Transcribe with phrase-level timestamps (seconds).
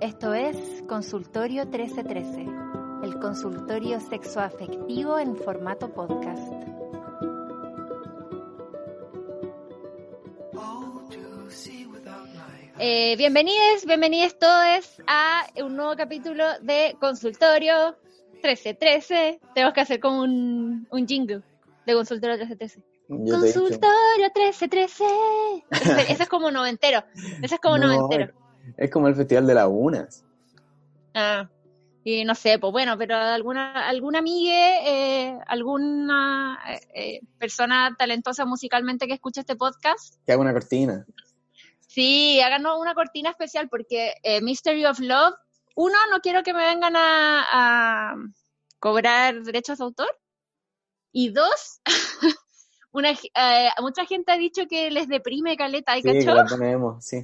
[0.00, 0.56] Esto es
[0.88, 2.46] Consultorio 1313,
[3.02, 6.52] el consultorio sexoafectivo en formato podcast.
[12.78, 17.96] Eh, bienvenidos, bienvenidos todos a un nuevo capítulo de Consultorio
[18.34, 19.40] 1313.
[19.52, 21.42] Tenemos que hacer como un, un jingle
[21.86, 22.82] de Consultorio 1313.
[23.08, 23.60] Yo te he dicho.
[23.60, 25.04] Consultorio 1313.
[25.72, 27.02] Ese, ese es como noventero.
[27.42, 28.32] Ese es como No, noventero.
[28.76, 30.24] Es como el Festival de Lagunas.
[31.14, 31.48] Ah,
[32.04, 34.54] y no sé, pues bueno, pero alguna, alguna amiga,
[34.86, 41.04] eh, alguna eh, eh, persona talentosa musicalmente que escuche este podcast, Que haga una cortina.
[41.86, 45.34] sí, háganos una cortina especial porque eh, Mystery of Love,
[45.74, 48.14] uno, no quiero que me vengan a, a
[48.78, 50.18] cobrar derechos de autor,
[51.12, 51.80] y dos,
[52.92, 53.10] una,
[53.80, 57.22] mucha gente ha dicho que les deprime caleta, ¿hay Sí, que la ponemos, sí.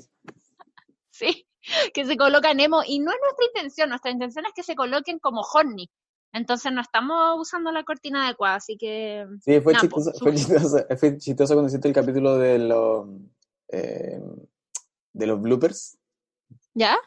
[1.16, 1.46] Sí,
[1.94, 2.82] que se colocan emo.
[2.86, 5.90] Y no es nuestra intención, nuestra intención es que se coloquen como horny.
[6.32, 9.24] Entonces no estamos usando la cortina adecuada, así que...
[9.40, 13.06] Sí, fue, Nah, chistoso, pues, fue, chistoso, fue chistoso cuando hiciste el capítulo de los
[13.68, 14.20] eh,
[15.12, 15.96] de los bloopers,
[16.74, 16.98] ¿Ya?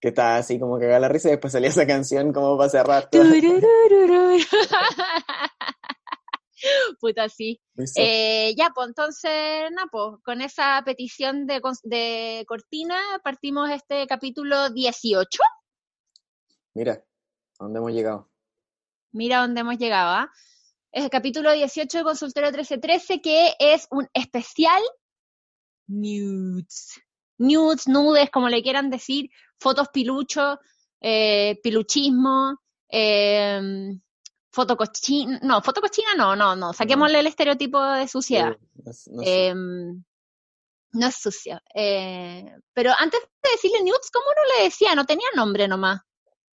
[0.00, 2.68] que estaba así como que haga la risa y después salía esa canción como para
[2.68, 3.08] cerrar.
[7.00, 7.60] Puta, sí.
[7.74, 7.98] Muy soft.
[7.98, 15.38] Eh, ya, pues entonces, nada, pues con esa petición de cortina partimos este capítulo 18.
[16.74, 18.30] Mira, ¿a dónde hemos llegado?
[19.12, 20.32] Mira dónde hemos llegado, ¿ah?
[20.92, 24.82] Es el capítulo 18 de Consultorio 1313, que es un especial
[25.86, 27.00] nudes.
[27.38, 30.58] Nudes, nudes, como le quieran decir, fotos pilucho,
[31.00, 32.58] eh, piluchismo,
[32.90, 33.60] eh,
[34.56, 38.56] foto cochina, no, foto cochina no, no, no, saquémosle el estereotipo de suciedad.
[38.92, 39.22] Sí, no.
[39.22, 40.02] Em,
[41.08, 41.62] es sucia.
[41.74, 44.94] eh, pero antes de decirle nudes, ¿cómo no le decía?
[44.94, 46.00] No tenía nombre nomás.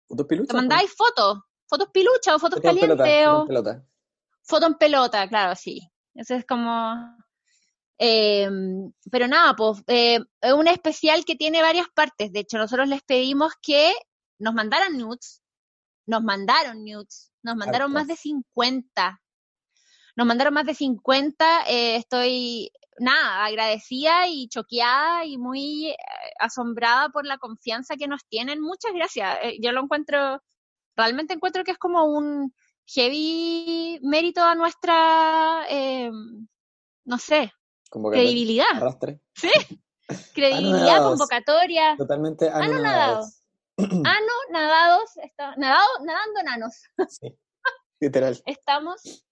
[0.08, 0.54] ¿Fotos Te piluchas?
[0.56, 3.86] mandáis fotos, fotos piluchas o fotos Fotos en pelota, calientes fotos o en pelota.
[4.42, 5.88] foto en pelota, claro, sí.
[6.14, 6.96] Eso es como...
[7.98, 8.50] eh,
[9.10, 12.32] pero nada, pues es un especial que tiene varias partes.
[12.32, 13.94] De hecho, nosotros les pedimos que
[14.38, 15.41] nos mandaran nudes.
[16.06, 17.31] Nos mandaron nudes.
[17.42, 18.22] Nos mandaron más de Hartas.
[18.22, 19.20] 50.
[20.16, 21.64] Nos mandaron más de 50.
[21.69, 25.97] eh, estoy, nada, agradecida y choqueada y muy eh,
[26.38, 28.60] asombrada por la confianza que nos tienen.
[28.60, 29.38] Muchas gracias.
[29.42, 30.42] Eh, yo lo encuentro,
[30.97, 32.54] realmente encuentro que es como un
[32.86, 36.10] heavy mérito a nuestra, eh,
[37.04, 37.53] no sé,
[37.91, 38.66] credibilidad.
[38.74, 39.20] Arrastre.
[40.34, 41.97] Credibilidad, convocatoria.
[41.97, 43.41] Totalmente Anonadados.
[43.77, 44.03] Anonadados.
[44.05, 44.19] Ah,
[44.53, 46.83] nadados, está, nadado, nadando nanos.
[47.09, 47.38] Sí,
[48.00, 48.43] literal.
[48.47, 49.25] estamos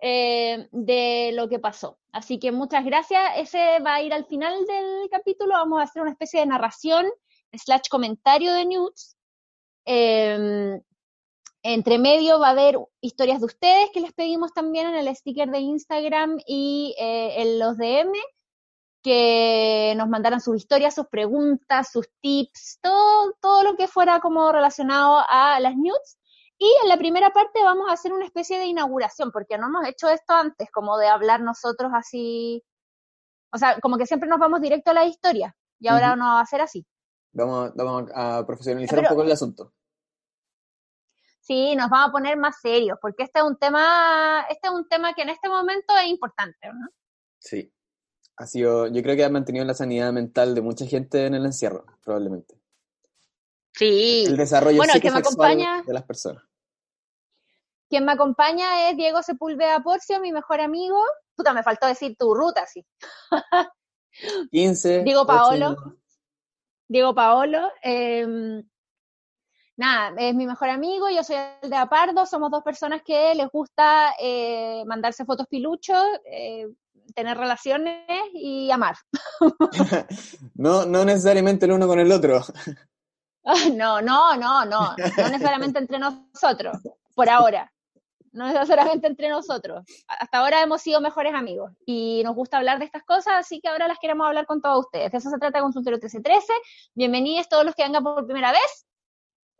[0.00, 1.98] eh, de lo que pasó.
[2.12, 3.22] Así que muchas gracias.
[3.36, 5.52] Ese va a ir al final del capítulo.
[5.54, 7.06] Vamos a hacer una especie de narración
[7.52, 9.16] slash comentario de news.
[9.86, 10.80] Eh,
[11.62, 15.50] entre medio va a haber historias de ustedes que les pedimos también en el sticker
[15.50, 18.12] de Instagram y eh, en los DM
[19.06, 24.50] que nos mandaran sus historias, sus preguntas, sus tips, todo, todo lo que fuera como
[24.50, 26.18] relacionado a las news.
[26.58, 29.86] Y en la primera parte vamos a hacer una especie de inauguración, porque no hemos
[29.86, 32.64] hecho esto antes, como de hablar nosotros así,
[33.52, 36.16] o sea, como que siempre nos vamos directo a la historia, y ahora Ujú.
[36.18, 36.84] no va a ser así.
[37.32, 39.72] Vamos, vamos a profesionalizar Pero- un poco el asunto.
[41.42, 44.88] Sí, nos vamos a poner más serios, porque este es un tema, este es un
[44.88, 46.88] tema que en este momento es importante, ¿no?
[47.38, 47.72] Sí.
[48.38, 51.46] Ha sido, yo creo que ha mantenido la sanidad mental de mucha gente en el
[51.46, 52.60] encierro, probablemente.
[53.72, 54.24] Sí.
[54.26, 56.42] El desarrollo Bueno, que me acompaña- de las personas.
[57.88, 61.00] Quien me acompaña es Diego Sepúlveda Porcio, mi mejor amigo.
[61.34, 62.84] Puta, me faltó decir tu ruta, sí.
[64.50, 65.02] 15.
[65.04, 65.76] Diego Paolo.
[66.88, 67.70] Diego Paolo.
[67.82, 68.62] eh,
[69.76, 73.48] nada, es mi mejor amigo, yo soy el de Apardo, somos dos personas que les
[73.50, 76.66] gusta eh, mandarse fotos piluchos, eh,
[77.14, 78.96] tener relaciones y amar.
[80.54, 82.42] no, no necesariamente el uno con el otro.
[83.72, 86.78] No, no, no, no, no necesariamente entre nosotros,
[87.14, 87.72] por ahora.
[88.32, 89.84] No necesariamente entre nosotros.
[90.08, 93.68] Hasta ahora hemos sido mejores amigos y nos gusta hablar de estas cosas, así que
[93.68, 95.12] ahora las queremos hablar con todos ustedes.
[95.12, 96.52] De eso se trata de Consultorio 1313.
[96.94, 98.86] Bienvenidos todos los que vengan por primera vez.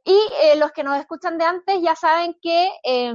[0.08, 0.12] Y
[0.42, 3.12] eh, los que nos escuchan de antes ya saben que eh,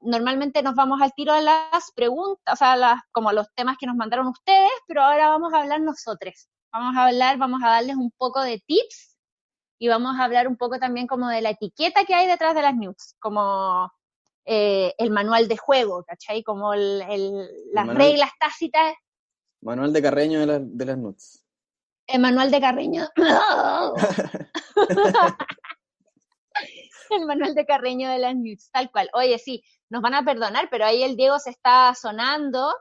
[0.00, 3.86] normalmente nos vamos al tiro a las preguntas, o sea, las, como los temas que
[3.86, 6.48] nos mandaron ustedes, pero ahora vamos a hablar nosotros.
[6.72, 9.18] Vamos a hablar, vamos a darles un poco de tips
[9.78, 12.62] y vamos a hablar un poco también como de la etiqueta que hay detrás de
[12.62, 13.92] las news, como
[14.46, 16.42] eh, el manual de juego, ¿cachai?
[16.42, 18.06] Como el, el- las manual.
[18.08, 18.94] reglas tácitas
[19.60, 21.44] Manuel de Carreño de, la- de las nuts.
[22.06, 23.04] El manual de Carreño.
[27.10, 29.08] el manual de Carreño de las nudes, tal cual.
[29.14, 32.74] Oye, sí, nos van a perdonar, pero ahí el Diego se está sonando.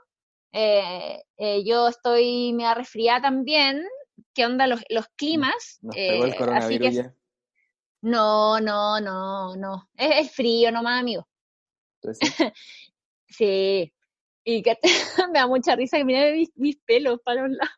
[0.54, 3.86] Eh, eh, yo estoy me resfriada también.
[4.34, 5.80] ¿Qué onda los, los climas?
[5.82, 7.16] Nos pegó el Eh, coronavirus así que ya.
[8.02, 9.90] no, no, no, no.
[9.96, 11.28] Es, es frío nomás, amigo.
[12.02, 12.30] Entonces,
[13.28, 13.94] Sí.
[14.44, 14.78] Y que
[15.32, 17.72] me da mucha risa que mire mis, mis pelos para un lado.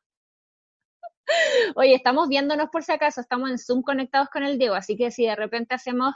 [1.76, 5.12] Oye, estamos viéndonos por si acaso, estamos en Zoom conectados con el Diego, así que
[5.12, 6.14] si de repente hacemos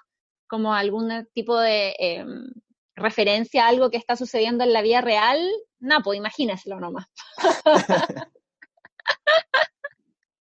[0.47, 2.49] como algún tipo de em,
[2.95, 5.39] referencia a algo que está sucediendo en la vida real,
[5.79, 7.05] no, pues imagínenselo nomás.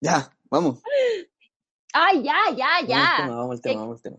[0.00, 0.80] ya, vamos.
[1.92, 3.26] ¡Ay, ya, ya, ya!
[3.26, 4.16] Vamos al tema, vamos al tema, vamos al tema.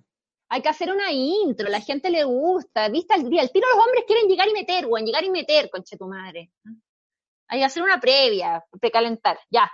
[0.50, 3.14] Hay que hacer una intro, la gente le gusta, ¿viste?
[3.14, 5.98] Al día, el tiro los hombres quieren llegar y meter, weón, llegar y meter, conche
[5.98, 6.52] tu madre.
[7.50, 9.70] Hay que hacer una previa, precalentar, ya.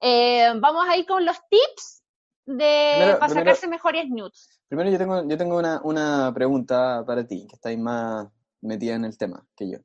[0.00, 2.02] Eh, vamos a ir con los tips
[2.46, 4.60] de Primero- para primero- sacarse mejores nudes.
[4.68, 8.28] Primero yo tengo, yo tengo una, una pregunta para ti, que estáis más
[8.60, 9.78] metida en el tema que yo.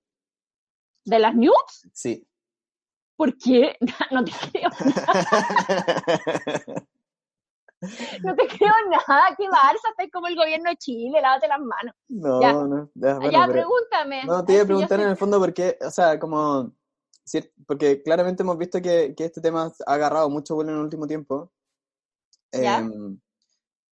[1.06, 1.88] ¿De las nudes?
[1.94, 2.28] Sí.
[3.16, 3.78] ¿Por qué?
[4.12, 4.70] No te creo,
[8.24, 11.96] no te creo nada, qué Barça, estás como el gobierno de Chile, lávate las manos.
[12.10, 12.54] no, Ya.
[12.54, 14.24] no, ya, bueno, ya, pero- pregúntame.
[14.26, 14.66] No, te iba a
[14.96, 16.72] preguntar en el fondo porque, o sea, como,
[17.66, 21.08] porque claramente hemos visto que, que este tema ha agarrado mucho vuelo en el último
[21.08, 21.52] tiempo.
[22.52, 22.80] Ya.
[22.80, 23.20] Em,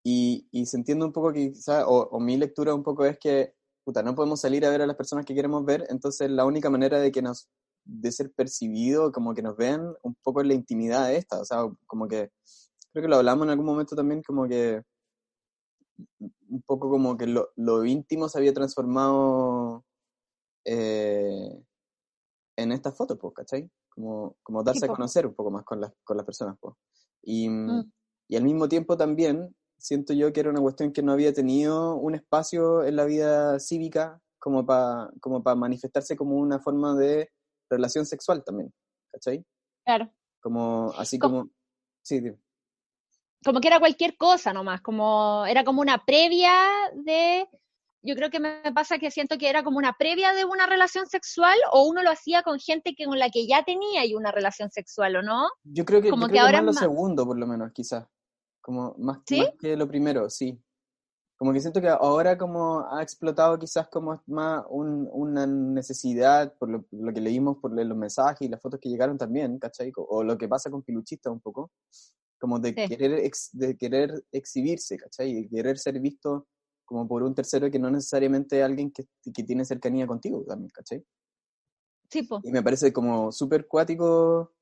[0.04, 3.18] y, y se entiende un poco que quizá, o, o mi lectura un poco es
[3.18, 3.54] que,
[3.84, 6.70] puta, no podemos salir a ver a las personas que queremos ver, entonces la única
[6.70, 7.48] manera de que nos,
[7.84, 11.44] de ser percibido, como que nos vean, un poco es la intimidad de esta, o
[11.44, 12.30] sea, como que,
[12.92, 14.82] creo que lo hablamos en algún momento también, como que,
[16.48, 19.84] un poco como que lo, lo íntimo se había transformado
[20.64, 21.62] eh,
[22.62, 23.70] en estas fotos, pues, ¿cachai?
[23.88, 26.74] Como, como darse a conocer un poco más con las, con las personas, pues.
[27.22, 27.92] Y, Mm.
[28.28, 31.96] y al mismo tiempo también siento yo que era una cuestión que no había tenido
[31.96, 37.30] un espacio en la vida cívica como para como para manifestarse como una forma de
[37.68, 38.72] relación sexual también,
[39.10, 39.44] ¿cachai?
[39.84, 40.10] Claro.
[40.40, 41.50] Como, así Co- como...
[42.02, 42.38] Sí, dime.
[43.44, 46.52] como que era cualquier cosa nomás, como era como una previa
[46.94, 47.46] de,
[48.02, 51.06] yo creo que me pasa que siento que era como una previa de una relación
[51.06, 54.30] sexual o uno lo hacía con gente que con la que ya tenía y una
[54.32, 55.48] relación sexual, ¿o no?
[55.64, 57.38] Yo creo que, Como yo que creo que ahora más lo es más- segundo, por
[57.38, 58.06] lo menos, quizás.
[58.62, 59.40] Como más, ¿Sí?
[59.40, 60.58] más que lo primero, sí.
[61.36, 66.68] Como que siento que ahora como ha explotado quizás como más un- una necesidad, por
[66.68, 69.90] lo, lo que leímos por los mensajes y las fotos que llegaron también, ¿cachai?
[69.96, 71.70] O lo que pasa con Piluchista un poco,
[72.38, 72.88] como de, Sí.
[72.88, 75.32] querer, ex- de querer exhibirse, ¿cachai?
[75.34, 76.46] De querer ser visto
[76.90, 81.04] como por un tercero que no necesariamente alguien que, que tiene cercanía contigo también, ¿cachai?
[82.10, 82.40] Sí, po.
[82.42, 84.52] Y me parece como súper cuático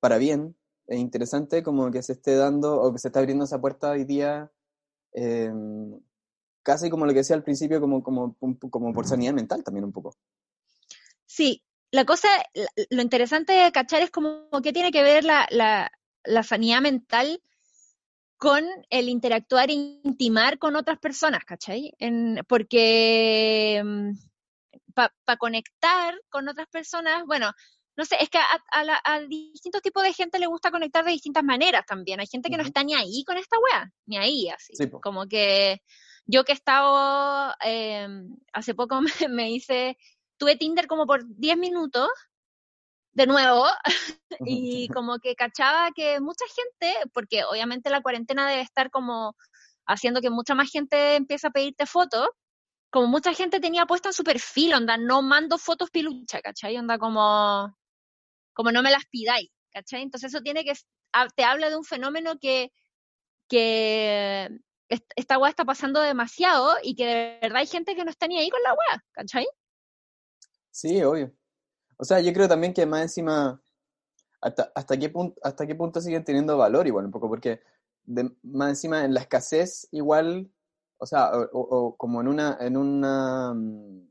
[0.00, 0.56] para bien,
[0.88, 4.02] e interesante como que se esté dando o que se está abriendo esa puerta hoy
[4.02, 4.50] día,
[5.12, 5.52] eh,
[6.64, 8.36] casi como lo que decía al principio, como, como,
[8.70, 10.16] como por sanidad mental también un poco.
[11.26, 12.26] Sí, la cosa,
[12.90, 15.92] lo interesante de cachar es como que tiene que ver la, la,
[16.24, 17.40] la sanidad mental
[18.38, 21.92] con el interactuar e intimar con otras personas, ¿cachai?
[21.98, 23.82] En, porque
[24.94, 27.52] para conectar con otras personas, bueno,
[27.96, 31.04] no sé, es que a, a la- a distintos tipos de gente le gusta conectar
[31.04, 32.20] de distintas maneras también.
[32.20, 34.74] Hay gente que no está ni ahí con esta wea, ni ahí así.
[34.76, 34.88] Sí.
[35.02, 35.80] Como que
[36.26, 38.06] yo que he estado, eh,
[38.52, 39.96] hace poco me, me hice,
[40.36, 42.08] tuve Tinder como por 10 minutos,
[43.18, 43.64] de nuevo,
[44.46, 49.34] y como que cachaba que mucha gente, porque obviamente la cuarentena debe estar como
[49.86, 52.28] haciendo que mucha más gente empiece a pedirte fotos,
[52.90, 56.76] como mucha gente tenía puesta en su perfil, onda, no mando fotos pilucha, ¿cachai?
[56.78, 57.76] Onda como,
[58.54, 60.02] como no me las pidáis, ¿cachai?
[60.02, 60.72] Entonces eso tiene que,
[61.34, 62.70] te habla de un fenómeno que,
[63.48, 64.48] que
[64.88, 68.28] est- esta weá está pasando demasiado y que de verdad hay gente que no está
[68.28, 69.46] ni ahí con la weá, ¿cachai?
[70.70, 71.34] Sí, obvio.
[71.98, 73.60] O sea, yo creo también que más encima,
[74.40, 77.60] hasta, hasta qué punto, hasta qué punto siguen teniendo valor igual un poco, porque
[78.04, 80.50] de- más encima en la escasez igual,
[80.98, 84.08] o sea, o, o- o como en una, en una, mm,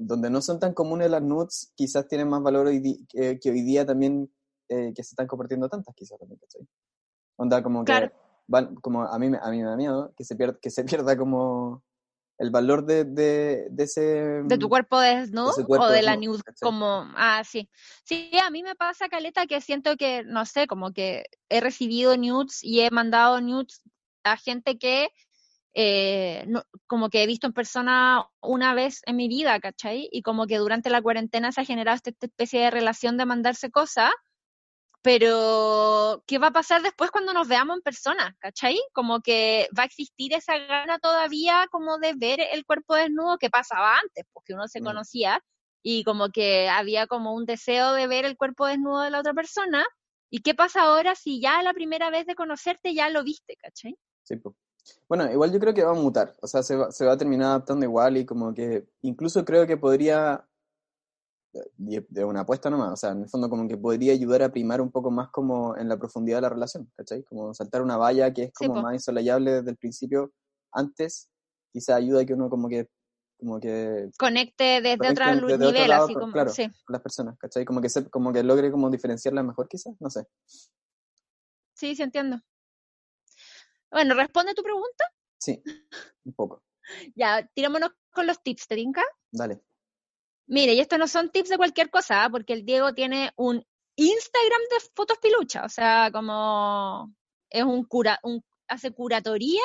[0.00, 3.50] donde no son tan comunes las nudes, quizás tienen más valor hoy di- que, que
[3.50, 4.30] hoy día también,
[4.68, 6.66] eh, que se están compartiendo tantas quizás también, ¿cachai?
[7.36, 8.12] Onda como que, Claro.
[8.48, 11.16] van, como a mí, a mí me da miedo que se pierda, que se pierda
[11.16, 11.82] como
[12.38, 14.00] el valor de, de, de ese...
[14.44, 16.60] de tu cuerpo desnudo cuerpo o de la desnudo, ¿cachai?
[16.66, 17.68] como ah sí
[18.04, 22.16] sí a mí me pasa caleta que siento que no sé como que he recibido
[22.16, 23.82] nudes y he mandado nudes
[24.24, 25.08] a gente que
[25.74, 30.08] eh, no- como que he visto en persona una vez en mi vida ¿cachai?
[30.10, 33.26] y como que durante la cuarentena se ha generado esta, esta especie de relación de
[33.26, 34.10] mandarse cosas
[35.02, 38.36] pero, ¿qué va a pasar después cuando nos veamos en persona?
[38.40, 38.78] ¿Cachai?
[38.92, 43.50] Como que va a existir esa gana todavía como de ver el cuerpo desnudo que
[43.50, 44.84] pasaba antes, porque uno se Mm.
[44.84, 45.40] conocía
[45.82, 49.34] y como que había como un deseo de ver el cuerpo desnudo de la otra
[49.34, 49.84] persona.
[50.30, 53.96] ¿Y qué pasa ahora si ya la primera vez de conocerte ya lo viste, ¿cachai?
[54.24, 54.56] Sí, po.
[55.08, 57.16] Bueno, igual yo creo que va a mutar, o sea, se va, se va a
[57.18, 60.47] terminar adaptando igual y como que incluso creo que podría,
[61.52, 64.52] de, de una apuesta nomás, o sea, en el fondo como que podría ayudar a
[64.52, 67.22] primar un poco más como en la profundidad de la relación, ¿cachai?
[67.24, 70.32] Como saltar una valla que es como más insolayable desde el principio,
[70.72, 71.30] antes,
[71.72, 72.88] quizá ayuda a que uno como que,
[73.38, 76.50] como que Conecte desde Conecten otro lu- desde otro nivel, lado, así como, claro.
[76.50, 76.64] sí.
[76.84, 77.64] con las personas, ¿cachai?
[77.64, 80.26] Como que, se, como que logre como diferenciarlas mejor quizás, no sé.
[81.74, 82.40] Sí, sí entiendo.
[83.90, 85.04] Bueno, responde tu pregunta.
[85.38, 85.62] Sí,
[86.24, 86.62] un poco.
[87.14, 89.02] Ya, tirámonos con los tips, ¿te tinca?
[89.30, 89.60] Dale.
[90.48, 92.30] Mire, y estos no son tips de cualquier cosa, ¿ah?
[92.30, 93.62] porque el Diego tiene un
[93.96, 97.12] Instagram de fotos pilucha, o sea, como
[97.50, 99.62] es un cura, un, hace curatoría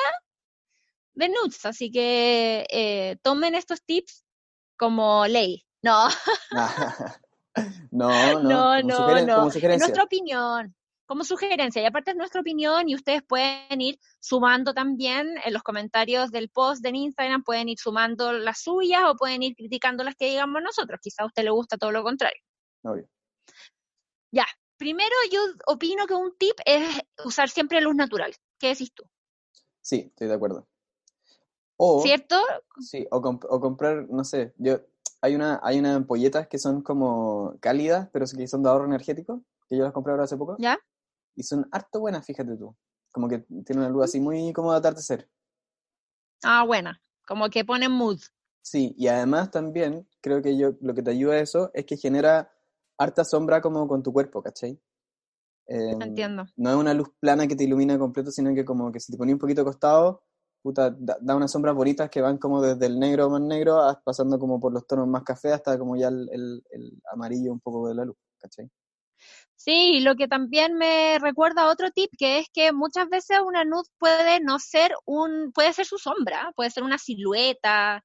[1.14, 4.24] de nudes, así que eh, tomen estos tips
[4.76, 5.64] como ley.
[5.82, 6.08] No,
[7.90, 9.36] no, no, no, no, no.
[9.36, 9.86] como sugerencia.
[9.86, 10.74] nuestra opinión,
[11.06, 15.62] como sugerencia, y aparte es nuestra opinión, y ustedes pueden ir sumando también en los
[15.62, 20.14] comentarios del post de Instagram, pueden ir sumando las suyas o pueden ir criticando las
[20.14, 20.98] que digamos nosotros.
[21.02, 22.40] Quizá a usted le gusta todo lo contrario.
[22.82, 23.08] Obvio.
[24.76, 28.34] Primero, yo opino que un tip es usar siempre luz natural.
[28.58, 29.04] ¿Qué decís tú?
[29.80, 30.66] Sí, estoy de acuerdo.
[31.76, 32.42] O, ¿Cierto?
[32.80, 34.80] sí, o, comp- o comprar, no sé, yo,
[35.20, 39.44] hay una, hay unas ampolletas que son como cálidas, pero que son de ahorro energético,
[39.68, 40.78] que yo las compré ahora hace poco, ¿Ya?
[41.36, 42.76] Y son harto buenas, fíjate tú.
[43.12, 45.28] Como que tiene una luz así muy como de atardecer.
[46.42, 47.00] Ah, buena.
[47.26, 48.20] Como que ponen mood.
[48.62, 51.96] Sí, y además también creo que yo lo que te ayuda a eso es que
[51.96, 52.50] genera
[52.98, 54.80] harta sombra como con tu cuerpo, ¿cachai?
[55.66, 56.44] Em, Entiendo.
[56.56, 59.18] No es una luz plana que te ilumina completo, sino que como que si te
[59.18, 60.22] pones un poquito acostado,
[60.62, 64.38] puta, da, da unas sombras bonitas que van como desde el negro más negro, pasando
[64.38, 67.88] como por los tonos más café hasta como ya el, el- el amarillo un poco
[67.88, 68.70] de la luz, ¿cachai?
[69.64, 73.64] Sí, lo que también me recuerda a otro tip, que es que muchas veces una
[73.64, 78.04] nude puede no ser un, puede ser su sombra, puede ser una silueta,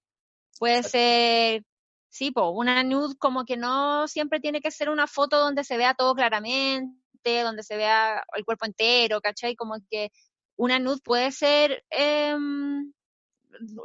[0.57, 1.63] puede ser,
[2.07, 5.75] sí, po, una nude como que no siempre tiene que ser una foto donde se
[5.75, 9.57] vea todo claramente, donde se vea el cuerpo entero, ¿cachai?
[9.57, 10.13] Como que
[10.55, 12.93] una nude puede ser em,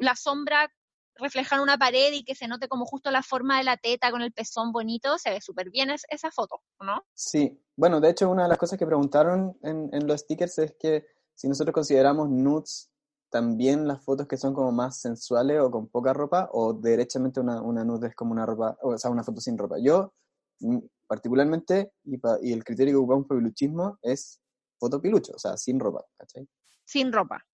[0.00, 0.70] la sombra
[1.16, 4.22] reflejar una pared y que se note como justo la forma de la teta con
[4.22, 7.04] el pezón bonito, se ve súper bien es- esa foto, ¿no?
[7.14, 10.74] Sí, bueno, de hecho una de las cosas que preguntaron en, en los stickers es
[10.78, 12.90] que si nosotros consideramos nudes
[13.30, 17.60] también las fotos que son como más sensuales o con poca ropa, o derechamente una,
[17.62, 19.76] una nude es como una ropa, o sea, una foto sin ropa.
[19.82, 20.14] Yo,
[20.60, 20.78] mm,
[21.08, 24.40] particularmente, y, pa- y el criterio que ocupamos para piluchismo es
[24.78, 26.46] foto pilucho, o sea, sin ropa, ¿cachai?
[26.84, 27.44] Sin ropa.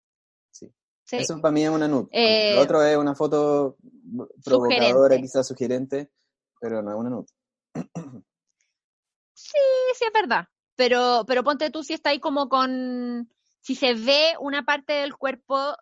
[1.10, 1.16] Sí.
[1.16, 2.06] Eso para mí es una nude.
[2.12, 3.76] Eh, Lo otro es una foto
[4.44, 6.08] provocadora, quizás sugerente,
[6.60, 7.26] pero no es una nude.
[9.34, 9.58] Sí,
[9.94, 10.44] sí, es verdad.
[10.76, 13.28] Pero, pero ponte tú si está ahí como con,
[13.60, 15.74] si se ve una parte del cuerpo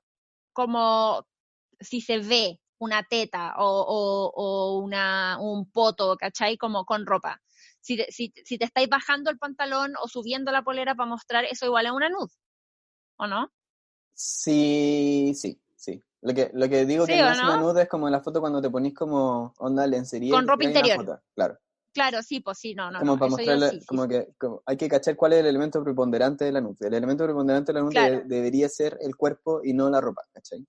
[0.54, 1.26] como,
[1.78, 6.56] si se ve una teta o, o, o una, un poto, ¿cachai?
[6.56, 7.38] Como con ropa.
[7.82, 11.44] Si te, si, si te estáis bajando el pantalón o subiendo la polera para mostrar,
[11.44, 12.30] eso igual es una nud,
[13.18, 13.52] ¿o no?
[14.20, 16.02] Sí, sí, sí.
[16.22, 17.56] Lo que, lo que digo ¿Sí que una no?
[17.58, 20.34] nude es como la foto cuando te ponís como onda lencería.
[20.34, 20.96] Con ropa interior.
[20.96, 21.56] foto, Claro.
[21.92, 24.08] Claro, sí, pues sí, no, no, como no, para mostrarle, sí, como sí.
[24.08, 26.88] que como hay que cachar cuál es el elemento preponderante de la nude.
[26.88, 28.16] El elemento preponderante de la nude Claro.
[28.18, 30.66] de- debería ser el cuerpo y no la ropa, ¿cachai?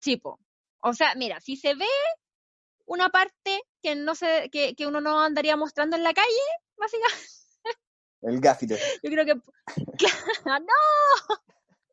[0.00, 0.38] Sí, po.
[0.82, 1.86] O sea, mira, si se ve
[2.84, 6.28] una parte que no se, que, que uno no andaría mostrando en la calle,
[6.76, 7.26] básicamente,
[8.20, 8.78] El gaffiter.
[9.02, 9.34] yo creo que
[10.44, 11.36] no,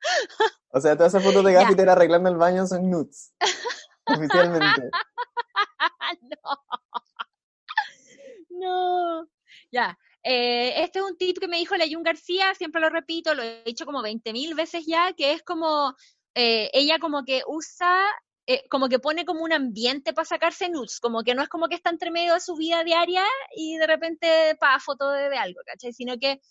[0.72, 3.34] O sea, todas esas fotos de gaffiter arreglando el baño son nudes.
[4.06, 4.90] Oficialmente.
[8.50, 9.28] no.
[9.72, 9.98] Ya.
[10.24, 13.42] Eh, este es un tip que me dijo la Jun García, siempre lo repito, lo
[13.42, 15.96] he dicho como 20 mil veces ya, que es como,
[16.36, 17.98] eh, ella como que usa,
[18.46, 21.70] eh, como que pone como un ambiente para sacarse nudes, como que no es como
[21.70, 23.24] que está entre medio de su vida diaria
[23.56, 25.94] y de repente pa foto de, de algo, ¿cachai?
[25.94, 26.42] Sino que,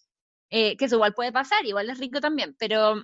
[0.51, 3.03] que eso igual puede pasar, igual es rico también, pero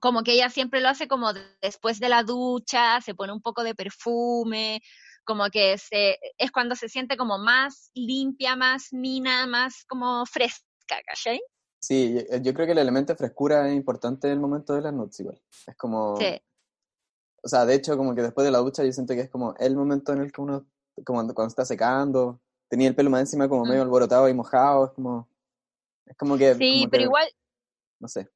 [0.00, 3.40] como que ella siempre lo hace como de- después de la ducha, se pone un
[3.42, 4.80] poco de perfume,
[5.24, 10.96] como que se, es cuando se siente como más limpia, más mina, más como fresca,
[11.06, 11.40] ¿cachai?
[11.82, 14.82] Sí, yo, yo creo que el elemento de frescura es importante en el momento de
[14.82, 15.40] las nudes igual.
[15.66, 16.40] Es como, Sí,
[17.42, 19.54] o sea, de hecho, como que después de la ducha yo siento que es como
[19.58, 20.66] el momento en el que uno,
[21.04, 23.68] como cuando, cuando está secando, tenía el pelo más encima como Mm.
[23.68, 25.28] medio alborotado y mojado, es como,
[26.06, 26.54] Es como que...
[26.56, 27.28] Sí, como pero que- igual,
[28.00, 28.28] No sé.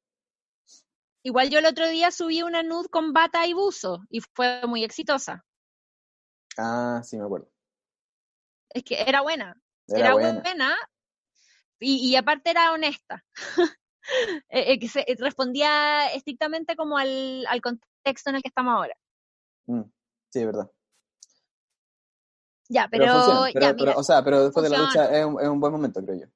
[1.24, 4.84] Igual yo el otro día subí una nude con bata y buzo y fue muy
[4.84, 5.44] exitosa.
[6.56, 7.50] Ah, sí, me acuerdo.
[8.70, 10.40] Es que era buena, Era, era, buena.
[10.40, 10.76] buena
[11.80, 13.24] y, y aparte era honesta.
[14.50, 18.74] Eh, eh, que se, eh, respondía estrictamente como al, al contexto en el que estamos
[18.74, 18.94] ahora.
[19.64, 19.80] Mm,
[20.30, 20.70] sí, es verdad.
[22.68, 23.40] Ya, Pero, pero, funciona.
[23.50, 25.58] Pero, ya, pero, mira, o sea, pero después de la ducha es un, es un
[25.58, 26.26] buen momento, creo yo.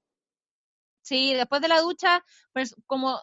[1.02, 3.20] sí, después de la ducha, pues como,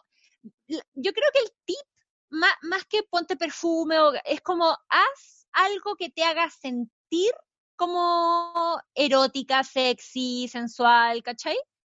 [0.66, 1.86] yo creo que el tip,
[2.30, 7.32] más, más que ponte perfume, es como haz algo que te haga sentir
[7.76, 11.56] como erótica, sexy, sensual, ¿cachai?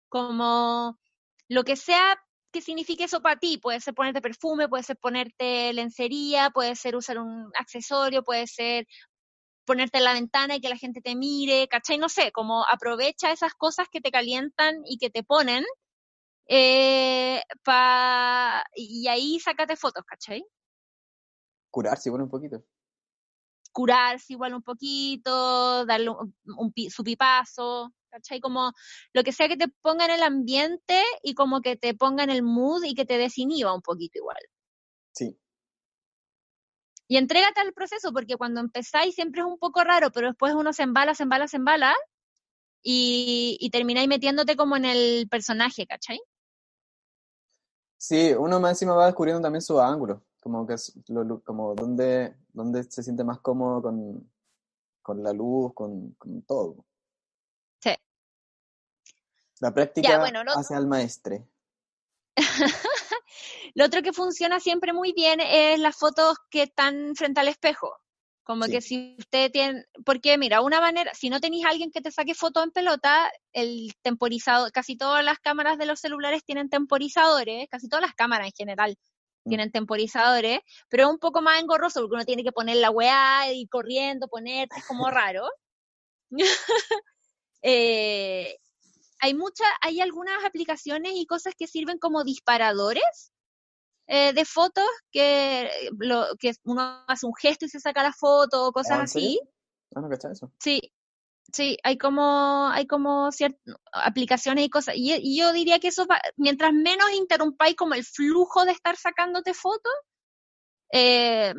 [0.08, 0.98] Como
[1.48, 2.18] lo que sea
[2.52, 3.58] que signifique eso para ti.
[3.58, 8.86] Puede ser ponerte perfume, puede ser ponerte lencería, puede ser usar un accesorio, puede ser
[9.64, 11.98] ponerte en la ventana y que la gente te mire, ¿cachai?
[11.98, 15.64] No sé, como aprovecha esas cosas que te calientan y que te ponen
[16.48, 18.64] eh, pa...
[18.74, 20.42] y ahí sácate fotos, ¿cachai?
[21.70, 22.64] Curarse, bueno, un poquito.
[23.72, 28.40] curarse igual un poquito, darle un, un pi- su pipazo, ¿cachai?
[28.40, 28.72] Como
[29.12, 32.30] lo que sea que te ponga en el ambiente y como que te ponga en
[32.30, 34.40] el mood y que te desinhiba un poquito igual.
[35.12, 35.38] Sí.
[37.06, 40.72] Y entrégate al proceso, porque cuando empezáis siempre es un poco raro, pero después uno
[40.72, 41.94] se embala, se embala, se embala
[42.82, 46.18] y, y termináis metiéndote como en el personaje, ¿cachai?
[47.98, 52.36] Sí, uno más encima va descubriendo también su ángulo, como que es lo- como dónde,
[52.52, 54.30] dónde se siente más cómodo con,
[55.02, 56.84] con la luz, con, con todo.
[57.80, 57.90] Sí.
[59.60, 61.46] La práctica bueno, lo- hace al maestre.
[63.74, 67.92] Lo otro que funciona siempre muy bien es las fotos que están frente al espejo.
[68.48, 68.72] Como Sí.
[68.72, 72.10] que si usted tiene, porque mira, una manera, si no tenéis a alguien que te
[72.10, 77.68] saque fotos en pelota, el temporizador, casi todas las cámaras de los celulares tienen temporizadores,
[77.68, 78.96] casi todas las cámaras en general
[79.44, 79.50] Mm.
[79.50, 83.52] tienen temporizadores, pero es un poco más engorroso porque uno tiene que poner la weá
[83.52, 85.46] y corriendo, ponerte, es como raro.
[87.62, 88.56] Eh,
[89.20, 93.32] hay muchas, hay algunas aplicaciones y cosas que sirven como disparadores
[94.08, 98.66] eh, de fotos que, lo, que uno hace un gesto y se saca la foto
[98.66, 99.38] o cosas Ah, así.
[99.94, 100.50] Ah, no, ¿cachai eso?
[100.58, 100.80] Sí,
[101.52, 103.60] sí, hay como, hay como ciertas
[103.92, 104.94] aplicaciones y cosas.
[104.96, 108.96] Y, y yo diría que eso, va- mientras menos interrumpáis como el flujo de estar
[108.96, 109.92] sacándote fotos,
[110.92, 111.54] eh,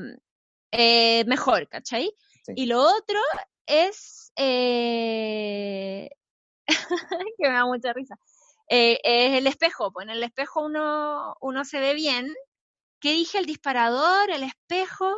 [0.71, 2.11] eh, mejor, ¿cachai?
[2.43, 2.53] Sí.
[2.55, 3.19] Y lo otro
[3.65, 6.09] es, eh,
[7.37, 8.15] que me da mucha risa,
[8.69, 9.91] eh, es el espejo.
[9.91, 12.33] Pues en el espejo uno, uno se ve bien.
[13.01, 13.37] ¿Qué dije?
[13.39, 15.15] El disparador, el espejo.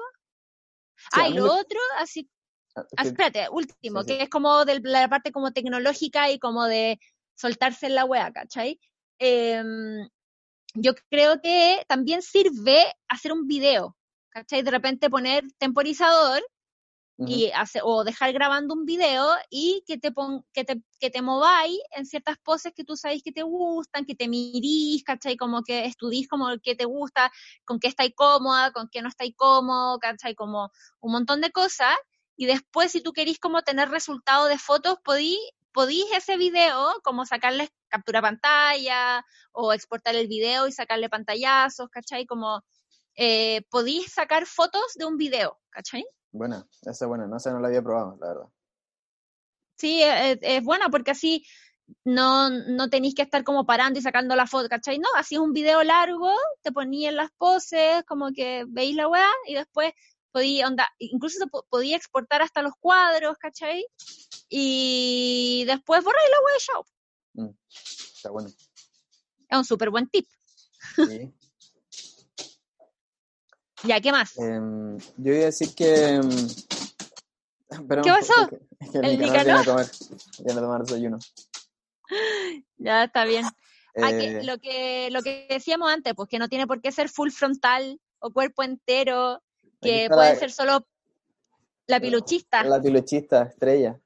[0.96, 2.30] Sí, ah, y lo me- otro, así
[2.76, 4.18] ah, Ah, espérate, último, Sí, sí.
[4.18, 7.00] que es como de la parte como tecnológica y como de
[7.36, 8.80] soltarse en la wea, ¿cachai?
[9.20, 10.08] Em,
[10.76, 13.98] yo creo que también sirve hacer un video,
[14.30, 14.62] ¿cachai?
[14.62, 16.42] De repente poner temporizador
[17.28, 21.22] y hace, o dejar grabando un video y que te, pon, que te, que te
[21.22, 25.38] mováis en ciertas poses que tú sabéis que te gustan, que te mirís, ¿cachai?
[25.38, 27.32] Como que estudiís como qué te gusta,
[27.66, 30.36] con qué estáis cómoda, con qué no estáis cómodo, ¿cachai?
[30.36, 31.96] Como un montón de cosas.
[32.36, 35.38] Y después, si tú querís como tener resultado de fotos, podí,
[35.74, 42.26] podís ese video como sacarle captura pantalla o exportar el video y sacarle pantallazos, ¿cachai?
[42.26, 42.64] Como
[43.16, 46.06] eh, podís sacar fotos de un video, ¿cachai?
[46.32, 48.46] Buena, esa es buena, no sé, no la había probado, la verdad.
[49.78, 51.46] Sí, es, es buena porque así
[52.06, 55.00] no, no tenéis que estar como parando y sacando la foto, ¿cachai?
[55.00, 59.08] No, así es un video largo, te poní en las poses, como que veis la
[59.08, 59.92] weá y después
[60.32, 63.86] podía, onda, incluso se po- podía exportar hasta los cuadros, ¿cachai?
[64.50, 66.86] Y después borráis la weá y chao.
[67.34, 67.56] Mm,
[68.16, 68.50] está bueno.
[69.50, 70.28] Es un súper buen tip.
[70.96, 71.34] Sí.
[73.84, 74.38] Ya, ¿qué más?
[74.38, 76.10] Em, yo iba a decir que...
[76.16, 76.30] em,
[77.88, 78.48] pero ¿Qué pasó?
[78.50, 78.60] Que,
[78.92, 79.66] que ¿El viene a Nicanor?
[79.66, 79.88] comer,
[80.40, 81.20] viene a tomar desayuno.
[82.78, 83.46] Ya está bien.
[83.96, 86.92] Ah, que Eh, lo que lo que decíamos antes, pues que no tiene por qué
[86.92, 89.42] ser full frontal o cuerpo entero,
[89.82, 90.86] que puede la- ser solo
[91.88, 92.64] la piluchista.
[92.64, 93.98] La piluchista, estrella.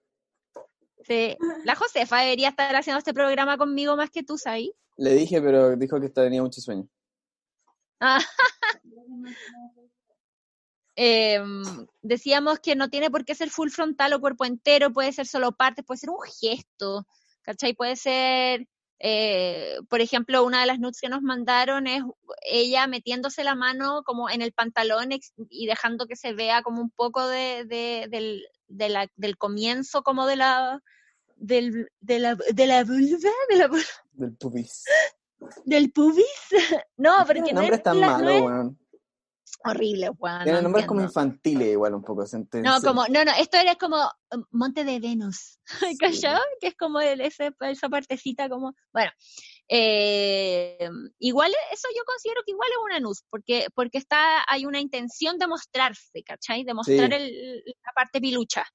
[1.07, 1.35] Sí.
[1.63, 4.71] La Josefa debería estar haciendo este programa conmigo más que tú, Sai.
[4.97, 6.87] Le dije, pero dijo que tenía mucho sueño.
[7.99, 8.19] Ah.
[10.97, 11.63] Em,
[12.01, 15.51] decíamos que no tiene por qué ser full frontal o cuerpo entero, puede ser solo
[15.51, 17.05] partes, puede ser un gesto,
[17.41, 17.73] ¿cachai?
[17.73, 18.65] Puede ser,
[18.99, 22.01] eh, por ejemplo, una de las nudes que nos mandaron es
[22.43, 25.09] ella metiéndose la mano como en el pantalón
[25.49, 30.01] y dejando que se vea como un poco de, de- del, de la- del comienzo
[30.01, 30.81] como de la
[31.35, 33.83] del, de la de la vulva, de la vulva
[34.13, 34.85] Del pubis.
[35.65, 36.25] ¿Del pubis?
[36.97, 38.79] no, porque el no es, la- malo, no weón.
[39.63, 40.43] horrible, weón.
[40.43, 42.25] Tiene no nombres como infantiles igual un poco.
[42.25, 43.97] se enten- No, como, no, no, esto era como
[44.31, 45.59] um, Monte de Venus,
[45.91, 45.97] Sí.
[46.61, 49.11] Que es como el, ese, esa partecita como, bueno,
[49.67, 54.79] eh, igual eso yo considero que igual es una nuz, porque, porque está, hay una
[54.79, 56.63] intención de mostrarse, ¿cachai?
[56.63, 57.15] De mostrar Sí.
[57.15, 58.65] el, la parte pilucha,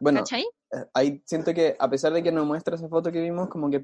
[0.00, 0.42] Bueno, ¿cachai?
[0.72, 3.70] eh, ahí siento que a pesar de que nos muestra esa foto que vimos, como
[3.70, 3.82] que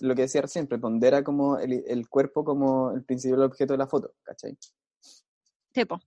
[0.00, 3.86] lo que decía recién, prepondera como el, el cuerpo como el principal objeto de la
[3.86, 4.56] foto, ¿cachai?
[5.72, 6.00] Tipo.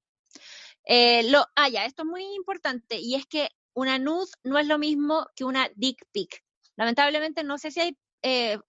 [0.86, 4.68] Eh, lo, ah, ya, esto es muy importante, y es que una nud no es
[4.68, 6.44] lo mismo que una dick pic.
[6.76, 8.60] Lamentablemente no sé si hay eh,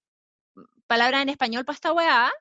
[0.87, 2.33] palabra en español para esta weá,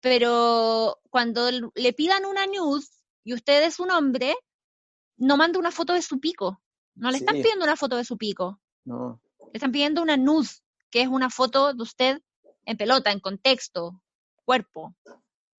[0.00, 2.86] pero cuando le pidan una nude
[3.24, 4.36] y usted es un hombre,
[5.16, 6.60] no manda una foto de su pico.
[6.94, 9.20] No le están pidiendo una foto de su pico, No.
[9.38, 10.48] le están pidiendo una nude,
[10.90, 12.22] que es una foto de usted
[12.64, 14.00] en pelota, en contexto,
[14.44, 14.94] cuerpo,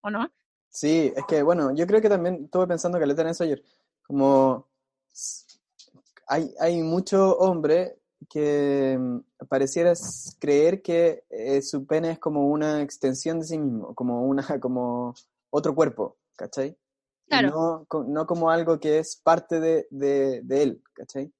[0.01, 0.31] ¿o no?
[0.69, 3.63] Sí, es que bueno, yo creo que también estuve pensando que en eso ayer,
[4.03, 4.67] como
[6.27, 9.93] hay, hay mucho hombre que mm, pareciera
[10.39, 15.13] creer que eh, su pene es como una extensión de sí mismo, como una, como
[15.49, 16.77] otro cuerpo, ¿cachai?
[17.25, 17.85] Y Claro.
[17.91, 21.31] no, no como algo que es parte de, de, de él, ¿cachai?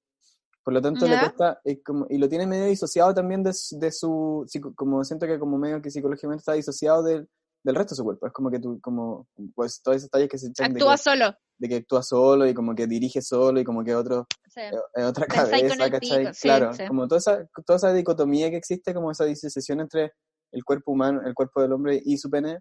[0.64, 1.20] Por lo tanto, le Ya.
[1.20, 4.44] cuesta, eh, como- y lo tiene medio disociado también de, su- de su,
[4.74, 7.28] como siento que como medio que psicológicamente está disociado del,
[7.62, 8.26] del resto de su cuerpo.
[8.26, 11.02] Es como que tú, como, pues todas esas tallas que se echan de Actúa que,
[11.02, 11.34] solo.
[11.58, 14.60] de que actúa solo y como que dirige solo y como que otro, Sí.
[14.96, 16.34] eh, otra cabeza, ¿cachai?
[16.34, 16.84] sí, claro, sí.
[16.88, 20.12] como toda esa, toda esa dicotomía que existe, como esa disociación entre
[20.50, 22.58] el cuerpo humano, el cuerpo del hombre y su pene,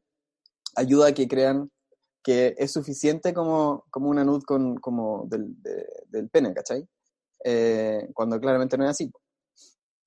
[0.76, 1.72] ayuda a que crean
[2.26, 6.84] que es suficiente como, como una nud con, como del, de- del pene, ¿cachai?
[7.44, 9.12] Eh, cuando claramente no es así.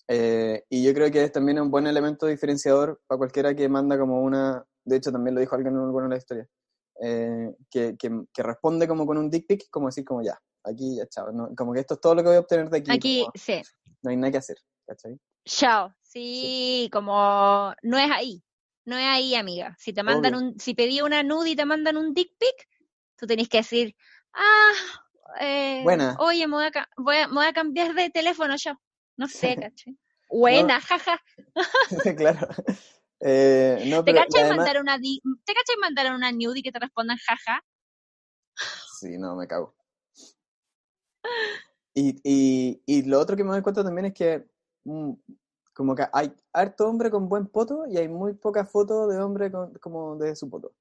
[0.09, 3.97] Eh, y yo creo que es también un buen elemento diferenciador para cualquiera que manda
[3.97, 6.49] como una, de hecho también lo dijo alguien en alguna de las historias,
[7.03, 10.97] eh, que, que, que responde como con un dick pic, como decir como ya, aquí
[10.97, 11.55] ya chao, ¿no?
[11.55, 13.63] como que esto es todo lo que voy a obtener de aquí, Aquí, como sí.
[14.03, 15.17] no hay nada que hacer, ¿cachai?
[15.45, 15.93] Chao.
[16.03, 18.43] Sí, como no es ahí.
[18.89, 19.77] No es ahí, amiga.
[19.79, 20.49] Si te mandan Obvio.
[20.49, 22.69] un, si pedí una nude y te mandan un dick pic,
[23.17, 23.95] tú tenés que decir,
[24.33, 24.73] ah,
[25.41, 26.17] eh, Buena.
[26.21, 28.73] oye, me voy, a, voy, a, me voy a cambiar de teléfono yo.
[29.19, 29.95] No sé, caché.
[30.31, 31.21] Buena, jaja.
[32.17, 32.49] claro.
[33.21, 36.63] Eh, no, ¿Te pero cachai además- mandar una di- ¿Te cachai mandar una nude y
[36.63, 37.63] que te respondan jaja?
[39.01, 39.75] Sí, no, me cago.
[41.93, 44.47] Y, y, y lo otro que me doy cuenta también es que
[44.85, 45.13] mm,
[45.79, 49.49] como que hay harto hombre con buen poto y hay muy pocas fotos de hombre
[49.49, 50.75] con, como de su poto.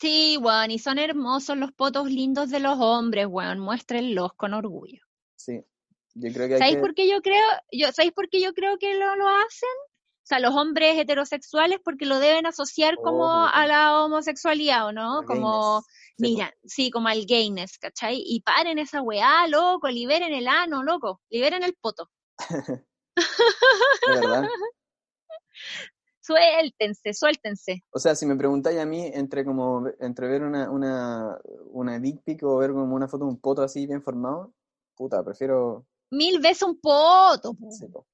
[0.00, 3.58] Sí, weón, y son hermosos los potos lindos de los hombres, weón.
[3.58, 5.02] Muéstrenlos con orgullo.
[5.36, 5.62] Sí,
[6.14, 6.80] yo creo que hay ¿Sabéis que...
[6.80, 7.44] por qué yo creo?
[7.70, 9.76] Yo, ¿Sabéis por qué yo creo que lo, lo hacen?
[9.84, 13.50] O sea, los hombres heterosexuales porque lo deben asociar como Obvio.
[13.52, 15.22] a la homosexualidad, ¿o no?
[15.26, 15.84] Como, gayness.
[16.16, 18.22] Sí, mira, sí, como al gayness, ¿cachai?
[18.24, 22.08] Y paren esa weá, loco, liberen el ano, loco, liberen el poto.
[24.08, 24.48] Verdad.
[26.20, 27.84] Suéltense, suéltense.
[27.90, 31.38] O sea, si me preguntáis a mí entre como entre ver una, una,
[31.70, 34.52] una dick pic o ver como una foto de un poto así bien formado,
[34.94, 35.86] puta, prefiero...
[36.10, 37.54] Mil veces un poto.
[37.54, 37.70] po.
[37.70, 38.06] sí, po.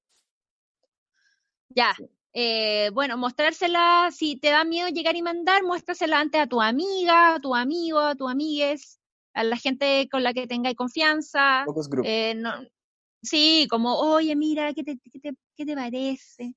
[1.69, 1.93] Ya.
[1.97, 2.09] Sí.
[2.37, 7.35] Eh, bueno, mostrársela, si te da miedo llegar y mandar, muéstrasela antes a tu amiga,
[7.35, 8.99] a tu amigo, a tu amigues,
[9.33, 11.63] a la gente con la que tengáis confianza.
[11.65, 12.05] Focus group.
[12.05, 12.51] Eh, no,
[13.25, 16.53] sí, como, oye, mira, ¿qué te, qué te, qué te parece?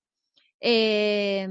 [0.60, 1.46] Eh,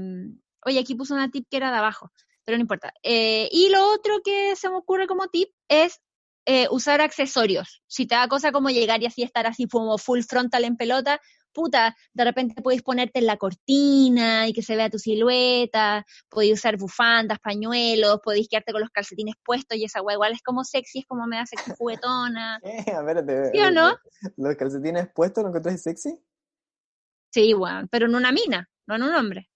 [0.64, 2.10] oye, aquí puse una tip que era de abajo,
[2.44, 2.92] pero no importa.
[3.02, 6.00] Eh, y lo otro que se me ocurre como tip es
[6.46, 7.82] eh, usar accesorios.
[7.86, 11.20] Si te da cosa como llegar y así estar así como full frontal en pelota,
[11.52, 16.54] puta, de repente podéis ponerte en la cortina y que se vea tu silueta, podéis
[16.54, 20.64] usar bufandas, pañuelos, podéis quedarte con los calcetines puestos y esa weá igual es como
[20.64, 22.60] sexy, es como me da sexy juguetona.
[22.68, 23.96] Eh, a ver, espérate, ¿Sí o no?
[24.36, 26.18] ¿Los calcetines puestos lo encontrás sexy?
[27.30, 29.50] Sí, weón, pero en una mina, no en un hombre.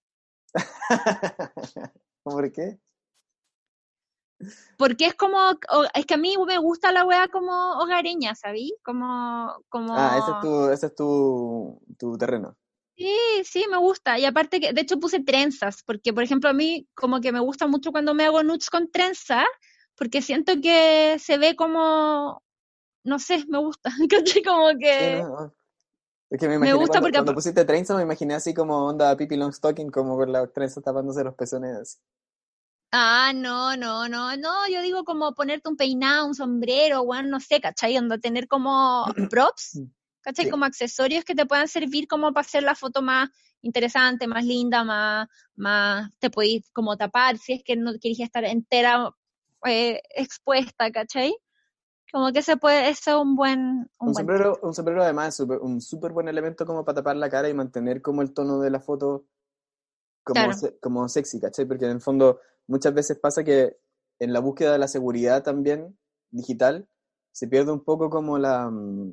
[2.23, 2.79] ¿Por qué?
[4.77, 5.39] Porque es como,
[5.95, 8.75] es que a mí me gusta la weá como hogareña, ¿sabí?
[8.83, 9.95] Como, como...
[9.97, 12.57] Ah, ese es tu, ese es tu, tu terreno.
[12.97, 14.19] Sí, sí, me gusta.
[14.19, 17.41] Y aparte que, de hecho puse trenzas, porque por ejemplo a mí como que me
[17.41, 19.45] gusta mucho cuando me hago nudes con trenza,
[19.97, 22.43] porque siento que se ve como,
[23.05, 23.91] no sé, me gusta.
[24.47, 25.23] Como Sí, que...
[25.23, 25.55] ¿no?
[26.31, 29.37] Es que me gusta cuando, porque cuando pusiste trenza, me imaginé así como onda Pippi
[29.37, 32.01] Longstocking, como con la trenza tapándose los pezones.
[32.93, 37.41] Ah, no, no, no, no, yo digo como ponerte un peinado, un sombrero, weón, no
[37.41, 37.97] sé, ¿cachai?
[37.97, 39.81] Onda tener como props
[40.23, 40.47] ¿cachai?
[40.47, 40.51] Sí.
[40.51, 44.85] Como accesorios que te puedan servir como para hacer la foto más interesante, más linda,
[44.85, 49.11] más, más, te podéis como tapar si es que no querías estar entera
[49.65, 51.35] eh, expuesta, ¿cachai?
[52.13, 55.41] Como que se puede, eso es un buen, un, Un buen sombrero, un sombrero además
[55.41, 58.61] es un súper buen elemento como para tapar la cara y mantener como el tono
[58.61, 59.25] de la foto
[60.25, 60.53] como, Claro.
[60.55, 61.65] se- como sexy, ¿cachai?
[61.67, 63.77] Porque en el fondo muchas veces pasa que
[64.19, 65.99] en la búsqueda de la seguridad también
[66.31, 66.89] digital
[67.33, 68.69] se pierde un poco como la...
[68.71, 69.13] mm,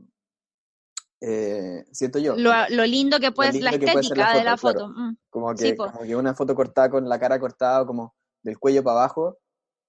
[1.22, 4.44] eh, siento yo, lo, lo lindo que puede ser la puede ser estética la de
[4.46, 4.94] la foto, foto.
[5.00, 5.18] mm.
[5.30, 5.92] como sí, que, po.
[5.92, 9.38] como que una foto cortada con la cara cortada, como del cuello para abajo,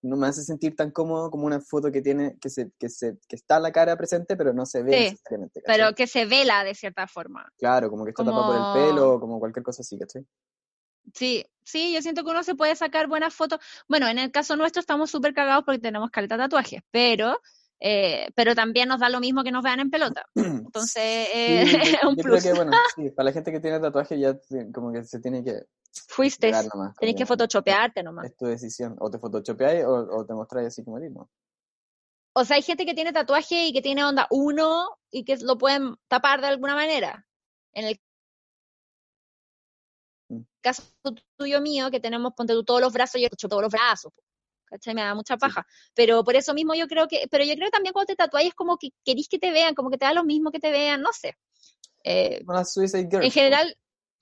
[0.02, 3.18] no me hace sentir tan cómodo como una foto que tiene, que se, que se,
[3.28, 5.62] que está la cara presente, pero no se ve Sí, necesariamente.
[5.66, 7.46] Pero que se vela de cierta forma.
[7.58, 10.26] Claro, como que está tapado por el Como- pelo o como cualquier cosa así, ¿cachai?
[11.14, 13.60] Sí, sí, yo siento que uno se puede sacar buenas fotos.
[13.88, 17.40] Bueno, en el caso nuestro estamos súper cagados porque tenemos caleta de tatuajes, pero,
[17.80, 20.24] eh, pero también nos da lo mismo que nos vean en pelota.
[20.34, 22.42] Entonces, eh, Sí, es un yo plus.
[22.42, 24.36] creo que, bueno, sí, para la gente que tiene tatuaje ya
[24.72, 25.62] como que se tiene que
[26.06, 26.94] Fuiste, nomás.
[26.96, 28.26] tenés que photoshopearte nomás.
[28.26, 28.96] Es tu decisión.
[29.00, 31.28] O te photoshopeáis o, o te mostráis así como eres, ¿no?
[32.32, 35.58] O sea, hay gente que tiene tatuaje y que tiene onda uno y que lo
[35.58, 37.26] pueden tapar de alguna manera.
[37.72, 38.00] En el.
[40.60, 40.82] Caso
[41.36, 44.12] tuyo mío, que tenemos, ponte tú todos los brazos, yo hecho todos los brazos,
[44.64, 44.94] ¿cachai?
[44.94, 45.66] Me da mucha paja.
[45.94, 48.48] Pero por eso mismo yo creo que, pero yo creo que también cuando te tatuáis
[48.48, 50.70] es como que querís que te vean, como que te da lo mismo que te
[50.70, 51.36] vean, no sé.
[52.04, 53.76] Eh, Suicide en general,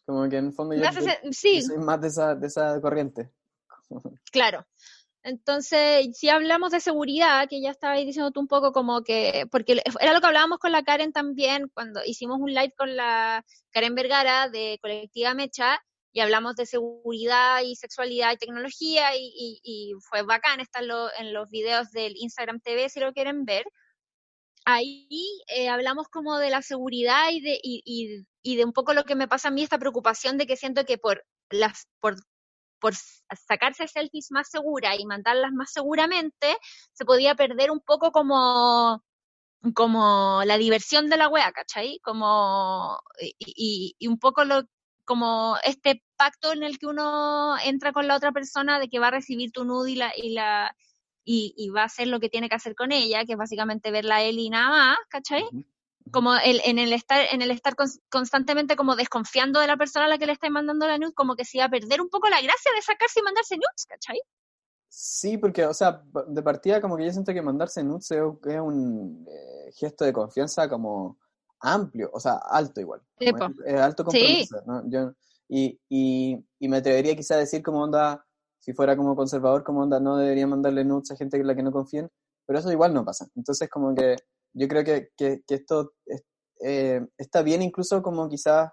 [0.06, 2.08] Como que en el fondo yo, me hace yo- sen- yo sí, soy más de
[2.08, 3.30] esa, de esa corriente.
[4.32, 4.66] Claro.
[5.22, 9.82] Entonces, si hablamos de seguridad, que ya estabas diciendo tú un poco como que, porque
[10.00, 13.94] era lo que hablábamos con la Karen también cuando hicimos un live con la Karen
[13.94, 15.80] Vergara de Colectiva Mecha
[16.12, 20.88] y hablamos de seguridad y sexualidad y tecnología y, y- y fue bacán, está en,
[20.88, 23.64] lo- en los videos del Instagram TV si lo quieren ver.
[24.64, 25.08] Ahí
[25.48, 27.82] eh, hablamos como de la seguridad y de, y,
[28.42, 30.84] y- de un poco lo que me pasa a mí, esta preocupación de que siento
[30.84, 32.16] que por las, por
[32.80, 32.94] por
[33.48, 36.56] sacarse selfies más segura y mandarlas más seguramente,
[36.92, 39.02] se podía perder un poco como,
[39.74, 42.00] como la diversión de la wea, ¿cachai?
[42.02, 44.62] Como, y, y- y un poco lo,
[45.08, 49.08] como este pacto en el que uno entra con la otra persona de que va
[49.08, 50.76] a recibir tu nude y la, y la,
[51.24, 53.90] y, y va a hacer lo que tiene que hacer con ella, que es básicamente
[53.90, 55.44] verla a él y nada más, ¿cachai?
[56.10, 60.04] Como el, en el estar en el estar cons- constantemente como desconfiando de la persona
[60.04, 62.10] a la que le estáis mandando la nude, como que se iba a perder un
[62.10, 64.20] poco la gracia de sacarse y mandarse nudes, ¿cachai?
[64.90, 68.40] Sí, porque, o sea, de partida como que yo siento que mandarse nudes es un-
[68.50, 71.18] es un eh, gesto de confianza como
[71.60, 73.00] amplio, o sea, alto igual.
[73.18, 73.34] Sí, es,
[73.74, 74.18] es alto Sí.
[74.20, 74.88] compromiso, ¿no?
[74.90, 75.12] Yo,
[75.48, 78.24] y, y, y me atrevería quizá a decir como onda,
[78.60, 81.62] si fuera como conservador, como onda, no debería mandarle nudes a gente en la que
[81.62, 82.10] no confíen,
[82.46, 83.26] pero eso igual no pasa.
[83.34, 84.16] Entonces como que
[84.52, 86.24] yo creo que, que, que esto es-
[86.60, 88.72] eh, está bien incluso como quizás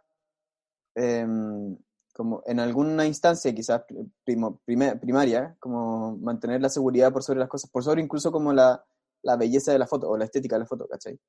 [0.96, 1.78] em,
[2.14, 3.84] como en alguna instancia quizás
[4.26, 8.84] primo- primaria, como mantener la seguridad por sobre las cosas, por sobre incluso como la,
[9.22, 11.20] la belleza de la foto o la estética de la foto, ¿cachai?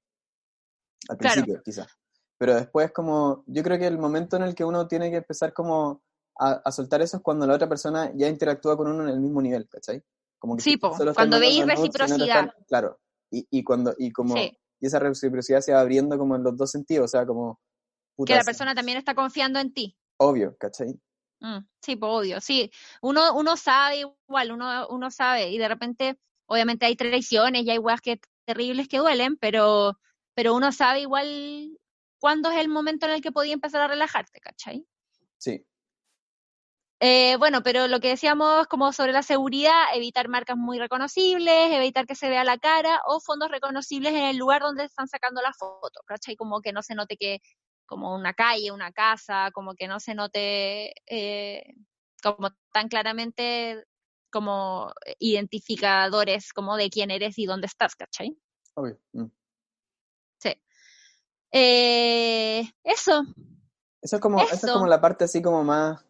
[1.09, 1.35] Al Claro.
[1.35, 1.89] principio, quizás.
[2.39, 5.53] Pero después como, yo creo que el momento en el que uno tiene que empezar
[5.53, 6.03] como
[6.39, 9.21] a, a soltar eso es cuando la otra persona ya interactúa con uno en el
[9.21, 10.03] mismo nivel, ¿cachai?
[10.39, 12.27] Como que Sí, po, cuando veis nudes reciprocidad.
[12.29, 13.01] están- claro.
[13.31, 14.57] Y, y cuando, y como, Sí.
[14.81, 17.59] y esa reciprocidad se va abriendo como en los dos sentidos, o sea, como...
[18.27, 19.97] Que la persona también está confiando en ti.
[20.19, 20.99] Obvio, ¿cachai?
[21.41, 22.71] Mm, sí, pues obvio, sí.
[23.03, 27.79] Uno, uno sabe igual, uno, uno sabe, y de repente, obviamente hay traiciones y hay
[27.79, 29.99] weas que terribles que duelen, pero,
[30.37, 31.79] pero uno sabe igual
[32.18, 34.87] cuándo es el momento en el que podía empezar a relajarte, ¿cachai?
[35.38, 35.66] Sí.
[37.01, 42.07] Eh, bueno, pero lo que decíamos como sobre la seguridad, evitar marcas muy reconocibles, evitar
[42.07, 45.55] que se vea la cara o fondos reconocibles en el lugar donde están sacando la
[45.55, 46.37] foto, ¿cachai?
[46.37, 47.40] Como que no se note que,
[47.87, 51.75] como una calle, una casa, como que no se note eh,
[52.22, 53.85] como tan claramente
[54.31, 58.37] como identificadores como de quién eres y dónde estás, ¿cachai?
[58.75, 58.99] Obvio.
[59.12, 59.27] mm.
[61.53, 63.23] Eh, eso,
[64.03, 64.73] Eso es como, eso es Eso.
[64.75, 66.05] como la parte así como más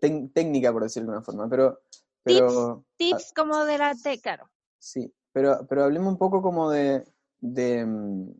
[0.00, 1.80] técnica, por decirlo de alguna forma, pero,
[2.22, 4.48] pero tips como de la T, claro.
[4.78, 7.04] sí, pero, pero hablemos un poco como de,
[7.40, 8.30] de mm,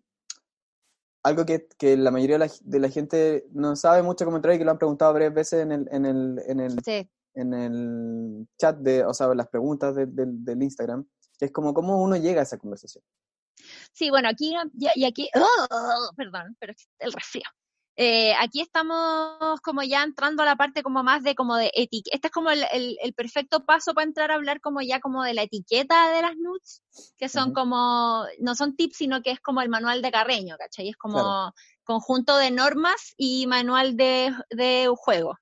[1.25, 4.55] algo que, que la mayoría de la, de la gente no sabe mucho cómo entrar
[4.55, 7.11] y que lo han preguntado varias veces en el, en el, en el, Sí.
[7.35, 11.05] en el chat de, o sea, las preguntas de- del- del Instagram,
[11.39, 13.03] que es como cómo uno llega a esa conversación.
[13.93, 16.11] Sí, bueno, aquí y, aquí, ¡oh!
[16.17, 17.45] perdón, pero el resfrío.
[17.97, 22.17] Eh, aquí estamos como ya entrando a la parte como más de como de etiqueta.
[22.17, 25.23] Este es como el, el, el, perfecto paso para entrar a hablar como ya como
[25.23, 26.83] de la etiqueta de las nudes,
[27.19, 30.89] que son como, no son tips, sino que es como el manual de Carreño, ¿cachai?
[30.89, 31.55] Es como Claro.
[31.85, 35.39] conjunto de normas y manual de, de juego.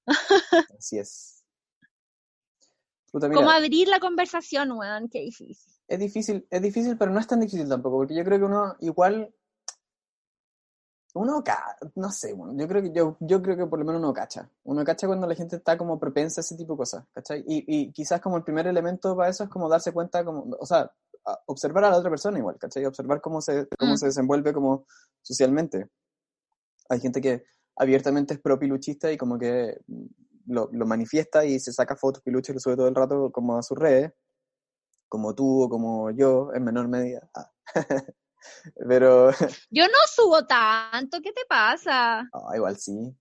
[0.76, 1.44] Así es.
[3.12, 5.08] Puta, ¿Cómo mira, abrir la conversación, weón?
[5.08, 5.72] Qué difícil.
[5.90, 8.76] Es difícil, es difícil, pero no es tan difícil tampoco, porque yo creo que uno
[8.79, 9.35] igual,
[11.14, 11.42] uno,
[11.96, 14.48] no sé, bueno, yo creo que yo, yo creo que por lo menos uno cacha.
[14.62, 17.40] Uno cacha cuando la gente está como propensa a ese tipo de cosas, ¿cachai?
[17.46, 20.64] Y, y quizás como el primer elemento para eso es como darse cuenta, como, o
[20.64, 20.90] sea,
[21.46, 22.85] observar a la otra persona igual, ¿cachai?
[22.85, 23.96] Observar cómo se, cómo Mm.
[23.96, 24.87] se desenvuelve como
[25.22, 25.88] socialmente.
[26.88, 27.44] Hay gente que
[27.76, 29.81] abiertamente es pro piluchista y como que
[30.46, 33.59] lo, lo manifiesta y se saca fotos piluches y lo sube todo el rato como
[33.59, 34.12] a sus redes,
[35.11, 37.29] como tú o como yo, en menor medida.
[37.35, 37.51] Ah.
[38.88, 39.31] Pero,
[39.70, 42.20] Yo no subo tanto, ¿qué te pasa?
[42.33, 43.14] ah, igual sí.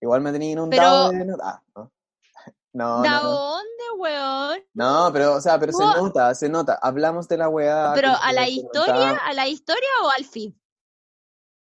[0.00, 1.36] Igual me tenía inundado Pero- de...
[1.42, 1.92] Ah, no.
[2.72, 3.30] No, ¿De no, no.
[3.30, 4.58] dónde, weón?
[4.74, 5.96] No, pero, o sea, pero se No.
[5.96, 6.78] nota, se nota.
[6.82, 7.92] Hablamos de la weá.
[7.94, 10.52] ¿Pero a la historia, a la historia o al feed?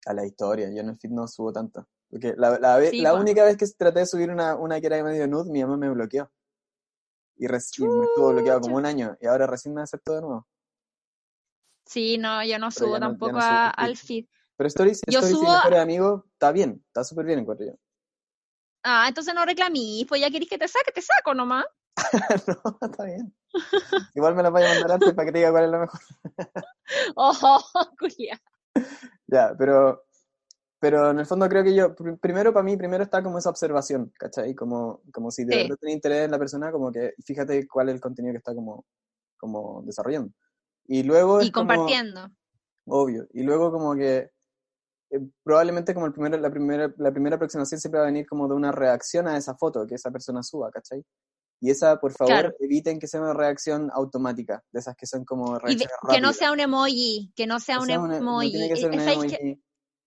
[0.08, 1.88] A la historia, yo en el feed no subo tanto.
[2.10, 3.20] Porque la, la, Sí, la po.
[3.20, 5.90] única vez que traté de subir una, una que era medio nude, mi mamá me
[5.90, 6.30] bloqueó.
[7.38, 10.48] Y recién me estuvo bloqueado como un año y ahora recién me aceptó de nuevo.
[11.86, 14.26] Sí, no, yo no subo no- tampoco no subo a- al feed.
[14.58, 17.74] Pero Stories, Yo stories y subo- mejores amigos, está bien, está súper bien encuentro yo.
[18.84, 21.66] Ah, entonces no reclamí, pues ya querís que te saque, te saco nomás.
[22.48, 23.36] no, está bien.
[24.14, 26.00] Igual me la vaya a mandar antes para que te diga cuál es la mejor.
[27.16, 27.60] Ojo,
[28.00, 28.42] culia.
[29.28, 30.05] Ya, pero,
[30.80, 33.50] pero en el fondo creo que yo, pr- primero para mí, primero está como esa
[33.50, 34.54] observación, ¿cachai?
[34.54, 35.62] Como, como si de Sí.
[35.64, 38.54] verdad tenés interés en la persona, como que fíjate cuál es el contenido que está
[38.54, 38.86] como,
[39.38, 40.32] como desarrollando.
[40.88, 42.30] Y luego Y como, compartiendo.
[42.86, 44.30] obvio, y luego como que
[45.12, 48.48] eh, probablemente como el primero, la, primera, la primera aproximación siempre va a venir como
[48.48, 51.04] de una reacción a esa foto que esa persona suba, ¿cachai?
[51.62, 52.54] Y esa, por favor, Claro.
[52.60, 56.34] eviten que sea una reacción automática, de esas que son como Y reacciones que no
[56.34, 58.48] sea un emoji, que no sea un sea, una- emoji.
[58.48, 59.60] No tiene que ser un ahí emoji, que-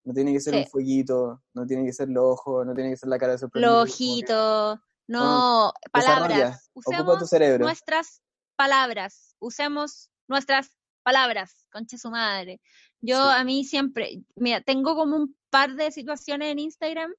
[0.09, 0.61] no tiene que ser Sí.
[0.61, 3.39] un fueguito, no tiene que ser los ojos, no tiene que ser la cara de
[3.39, 3.75] sorprendido.
[3.85, 6.71] los ojitos, no, palabras.
[6.73, 7.65] Ocupa tu Usemos cerebro.
[7.67, 8.23] nuestras
[8.57, 10.71] palabras, usemos nuestras
[11.03, 12.59] palabras, conche su madre.
[13.03, 13.31] Yo Sí.
[13.37, 17.13] a mí siempre, mira, tengo como un par de situaciones en Instagram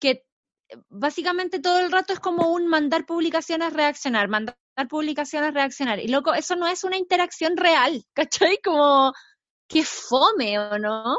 [0.00, 0.10] que
[0.68, 4.56] eh, básicamente todo el rato es como un mandar publicaciones, reaccionar, mandar
[4.88, 5.98] publicaciones, reaccionar.
[5.98, 8.58] Y loco, eso no es una interacción real, ¿cachai?
[8.64, 9.12] Como,
[9.68, 11.16] que fome, ¿o no?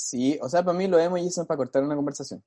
[0.00, 2.42] Sí, o sea, para mí los emojis son para cortar una conversación.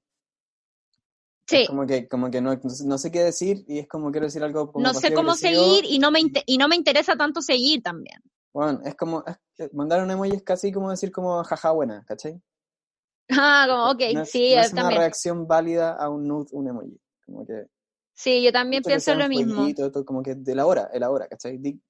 [1.47, 4.25] Sí, Es como que, como que no, no sé qué decir y es como quiero
[4.25, 7.15] decir algo como no sé cómo seguir y no, me inte- y no me interesa
[7.15, 8.19] tanto seguir también.
[8.53, 12.03] Bueno, es como, es que mandar un emoji es casi como decir como jaja buena,
[12.07, 12.41] ¿cachai?
[13.29, 16.47] Ah, como, ok, No es, sí, no eh, es una reacción válida a un nude,
[16.51, 16.99] un emoji.
[17.25, 17.65] Como que,
[18.15, 19.55] Sí, yo también pienso lo mismo.
[19.55, 21.57] fueguito, todo como que de la hora, el ahora, ¿cachai?
[21.57, 21.81] Di-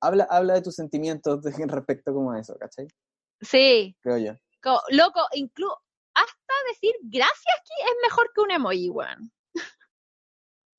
[0.00, 2.88] habla, habla de tus sentimientos de- respecto como a eso, ¿cachai?
[3.40, 4.32] Sí, Creo yo.
[4.62, 5.78] Como, loco, incluso
[6.14, 9.32] hasta decir gracias que es mejor que un emoji, weón.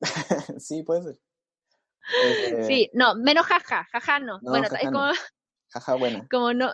[0.60, 1.20] sí, puede ser.
[2.24, 4.40] Eh, Sí, no, menos jaja, jaja no.
[4.42, 4.92] No, bueno, jaja es no.
[4.92, 5.14] como,
[5.70, 6.28] Jaja buena.
[6.32, 6.74] como no,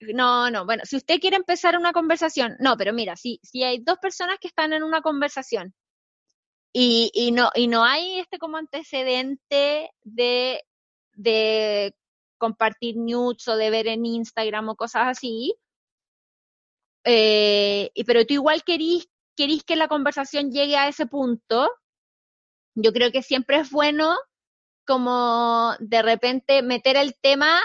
[0.00, 3.78] no, no, bueno, si usted quiere empezar una conversación, no, pero mira, si, si hay
[3.78, 5.74] dos personas que están en una conversación
[6.72, 10.62] y, y no, y no hay este como antecedente de,
[11.12, 11.96] de
[12.38, 15.54] compartir nudes o de ver en Instagram o cosas así,
[17.04, 21.70] eh, pero tú igual querís, querís que la conversación llegue a ese punto,
[22.74, 24.16] yo creo que siempre es bueno
[24.86, 27.60] como de repente meter el tema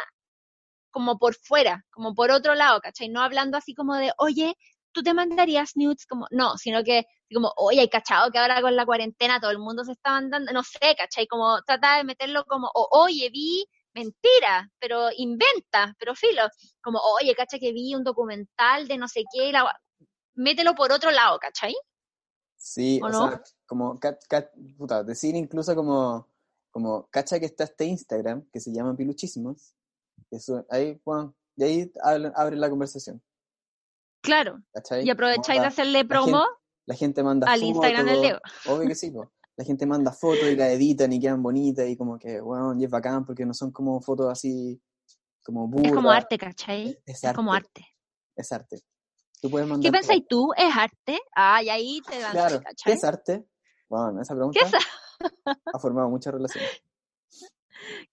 [0.92, 3.10] como por fuera, como por otro lado, ¿cachai?
[3.10, 4.56] No hablando así como de, oye,
[4.92, 8.76] tú te mandarías nudes, como, no, sino que como, oye, hay cachado que ahora con
[8.76, 11.28] la cuarentena todo el mundo se está mandando, no sé, ¿cachai?
[11.28, 16.44] Como trata de meterlo como, oye, vi, mentira, pero inventa, pero filo,
[16.82, 17.60] como, oye, ¿cachai?
[17.60, 19.80] Que vi un documental de no sé qué, y la, gua-".
[20.36, 21.76] mételo por otro lado, ¿cachai?
[22.58, 23.28] Sí, ¿O o, no?
[23.30, 26.28] sea, como, ca- ca- puta, decir incluso como,
[26.72, 29.74] como, cacha que está este Instagram que se llama Piluchismos.
[30.32, 33.22] Eso, ahí, bueno, y ahí abre, abre la conversación,
[34.22, 35.06] Claro, ¿cachai?
[35.06, 37.70] y aprovecháis de hacerle la promo gente- La gente manda al fotos.
[37.76, 38.40] Instagram del Diego.
[38.68, 39.32] Obvio que sí, po.
[39.60, 42.86] La gente manda fotos y las editan y quedan bonitas y como que, bueno, y
[42.86, 44.82] es bacán porque no son como fotos así,
[45.44, 45.88] como burdas.
[45.90, 46.98] Es como arte, ¿cachai?
[47.06, 47.82] Es Es como arte.
[47.82, 47.96] arte.
[48.38, 48.80] Es arte.
[49.42, 50.54] Tú puedes mandar ¿Qué pensáis tú?
[50.56, 51.20] ¿Es arte?
[51.36, 52.94] Ah, y ahí te dan, Claro, ¿qué ¿cachai?
[52.94, 53.46] es arte?
[53.90, 54.74] Bueno, esa pregunta ¿Qué es
[55.74, 56.82] ha formado muchas relaciones.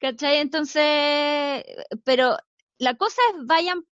[0.01, 0.39] ¿Cachai?
[0.39, 1.63] Entonces,
[2.03, 2.37] pero
[2.79, 3.87] la cosa es vayan,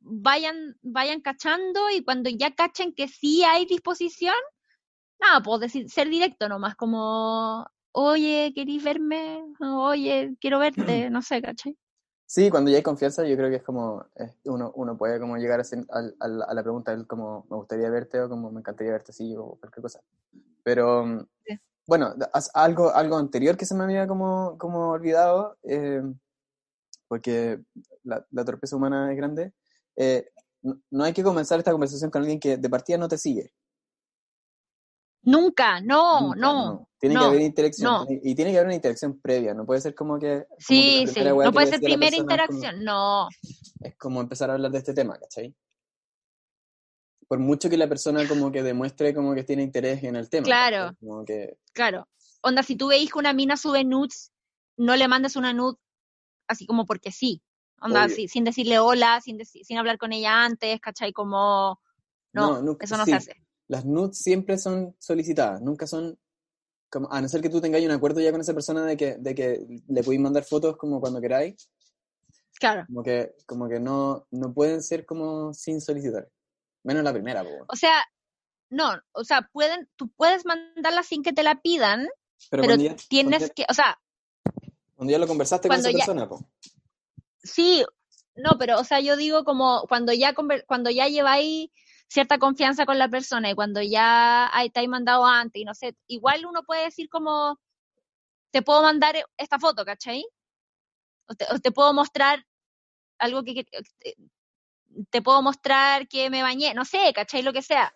[0.00, 4.34] vayan, vayan cachando y cuando ya cachen que sí hay disposición,
[5.20, 9.42] nada, pues decir, ser directo nomás, como, oye, ¿querís verme?
[9.60, 10.74] Oye, quiero verte,
[11.10, 11.76] no sé, ¿cachai?
[12.26, 15.38] Sí, cuando ya hay confianza, yo creo que es como, eh, uno, uno puede como
[15.38, 15.64] llegar a,
[16.20, 19.34] al- a la pregunta del como, me gustaría verte o como me encantaría verte así
[19.34, 20.00] o cualquier cosa.
[20.62, 21.58] Pero, Sí.
[21.86, 22.14] bueno,
[22.54, 26.02] algo, algo anterior que se me había como, como olvidado, eh,
[27.08, 27.60] porque
[28.04, 29.52] la, la torpeza humana es grande,
[29.96, 30.28] eh,
[30.62, 33.52] no, no hay que comenzar esta conversación con alguien que de partida no te sigue.
[35.30, 36.88] Nunca, no, Nunca, no.
[36.98, 37.92] Tiene no, que haber interacción.
[37.92, 38.06] no.
[38.22, 39.52] Y tiene que haber una interacción previa.
[39.54, 40.44] No puede ser como que.
[40.46, 43.28] como que Sí, la sí, no que puede ser primera como- interacción, no.
[43.80, 45.54] es como empezar a hablar de este tema, ¿cachai?
[47.28, 50.44] Por mucho que la persona como que demuestre como que tiene interés en el tema.
[50.44, 50.96] Claro.
[51.26, 52.08] que, Claro.
[52.40, 54.32] Onda, si tú veis que una mina sube nudes,
[54.78, 55.76] no le mandes una nude
[56.48, 57.42] así como porque sí.
[57.80, 58.16] Onda, Obvio.
[58.16, 61.12] sí, sin decirle hola, sin, deci- sin hablar con ella antes, ¿cachai?
[61.12, 61.80] Como,
[62.32, 63.10] no, No, nunca- eso no sí.
[63.10, 63.42] se hace.
[63.68, 66.18] Las nudes siempre son solicitadas, nunca son...
[66.90, 69.16] Como, a no ser que tú tengáis un acuerdo ya con esa persona de que,
[69.18, 71.68] de que le podéis mandar fotos como cuando queráis,
[72.58, 72.86] Claro.
[72.86, 76.28] como que, como que no, no pueden ser como sin solicitar.
[76.82, 77.66] Menos la primera, po, weón.
[77.68, 78.04] O sea,
[78.70, 82.08] no, o sea, pueden, tú puedes mandarla sin que te la pidan,
[82.50, 83.98] Pero, pero cuando, ya, tienes ya, que, o sea,
[84.94, 86.48] cuando ya lo conversaste con esa ya- persona, po.
[87.42, 87.84] sí,
[88.34, 91.70] no, pero, o sea, yo digo como cuando ya, conver- cuando ya lleváis
[92.08, 95.74] cierta confianza con la persona y cuando ya hay- te hay mandado antes y no
[95.74, 97.60] sé, igual uno puede decir como,
[98.50, 100.24] te puedo mandar esta foto, ¿cachai?
[101.26, 102.44] O te, o te puedo mostrar
[103.18, 103.66] algo que, que-
[104.00, 104.14] eh,
[105.10, 107.42] te puedo mostrar que me bañé, no sé, ¿cachai?
[107.42, 107.94] Lo que sea.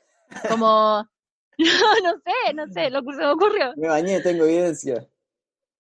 [0.49, 1.05] Como,
[1.59, 3.73] no, no sé, no sé, lo que se me ocurrió.
[3.77, 5.09] Me bañé, tengo evidencia.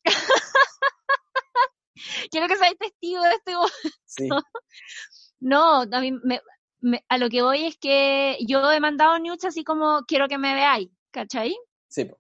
[2.31, 3.39] Quiero que seáis testigo de
[4.07, 4.29] Sí.
[5.41, 6.41] No, a mí me,
[6.83, 10.37] me- a lo que voy es que yo he mandado nudes así como quiero que
[10.37, 11.57] me veáis, ¿cachai?
[11.89, 12.19] Sí, po.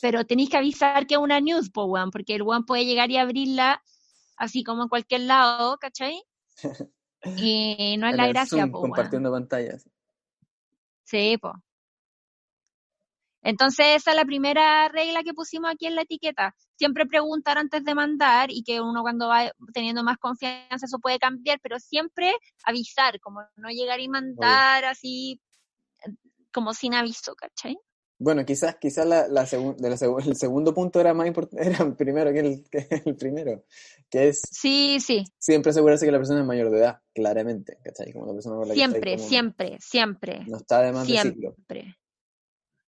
[0.00, 3.10] Pero tenéis que avisar que es una news, po, weón, porque el weón puede llegar
[3.10, 3.82] y abrirla
[4.36, 6.22] así como en cualquier lado, ¿cachai?
[7.36, 8.90] Y no es En la gracia, Zoom, po, weón.
[8.90, 9.88] compartiendo pantallas.
[11.04, 11.52] Sí, po.
[13.44, 16.54] Entonces esa es la primera regla que pusimos aquí en la etiqueta.
[16.76, 21.18] Siempre preguntar antes de mandar y que uno cuando va teniendo más confianza eso puede
[21.20, 22.32] cambiar, pero siempre
[22.64, 25.40] avisar, como no llegar y mandar así
[26.52, 27.76] como sin aviso, ¿cachai?
[28.16, 31.56] Bueno, quizás, quizás la, la segun- de la segu- el segundo punto era más importante,
[31.82, 33.64] era el primero que el, que el primero,
[34.08, 38.12] que es Sí, sí, siempre asegurarse que la persona es mayor de edad, claramente, ¿cachai?
[38.12, 41.54] Como la persona con la que siempre, como- siempre, siempre, No está de más decirlo.
[41.54, 41.96] siempre.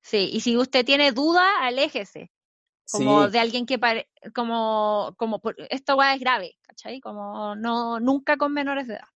[0.08, 2.32] Sí, y si usted tiene duda, aléjese.
[2.90, 7.02] como Sí, de alguien que pare, como, como por, esto es grave, ¿cachai?
[7.02, 9.10] Como no, nunca con menores de edad.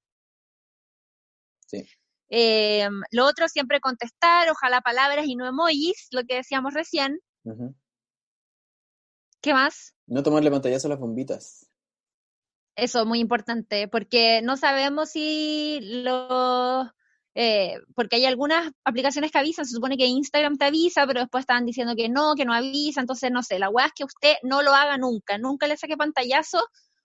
[1.65, 1.87] Sí.
[2.27, 7.21] Eh, lo otro, siempre contestar, ojalá palabras y no emojis, lo que decíamos recién.
[9.39, 9.95] ¿Qué más?
[10.07, 11.69] No tomarle pantallazo a las bombitas.
[12.75, 16.89] Eso, muy importante, porque no sabemos si los...
[17.33, 21.43] eh, porque hay algunas aplicaciones que avisan, se supone que Instagram te avisa, pero después
[21.43, 24.35] estaban diciendo que no, que no avisa, entonces no sé, la weá es que usted
[24.43, 26.61] no lo haga nunca, nunca le saque pantallazo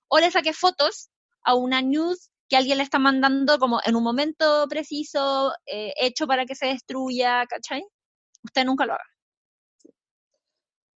[0.09, 1.11] o le saque fotos
[1.45, 6.27] a una news que alguien le está mandando como en un momento preciso, eh, hecho
[6.27, 7.85] para que se destruya, ¿cachai?
[8.45, 9.05] Usted nunca lo haga.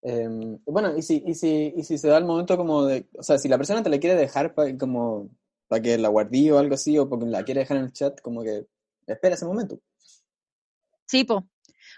[0.03, 3.23] Em, bueno, y si, y, si, y si se da el momento como de, o
[3.23, 5.29] sea, si la persona te la quiere dejar como
[5.69, 8.21] para que la guardí o algo así, o porque la quiere dejar en el chat,
[8.21, 8.67] como que
[9.07, 9.79] espera ese momento.
[11.07, 11.49] Sí, po.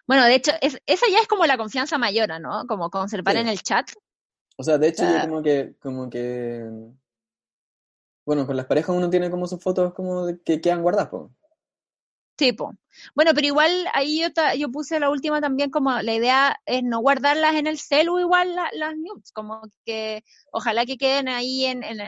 [0.07, 2.67] Bueno, de hecho, es, esa ya es como la confianza mayor, ¿no?
[2.67, 3.41] Como conservar Sí.
[3.41, 3.91] en el chat.
[4.57, 5.27] O sea, de hecho, yo Ah.
[5.29, 6.69] como que, como que,
[8.25, 11.31] bueno, con las parejas uno tiene como sus fotos como de que quedan guardadas, po.
[12.39, 12.73] Sí, po.
[13.15, 16.83] Bueno, pero igual ahí yo, ta- yo puse la última también como la idea es
[16.83, 21.67] no guardarlas en el celu igual la- las nudes, como que ojalá que queden ahí
[21.67, 22.01] en, en,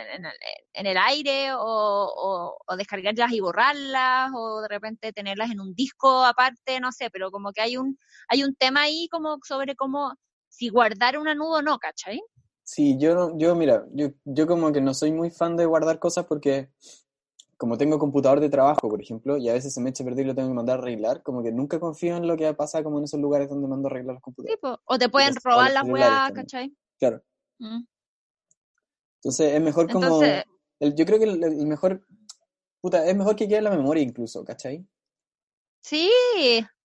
[0.86, 6.80] el, aire o, o, descargarlas y borrarlas o de repente tenerlas en un disco aparte,
[6.80, 7.98] no sé, pero como que hay un,
[8.28, 10.14] hay un tema ahí como sobre cómo
[10.48, 12.22] si guardar una nude o no, ¿cachai?
[12.62, 16.24] Sí, yo, yo mira, yo, yo como que no soy muy fan de guardar cosas
[16.26, 16.70] porque
[17.56, 20.24] como tengo computador de trabajo, por ejemplo, y a veces se me echa a perder
[20.24, 22.82] y lo tengo que mandar a arreglar, como que nunca confío en lo que pasa
[22.82, 24.80] como en esos lugares donde mando a arreglar los Sí, computadores.
[24.84, 26.30] O te pueden robar las weas.
[26.32, 26.74] ¿cachai?
[26.98, 27.22] Claro.
[27.58, 27.84] Mm.
[29.22, 30.44] Entonces es mejor como, Entonces,
[30.80, 32.06] el- yo creo que el, el mejor,
[32.80, 34.86] puta, es mejor que quede en la memoria incluso, ¿cachai?
[35.80, 36.10] sí,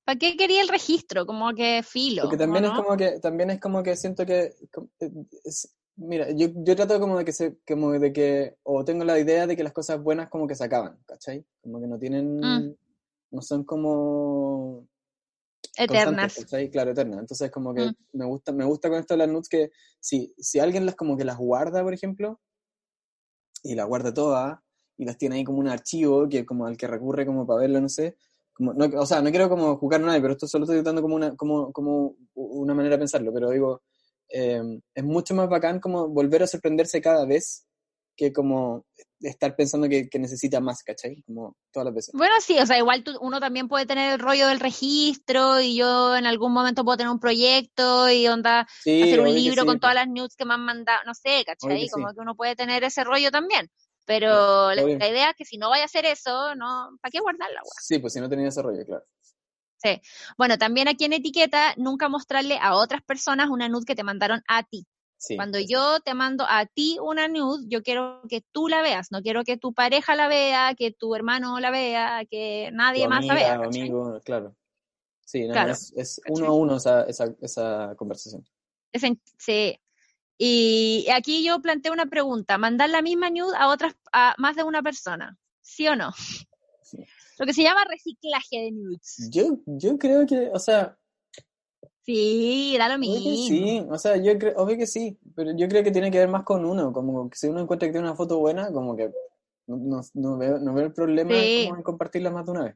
[0.04, 1.26] ¿para qué quería el registro?
[1.26, 2.24] Como que filo.
[2.24, 4.56] Porque también ¿o es como que, también es como que siento que,
[5.00, 5.12] eh,
[5.44, 9.20] es- Mira, yo, yo trato como de que se, como de que, o tengo la
[9.20, 11.46] idea de que las cosas buenas como que se acaban, ¿cachai?
[11.62, 12.76] Como que no tienen, Mm.
[13.32, 14.88] no son como
[15.78, 16.36] Eternas.
[16.36, 16.70] ¿cachai?
[16.72, 17.20] Claro, eternas.
[17.20, 17.96] Entonces como que Mm.
[18.14, 21.18] me gusta, me gusta con esto de las nudes que si, si alguien las como
[21.18, 22.40] que las guarda, por ejemplo,
[23.64, 24.58] y las guarda todas,
[24.98, 27.82] y las tiene ahí como un archivo que como al que recurre como para verlo,
[27.82, 28.16] no sé,
[28.54, 31.02] como, no, o sea, no quiero como jugar a nadie, pero esto solo estoy dando
[31.02, 33.82] como una, como, como una manera de pensarlo, pero digo,
[34.30, 34.62] eh,
[34.96, 37.66] es mucho más bacán como volver a sorprenderse cada vez
[38.16, 38.86] que como
[39.22, 41.22] estar pensando que, que necesita más, ¿cachai?
[41.24, 42.14] Como todas las veces.
[42.14, 45.76] Bueno, sí, o sea, igual tú- uno también puede tener el rollo del registro y
[45.78, 49.68] yo en algún momento puedo tener un proyecto y onda Sí, hacer un libro sí,
[49.68, 51.86] con todas las nudes que me han mandado, no sé, ¿cachai?
[51.86, 52.16] que Como sí.
[52.16, 53.70] que uno puede tener ese rollo también.
[54.06, 57.20] Pero la, la idea es que si no vaya a hacer eso, no, ¿para qué
[57.20, 57.62] guardarla?
[57.80, 59.06] Sí, pues si no tenía desarrollo, claro.
[59.82, 60.02] Sí.
[60.38, 64.44] Bueno, también aquí en etiqueta, nunca mostrarle a otras personas una nude que te mandaron
[64.48, 64.86] a ti.
[65.18, 65.36] Sí.
[65.36, 69.22] Cuando yo te mando a ti una nude, yo quiero que tú la veas, no
[69.22, 73.26] quiero que tu pareja la vea, que tu hermano la vea, que nadie Tu más
[73.26, 73.54] la vea.
[73.56, 74.56] amigo, claro.
[75.26, 78.44] Sí, no, Claro, es, uno a uno esa, esa, esa conversación.
[78.92, 79.80] Es en- sí.
[80.38, 84.64] Y aquí yo planteo una pregunta, mandar la misma nude a otras, a más de
[84.64, 86.14] una persona, ¿sí o no?
[87.40, 89.30] Lo que se llama reciclaje de nudes.
[89.32, 90.98] Yo, yo creo que, o sea,
[92.02, 93.36] Sí, da lo mismo.
[93.36, 96.28] sí, o sea, yo creo, obvio que sí, pero yo creo que tiene que ver
[96.28, 99.12] más con uno, como que si uno encuentra que tiene una foto buena, como que
[99.68, 101.66] no, no, veo, no veo el problema Sí.
[101.66, 102.76] como en compartirla más de una vez.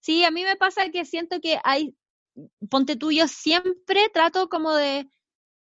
[0.00, 1.96] Sí, a mí me pasa que siento que hay,
[2.68, 5.08] ponte tú, yo siempre trato como de,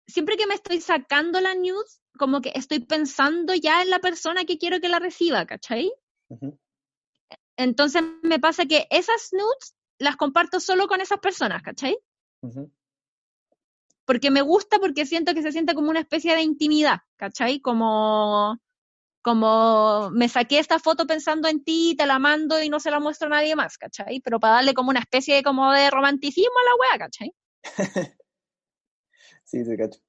[0.07, 4.45] siempre que me estoy sacando la news, como que estoy pensando ya en la persona
[4.45, 5.91] que quiero que la reciba, ¿cachai?
[6.29, 6.57] Ujú.
[7.57, 11.97] Entonces me pasa que esas nudes las comparto solo con esas personas, ¿cachai?
[14.05, 17.59] Porque me gusta, porque siento que se siente como una especie de intimidad, ¿cachai?
[17.59, 18.59] Como,
[19.21, 22.99] como me saqué esta foto pensando en ti, te la mando y no se la
[22.99, 24.19] muestro a nadie más, ¿cachai?
[24.21, 27.33] Pero para darle como una especie de, como de romanticismo a la wea, ¿cachai?
[29.45, 29.99] Sí, te cacho.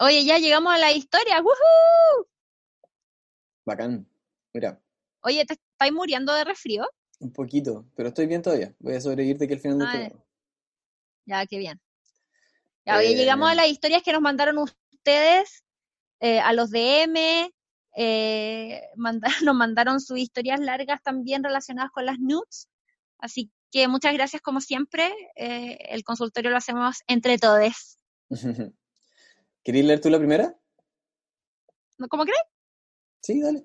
[0.00, 1.40] Oye, ya llegamos a la historia.
[1.40, 2.26] ¡Woohoo!
[3.64, 4.08] Bacán.
[4.52, 4.81] Mira,
[5.22, 6.84] Oye, ¿te estáis muriendo de resfrío?
[7.20, 8.74] un poquito, pero estoy bien todavía.
[8.80, 10.24] Voy a sobrevivir de que al final del Ah, programa.
[11.24, 11.80] Ya, qué bien.
[12.84, 15.64] Ya, oye, llegamos a Eh, las historias que nos mandaron ustedes,
[16.18, 17.52] eh, a los DM,
[17.96, 18.82] eh,
[19.46, 22.68] nos mandaron sus historias largas también relacionadas con las nudes.
[23.18, 25.12] Así que muchas gracias como siempre.
[25.36, 27.98] eh, el consultorio lo hacemos entre todos.
[29.62, 30.58] ¿Querías leer tú la primera?
[32.10, 32.42] ¿Cómo crees?
[33.20, 33.64] Sí, dale.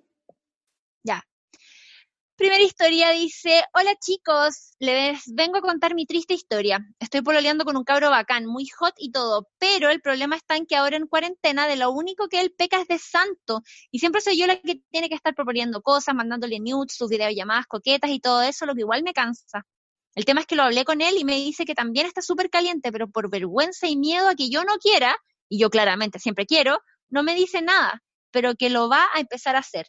[2.38, 6.86] Primera historia dice, hola chicos, les vengo a contar mi triste historia.
[7.00, 10.68] Estoy pololeando con un cabro bacán, muy hot y todo, pero el problema está en
[10.68, 14.22] que ahora en cuarentena de lo único que él peca es de santo y siempre
[14.22, 18.20] soy yo la que tiene que estar proponiendo cosas, mandándole nudes, sus videollamadas coquetas y
[18.20, 19.66] todo eso, lo que igual me cansa.
[20.14, 22.52] El tema es que lo hablé con él y me dice que también está súper
[22.52, 25.18] caliente, pero por vergüenza y miedo a que yo no quiera,
[25.50, 29.56] y yo claramente siempre quiero, no me dice nada, pero que lo va a empezar
[29.56, 29.88] a hacer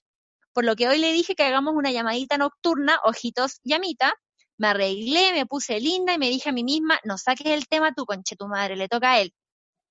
[0.53, 4.15] por lo que hoy le dije que hagamos una llamadita nocturna, ojitos llamita,
[4.59, 7.95] me arreglé, me puse linda y me dije a mí misma, no saques el tema
[7.95, 9.33] tú, conche tu madre, le toca a él.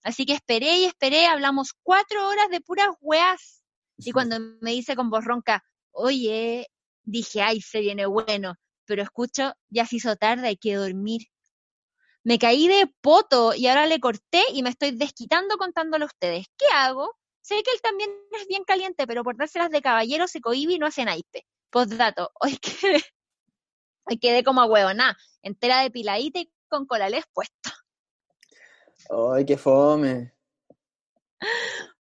[0.04, 3.64] Así que esperé y esperé, hablamos cuatro horas de puras weas.
[3.98, 6.68] Y cuando me dice con voz ronca, oye,
[7.04, 8.56] dije, ay, se viene bueno,
[8.86, 11.24] pero escucho, ya se hizo tarde, hay que dormir.
[12.24, 16.46] Me caí de poto y ahora le corté y me estoy desquitando contándole a ustedes.
[16.58, 17.16] ¿Qué hago?
[17.48, 20.80] Sé que él también es bien caliente, pero por dárselas de caballero se cohibe y
[20.80, 21.48] no hace naipe.
[21.70, 23.02] Postdato, hoy quedé,
[24.04, 27.70] hoy quedé como a huevona, entera depiladita y con colales puesto.
[29.10, 30.34] Ay, qué fome.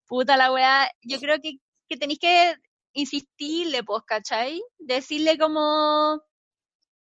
[0.06, 2.56] Puta la weá, yo creo que, que tenéis que
[2.92, 4.62] insistirle, pues, ¿cachai?
[4.78, 6.22] Decirle como,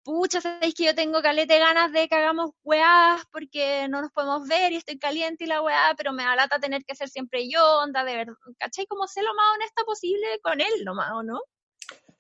[0.10, 4.48] pucha, sabéis que yo tengo calete ganas de que hagamos weás porque no nos podemos
[4.48, 7.48] ver y estoy caliente y la weá, pero me da lata tener que ser siempre
[7.48, 8.88] yo, onda, de verdad, ¿cachai?
[8.88, 11.40] Como ser lo más honesta posible con él nomás, ¿o no?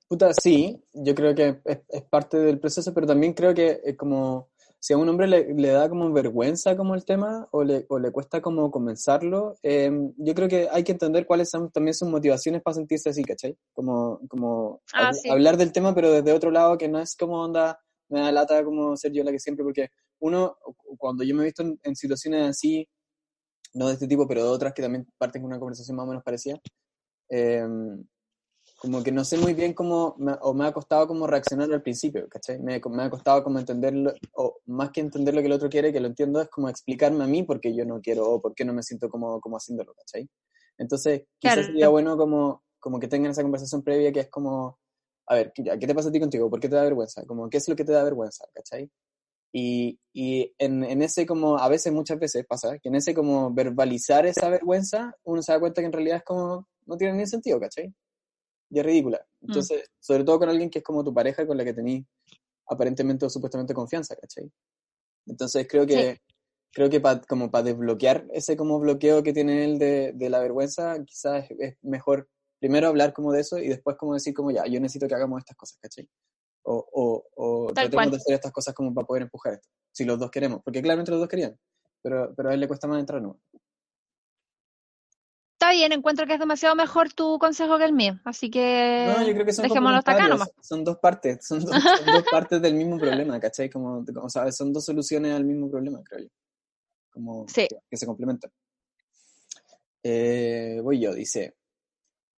[0.07, 3.97] Puta, sí, yo creo que es, es parte del proceso, pero también creo que es
[3.97, 7.85] como si a un hombre le, le da como vergüenza como el tema o le,
[7.89, 11.93] o le cuesta como comenzarlo, eh, yo creo que hay que entender cuáles son también
[11.93, 13.57] sus motivaciones para sentirse así, ¿cachai?
[13.73, 15.29] Como, como Ah, hab- sí.
[15.29, 18.63] hablar del tema, pero desde otro lado, que no es como onda, me da lata
[18.63, 20.57] como ser yo la que siempre, porque uno,
[20.97, 22.87] cuando yo me he visto en, en situaciones así,
[23.73, 26.07] no de este tipo, pero de otras que también parten con una conversación más o
[26.09, 26.59] menos parecida,
[27.29, 27.65] eh,
[28.79, 31.81] como que no sé muy bien cómo, me- o me ha costado como reaccionar al
[31.81, 32.59] principio, ¿cachai?
[32.59, 35.91] Me, me ha costado como entenderlo, o más que entender lo que el otro quiere,
[35.93, 38.55] que lo entiendo, es como explicarme a mí por qué yo no quiero o por
[38.55, 40.29] qué no me siento como, como haciéndolo, ¿cachai?
[40.77, 41.67] Entonces, quizás Claro.
[41.67, 44.79] sería bueno como, como que tengan esa conversación previa que es como,
[45.27, 46.49] a ver, ¿qué, qué te pasa a ti contigo?
[46.49, 47.25] ¿Por qué te da vergüenza?
[47.25, 48.45] Como, ¿qué es lo que te da vergüenza?
[48.53, 48.89] ¿cachai?
[49.51, 53.51] Y, y en, en ese como, a veces, muchas veces pasa, que en ese como
[53.53, 57.25] verbalizar esa vergüenza, uno se da cuenta que en realidad es como, no tiene ni
[57.27, 57.93] sentido, ¿cachai?
[58.69, 59.25] Y es ridícula.
[59.41, 62.05] Entonces, sobre todo con alguien que es como tu pareja con la que tenés
[62.67, 64.51] aparentemente o supuestamente confianza, ¿cachai?
[65.25, 66.21] Entonces creo que,
[66.71, 70.39] creo que pa- como para desbloquear ese como bloqueo que tiene él de, de la
[70.39, 74.51] vergüenza, quizás es, es mejor primero hablar como de eso y después como decir como
[74.51, 76.07] ya, yo necesito que hagamos estas cosas, ¿cachai?
[76.63, 78.11] O, o, o tratemos cual.
[78.11, 81.09] de hacer estas cosas como para poder empujar esto, si los dos queremos, porque claramente
[81.11, 81.57] los dos querían,
[82.03, 83.39] pero, pero a él le cuesta más entrar, ¿no?
[85.69, 89.23] Está bien, encuentro que es demasiado mejor tu consejo que el mío, así que No,
[89.23, 90.49] yo creo que son dejémoslo hasta acá nomás.
[90.63, 93.69] Son dos partes, son dos, son dos partes del mismo problema, ¿cachai?
[93.69, 96.29] Como, como sabes, son dos soluciones al mismo problema, creo yo.
[97.11, 97.67] Como Sí.
[97.69, 98.49] que, que se complementan.
[100.01, 101.55] Eh, voy yo, dice.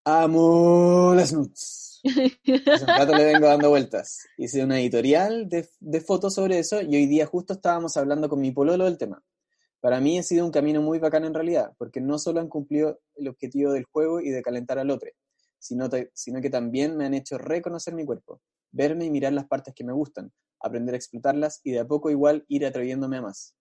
[0.05, 2.01] Amo las nudes.
[2.03, 4.27] Hace un rato le vengo dando vueltas.
[4.39, 8.41] Hice una editorial de, de fotos sobre eso y hoy día justo estábamos hablando con
[8.41, 9.23] mi pololo del tema.
[9.81, 13.01] Para mí ha sido un camino muy bacán en realidad, porque no solo han cumplido
[13.17, 15.11] el objetivo del juego y de calentar al otro,
[15.59, 18.41] sino, que también me han hecho reconocer mi cuerpo,
[18.73, 22.11] verme y mirar las partes que me gustan, aprender a explotarlas y de a poco
[22.11, 23.55] igual ir atreviéndome a más.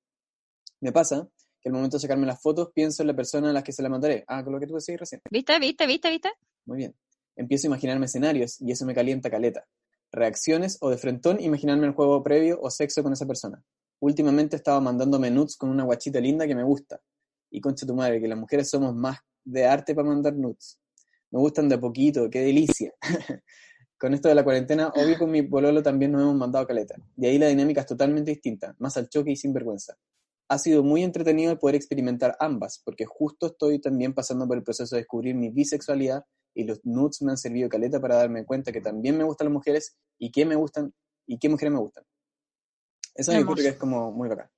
[0.82, 1.30] Me pasa
[1.62, 3.84] que al momento de sacarme las fotos pienso en la persona a la que se
[3.84, 4.24] la mandaré.
[4.28, 5.22] Ah, con lo que tú decías recién.
[5.30, 6.30] ¿Viste, viste, viste, viste?
[6.66, 6.96] Muy bien.
[7.36, 9.66] Empiezo a imaginarme escenarios y eso me calienta caleta.
[10.12, 13.62] Reacciones o de frentón imaginarme el juego previo o sexo con esa persona.
[14.00, 17.02] Últimamente estaba mandándome nudes con una guachita linda que me gusta.
[17.52, 20.80] Y concha tu madre, que las mujeres somos más de arte para mandar nudes.
[21.32, 22.94] Me gustan de poquito, qué delicia.
[24.00, 26.96] con esto de la cuarentena, obvio con mi pololo también nos hemos mandado caleta.
[27.18, 29.96] Y ahí la dinámica es totalmente distinta, más al choque y sin vergüenza.
[30.48, 34.64] Ha sido muy entretenido el poder experimentar ambas, porque justo estoy también pasando por el
[34.64, 36.24] proceso de descubrir mi bisexualidad
[36.56, 39.54] y los nudes me han servido caleta para darme cuenta que también me gustan las
[39.54, 40.94] mujeres y qué me gustan
[41.28, 42.04] y qué mujeres me gustan.
[43.20, 43.64] Eso yo creo Hermoso.
[43.64, 44.50] que es como muy bacán.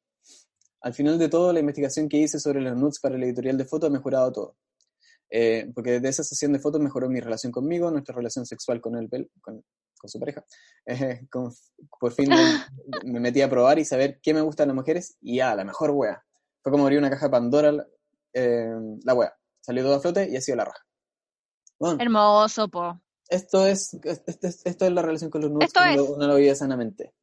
[0.82, 3.66] Al final de todo, la investigación que hice sobre los nudes para el editorial de
[3.66, 4.56] fotos ha mejorado todo.
[5.30, 8.96] Eh, porque desde esa sesión de fotos mejoró mi relación conmigo, nuestra relación sexual con,
[8.98, 9.08] el,
[9.42, 9.64] con,
[9.98, 10.44] con su pareja.
[10.86, 11.54] Eh, con-
[12.00, 12.64] por fin me,
[13.12, 15.92] me metí a probar y saber qué me gustan las mujeres y ah, la mejor
[15.92, 16.24] wea.
[16.62, 17.88] Fue como abrir una caja de Pandora la-
[18.34, 19.34] eh, la wea.
[19.62, 20.84] Salió todo a flote y ha sido la raja.
[21.80, 23.00] Bueno, Hermoso, po.
[23.30, 26.00] esto es, esto, es- esto es la relación con los nudes Esto es.
[26.02, 27.14] uno lo vive sanamente.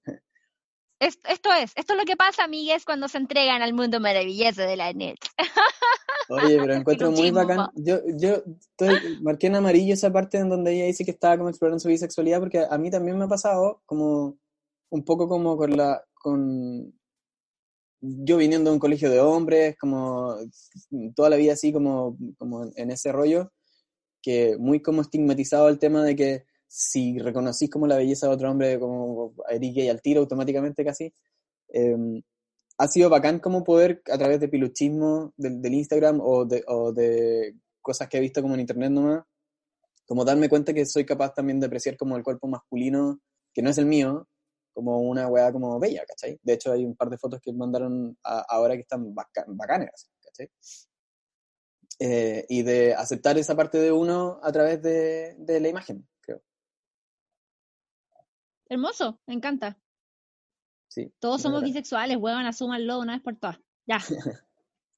[1.01, 4.63] Es- esto es, esto es lo que pasa, amigues, cuando se entregan al mundo maravilloso
[4.63, 5.17] de la net.
[6.29, 7.69] Oye, pero encuentro muy bacán.
[7.77, 11.49] Yo, yo estoy- marqué en amarillo esa parte en donde ella dice que estaba como
[11.49, 14.37] explorando su bisexualidad, porque a mí también me ha pasado como
[14.91, 16.93] un poco como con la, con
[18.01, 20.37] yo viniendo de un colegio de hombres, como
[21.15, 23.53] toda la vida así como, como en ese rollo,
[24.23, 28.51] que muy como estigmatizado el tema de que si reconocís como la belleza de otro
[28.51, 31.13] hombre, como eres gay al tiro automáticamente casi.
[31.71, 32.23] em,
[32.79, 36.93] ha sido bacán como poder, a través de piluchismo del, del Instagram o de, o
[36.93, 39.25] de cosas que he visto como en internet nomás,
[40.07, 43.21] como darme cuenta que soy capaz también de apreciar como el cuerpo masculino,
[43.55, 44.29] que no es el mío,
[44.73, 46.39] como una weá como bella, ¿cachai?
[46.43, 50.11] De hecho hay un par de fotos que mandaron a- ahora que están baca- bacanas,
[50.23, 50.49] ¿cachai?
[52.01, 56.07] Eh, y de aceptar esa parte de uno a través de, de la imagen.
[58.69, 59.79] Hermoso, me encanta.
[60.89, 61.13] Sí.
[61.19, 61.73] Todos somos bacán.
[61.73, 63.59] bisexuales, huevón, asúmanlo una vez por todas.
[63.87, 64.01] Ya.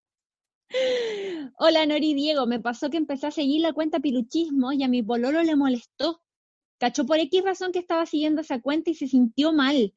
[1.58, 5.04] Hola Nori Diego, me pasó que empecé a seguir la cuenta Piluchismo y a mi
[5.04, 6.22] pololo le molestó.
[6.80, 9.94] Cachó por X razón que estaba siguiendo esa cuenta y se sintió mal.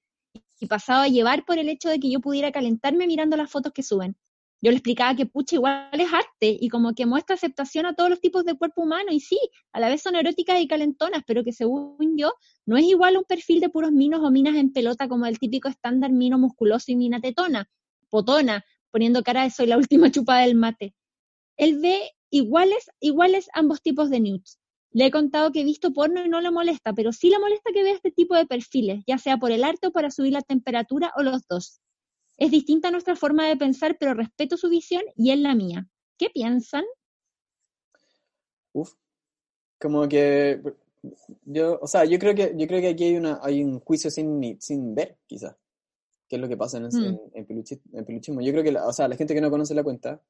[0.60, 3.72] Y pasaba a llevar por el hecho de que yo pudiera calentarme mirando las fotos
[3.72, 4.16] que suben.
[4.60, 8.10] Yo le explicaba que pucha igual es arte y como que muestra aceptación a todos
[8.10, 9.38] los tipos de cuerpo humano y sí,
[9.72, 12.32] a la vez son eróticas y calentonas, pero que según yo
[12.66, 15.68] no es igual un perfil de puros minos o minas en pelota como el típico
[15.68, 17.70] estándar mino musculoso y mina tetona,
[18.10, 20.94] potona, poniendo cara de soy la última chupada del mate.
[21.56, 24.58] Él ve iguales, iguales ambos tipos de nudes.
[24.90, 27.70] Le he contado que he visto porno y no le molesta, pero sí le molesta
[27.72, 30.42] que vea este tipo de perfiles, ya sea por el arte o para subir la
[30.42, 31.80] temperatura o los dos.
[32.38, 35.86] Es distinta nuestra forma de pensar, pero respeto su visión y él la mía.
[36.16, 36.84] ¿Qué piensan?
[38.72, 38.94] Uf.
[39.80, 40.60] Como que
[41.44, 44.10] yo, o sea, yo creo que yo creo que aquí hay una hay un juicio
[44.10, 45.56] sin sin ver, quizás.
[46.28, 47.04] ¿Qué es lo que pasa en, Mm.
[47.04, 48.40] en, en peluchi- en peluchismo?
[48.42, 50.20] Yo creo que, la- o sea, la gente que no conoce la cuenta,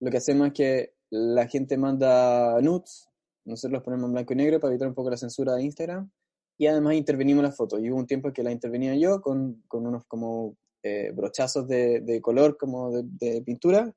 [0.00, 3.06] lo que hacemos es que la gente manda nudes
[3.46, 6.10] Nosotros los ponemos en blanco y negro para evitar un poco la censura de Instagram.
[6.58, 7.80] Y además intervenimos las fotos.
[7.80, 12.00] Y hubo un tiempo que la intervenía yo con, con unos como eh, brochazos de,
[12.00, 13.94] de, color como de, de, pintura,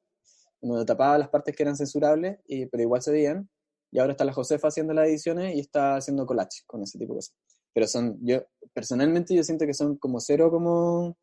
[0.61, 3.49] donde tapaba las partes que eran censurables, y, pero igual se veían.
[3.91, 7.13] Y ahora está la Josefa haciendo las ediciones y está haciendo collage con ese tipo
[7.13, 7.35] de cosas.
[7.73, 11.15] Pero son, yo, personalmente yo siento que son como cero como,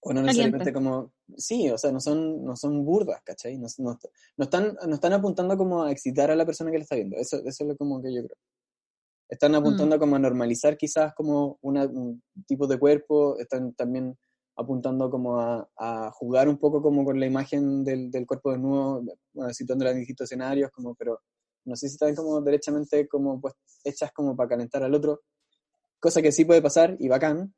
[0.00, 3.58] o no necesariamente como, sí, o sea, no son, no son burdas, ¿cachai?
[3.58, 3.98] No, no,
[4.36, 7.16] no, están, no están apuntando como a excitar a la persona que le está viendo,
[7.16, 8.36] eso, eso es lo como que yo creo.
[9.28, 9.98] Están apuntando Mm.
[9.98, 14.16] como a normalizar quizás como una, un tipo de cuerpo, están también
[14.58, 19.02] apuntando como a, a jugar un poco como con la imagen del, del cuerpo desnudo,
[19.32, 21.20] bueno, situándola en distintos escenarios, como, pero
[21.64, 23.54] no sé si están como derechamente como pues
[23.84, 25.20] hechas como para calentar al otro,
[26.00, 27.54] cosa que sí puede pasar y bacán,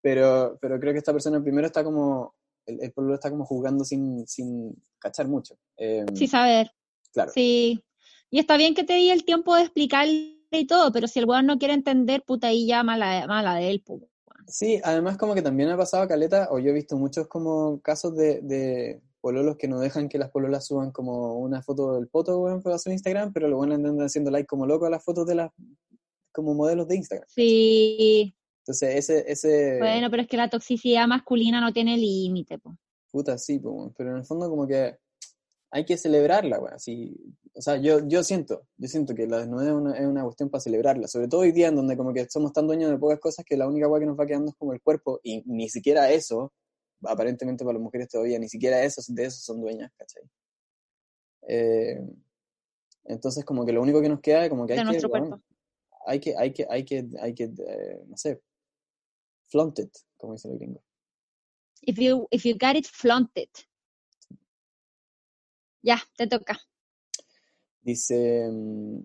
[0.00, 3.84] pero, pero creo que esta persona primero está como, el, el pueblo está como jugando
[3.84, 5.58] sin, sin cachar mucho.
[5.76, 6.70] Eh, Sí, saber.
[7.12, 7.30] claro.
[7.34, 7.84] Sí.
[8.30, 11.26] Y está bien que te di el tiempo de explicarle y todo, pero si el
[11.26, 14.02] weón no quiere entender, puta, ahí ya mala, mala de él, pues.
[14.48, 18.16] Sí, además como que también ha pasado caleta, o yo he visto muchos como casos
[18.16, 22.38] de, de pololos que no dejan que las pololas suban como una foto del poto,
[22.38, 25.26] weón, para su Instagram, pero lo bueno andan haciendo like como loco a las fotos
[25.26, 25.50] de las
[26.32, 27.26] como modelos de Instagram.
[27.28, 28.36] Sí.
[28.60, 32.76] Entonces ese, ese Bueno, pero es que la toxicidad masculina no tiene límite, pues.
[33.10, 34.96] puta sí, pues, weón, pero en el fondo como que
[35.72, 37.16] hay que celebrarla, weón, así,
[37.56, 40.50] o sea, yo, yo siento, yo siento que la desnudez es una, es una cuestión
[40.50, 43.18] para celebrarla, sobre todo hoy día en donde como que somos tan dueños de pocas
[43.18, 45.70] cosas que la única weá que nos va quedando es como el cuerpo, y ni
[45.70, 46.52] siquiera eso,
[47.02, 50.22] aparentemente para las mujeres todavía, ni siquiera eso, de eso son dueñas, ¿cachai?
[51.48, 51.98] Eh,
[53.04, 54.96] entonces como que lo único que nos queda es como que hay De que,
[56.06, 58.42] hay que, hay que, hay que, hay que, eh, no sé,
[59.46, 60.82] flaunt it, como dice el gringo.
[61.80, 63.50] If you, if you got it, flaunt it.
[65.82, 66.60] Ya, te toca.
[67.86, 68.98] Dice, mm,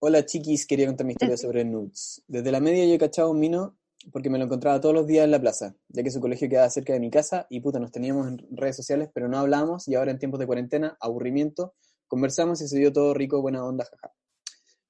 [0.00, 2.24] hola chiquis, quería contar mi historia sobre nudes.
[2.26, 3.78] Desde la media yo he cachado un mino
[4.10, 6.68] porque me lo encontraba todos los días en la plaza, ya que su colegio quedaba
[6.70, 9.94] cerca de mi casa y puta, nos teníamos en redes sociales, pero no hablábamos y
[9.94, 11.76] ahora en tiempos de cuarentena, aburrimiento,
[12.08, 14.12] conversamos y se dio todo rico, buena onda, jaja.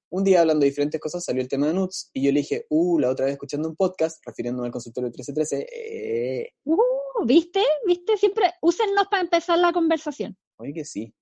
[0.09, 2.65] Un día hablando de diferentes cosas salió el tema de nudes y yo le dije,
[2.69, 7.61] uh, la otra vez escuchando un podcast, refiriéndome al consultorio 1313, eh, Uh, ¿Viste?
[7.85, 8.17] ¿Viste?
[8.17, 10.35] Siempre úsennos para empezar la conversación.
[10.57, 11.13] Oye que sí.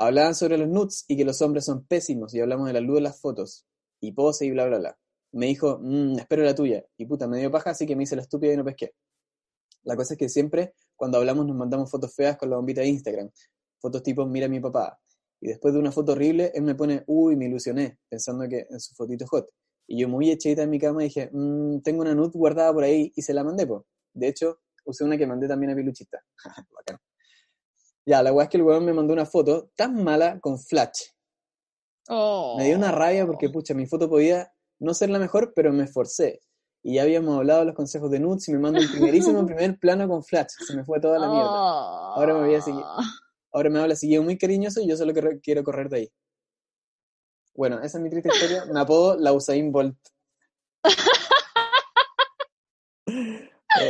[0.00, 2.96] Hablaban sobre los nudes y que los hombres son pésimos y hablamos de la luz
[2.96, 3.66] de las fotos
[4.00, 4.98] y pose y bla bla bla.
[5.32, 6.82] Me dijo, "Mm, espero la tuya.
[6.96, 8.94] Y puta, me dio paja, así que me hice la estúpida y no pesqué.
[9.84, 12.88] La cosa es que siempre, cuando hablamos, nos mandamos fotos feas con la bombita de
[12.88, 13.30] Instagram.
[13.80, 14.98] Fotos tipo, mira a mi papá.
[15.40, 18.80] Y después de una foto horrible, él me pone, uy, me ilusioné, pensando que en
[18.80, 19.48] su fotito hot.
[19.88, 23.12] Y yo muy echadita en mi cama dije, "Mm, tengo una nude guardada por ahí
[23.16, 23.86] y se la mandé, po.
[24.14, 26.20] De hecho, usé una que mandé también a Piluchita.
[26.70, 26.98] Bacán.
[28.10, 31.02] Ya, la weá es que el weón me mandó una foto tan mala con flash.
[32.58, 35.84] Me dio una rabia porque, pucha, mi foto podía no ser la mejor, pero me
[35.84, 36.40] esforcé.
[36.82, 39.78] Y ya habíamos hablado de los consejos de nudes y me mandó el primerísimo primer
[39.78, 40.48] plano con flash.
[40.66, 41.50] Se me fue toda la mierda.
[42.16, 42.82] Ahora me voy a seguir.
[43.52, 46.12] Ahora me habla seguido muy cariñoso y yo solo quiero- quiero correr de ahí.
[47.54, 48.64] Bueno, esa es mi triste historia.
[48.72, 49.96] Me apodo la Usain Bolt.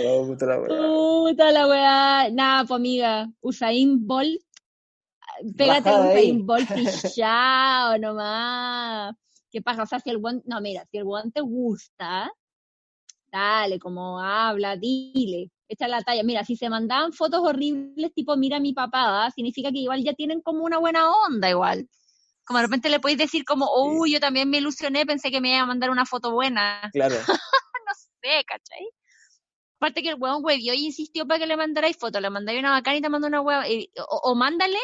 [0.07, 0.69] Oh, puta la weá.
[0.69, 2.31] Puta la weá.
[2.31, 3.29] Nada, pues amiga.
[3.41, 4.43] Usain Bolt.
[5.57, 6.01] Pégate a.
[6.01, 9.15] Usain Bolt y chao nomás.
[9.51, 9.83] ¿Qué pasa?
[9.83, 12.31] O sea, si el guante, no, mira, si el guante te gusta,
[13.33, 16.23] dale, como habla, dile, echa la talla.
[16.23, 19.31] Mira, si se mandaban fotos horribles, tipo, mira a mi papá, ¿ah?
[19.31, 21.89] significa que igual ya tienen como una buena onda, igual.
[22.45, 25.51] Como de repente le podéis decir como, uy, yo también me ilusioné, pensé que me
[25.55, 26.89] iba a mandar una foto buena.
[26.93, 27.17] Claro.
[27.87, 28.87] No sé, ¿cachai?
[29.81, 32.73] Aparte que el weón huevió y insistió para que le mandarais foto, le mandáis una
[32.73, 33.65] bacana y te mandó una hueva,
[34.11, 34.77] o, o mándale,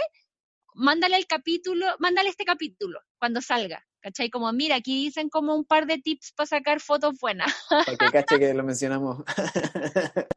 [0.72, 4.30] mándale el capítulo, mándale este capítulo cuando salga, ¿cachai?
[4.30, 7.52] Como, mira, aquí dicen como un par de tips para sacar fotos buenas.
[7.68, 9.22] Para que cache que lo mencionamos.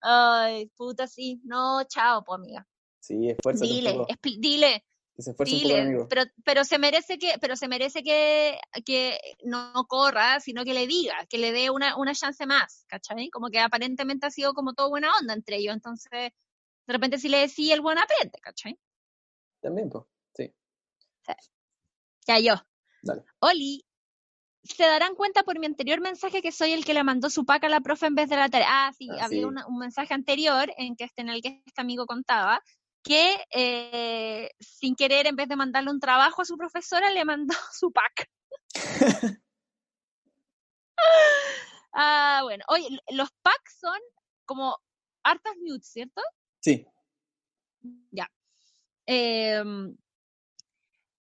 [0.00, 2.66] Ay, puta, sí, no, chao, pues amiga.
[3.00, 4.12] Sí, esfuérzate Dile, un poco.
[4.12, 4.82] expli- dile,
[5.18, 6.06] Que se esfuerce un poco, dile, amigo.
[6.08, 10.86] pero, pero se merece que, pero se merece que, que no corra, sino que le
[10.86, 13.28] diga, que le dé una, una chance más, ¿cachai?
[13.28, 16.32] Como que aparentemente ha sido como todo buena onda entre ellos, entonces, de
[16.86, 18.78] repente si le decía el buen aprende, ¿cachai?
[19.60, 20.04] También, pues.
[20.36, 20.54] Sí,
[22.28, 22.54] Ya yo.
[23.02, 23.24] dale.
[23.40, 23.84] Oli,
[24.62, 27.64] se darán cuenta por mi anterior mensaje que soy el que le mandó su pack
[27.64, 28.68] a la profe en vez de la tarea.
[28.70, 29.44] Ah, sí, Ah, había sí.
[29.44, 32.62] una- un mensaje anterior en, que este, en el que este amigo contaba
[33.02, 37.54] que eh, sin querer, en vez de mandarle un trabajo a su profesora, le mandó
[37.72, 38.30] su pack.
[41.92, 42.64] ah, bueno.
[42.68, 43.98] Oye, los packs son
[44.44, 44.76] como
[45.22, 46.22] hartas nudes, ¿cierto?
[46.60, 46.86] Sí,
[48.10, 48.30] Ya.
[49.06, 49.62] eh,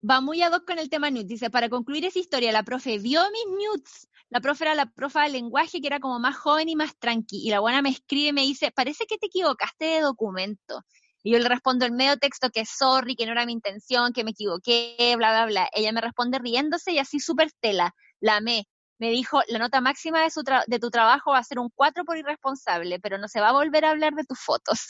[0.08, 1.28] va muy ad hoc con el tema nudes.
[1.28, 4.08] Dice, para concluir esa historia, la profe vio mis nudes.
[4.30, 7.46] La profe era la profe de lenguaje que era como más joven y más tranqui.
[7.46, 10.82] Y la buena me escribe y me dice, parece que te equivocaste de documento.
[11.26, 14.24] Y yo le respondo en medio texto que sorry, que no era mi intención, que
[14.24, 15.68] me equivoqué, bla, bla, bla.
[15.72, 17.94] Ella me responde riéndose y así súper tela.
[18.20, 18.68] La amé.
[18.98, 22.04] Me dijo, la nota máxima de, su de tu trabajo va a ser un 4
[22.04, 24.80] por irresponsable, pero no se va a volver a hablar de tus fotos.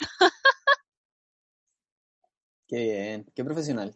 [2.66, 3.94] Qué bien, qué profesional.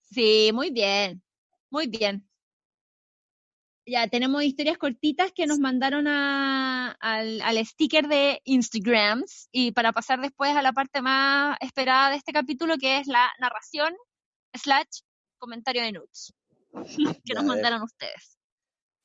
[0.00, 1.22] Sí, muy bien,
[1.70, 2.28] muy bien.
[3.86, 9.92] Ya tenemos historias cortitas que nos mandaron a, al, al, sticker de Instagrams y para
[9.92, 13.94] pasar después a la parte más esperada de este capítulo que es la narración
[14.52, 15.02] slash
[15.38, 16.32] comentario de nudes
[17.24, 18.36] que nos mandaron ustedes.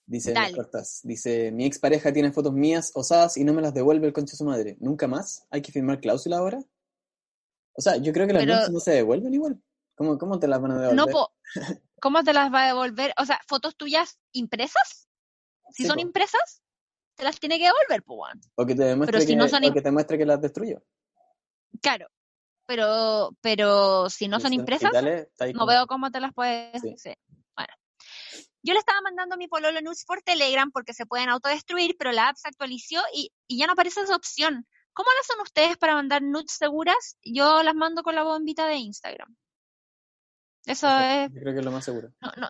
[0.07, 4.13] Dice Cortas, dice, mi expareja tiene fotos mías osadas y no me las devuelve el
[4.13, 4.77] concha de su madre.
[4.79, 5.45] ¿Nunca más?
[5.49, 6.59] ¿Hay que firmar cláusula ahora?
[7.73, 8.69] O sea, yo creo que las Pero...
[8.71, 9.61] no se devuelven igual.
[10.01, 10.95] ¿Cómo, ¿Cómo te las van a devolver?
[10.95, 11.31] No, po,
[12.01, 13.13] ¿cómo te las va a devolver?
[13.19, 15.07] O sea, fotos tuyas impresas.
[15.69, 16.01] Si sí, son po.
[16.01, 16.63] impresas,
[17.15, 19.63] te las tiene que devolver, pues, O que te demuestre, pero si que, no son
[19.63, 20.81] o que te muestre que las destruyó.
[21.83, 22.07] Claro,
[22.65, 25.67] pero, pero si no son impresas, no como...
[25.67, 26.81] veo cómo te las puedes...
[26.81, 26.95] Sí.
[26.97, 27.13] Sí.
[27.55, 27.73] Bueno.
[28.63, 32.29] Yo le estaba mandando mi pololo nudes por Telegram porque se pueden autodestruir, pero la
[32.29, 34.65] app se actualizó y, y ya no aparece esa opción.
[34.93, 37.17] ¿Cómo las son ustedes para mandar nudes seguras?
[37.23, 39.37] Yo las mando con la bombita de Instagram.
[40.66, 41.32] Eso es.
[41.34, 42.12] Yo creo que es lo más seguro.
[42.22, 42.49] No, no.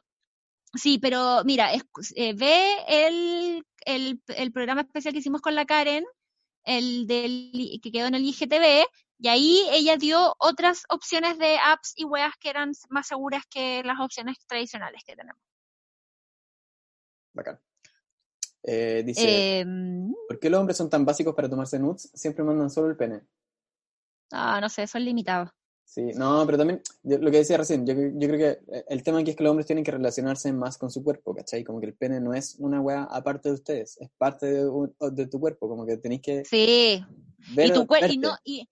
[0.73, 1.83] Sí, pero mira, es,
[2.15, 6.05] eh, ve el, el, el, programa especial que hicimos con la Karen,
[6.63, 8.85] el del, que quedó en el IGTV,
[9.19, 13.83] y ahí ella dio otras opciones de apps y weas que eran más seguras que
[13.83, 15.41] las opciones tradicionales que tenemos.
[17.33, 17.59] Bacán.
[18.63, 19.65] Eh, dice, eh,
[20.27, 22.11] ¿por qué los hombres son tan básicos para tomarse nudes?
[22.13, 23.21] Siempre mandan solo el pene.
[24.31, 25.49] Ah, no sé, son limitados.
[25.91, 29.19] Sí, no, pero también, yo, lo que decía recién, yo, yo, creo que el tema
[29.19, 31.65] aquí es que los hombres tienen que relacionarse más con su cuerpo, ¿cachai?
[31.65, 34.69] Como que el pene no es una weá aparte de ustedes, es parte de,
[35.11, 36.45] de tu cuerpo, como que tenéis que...
[36.45, 37.03] Sí,
[37.53, 38.69] ver, y tu cuerpo, y, no, y,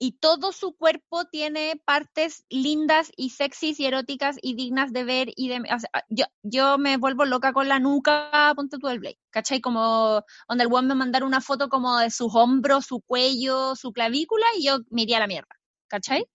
[0.00, 5.28] y todo su cuerpo tiene partes lindas y sexys y eróticas y dignas de ver
[5.36, 5.58] y de...
[5.58, 9.60] O sea, yo, yo me vuelvo loca con la nuca, ponte tú el Blake, ¿cachai?
[9.60, 13.92] Como donde el one me mandara una foto como de sus hombros, su cuello, su
[13.92, 15.54] clavícula y yo me iría a la mierda,
[15.86, 16.26] ¿cachai?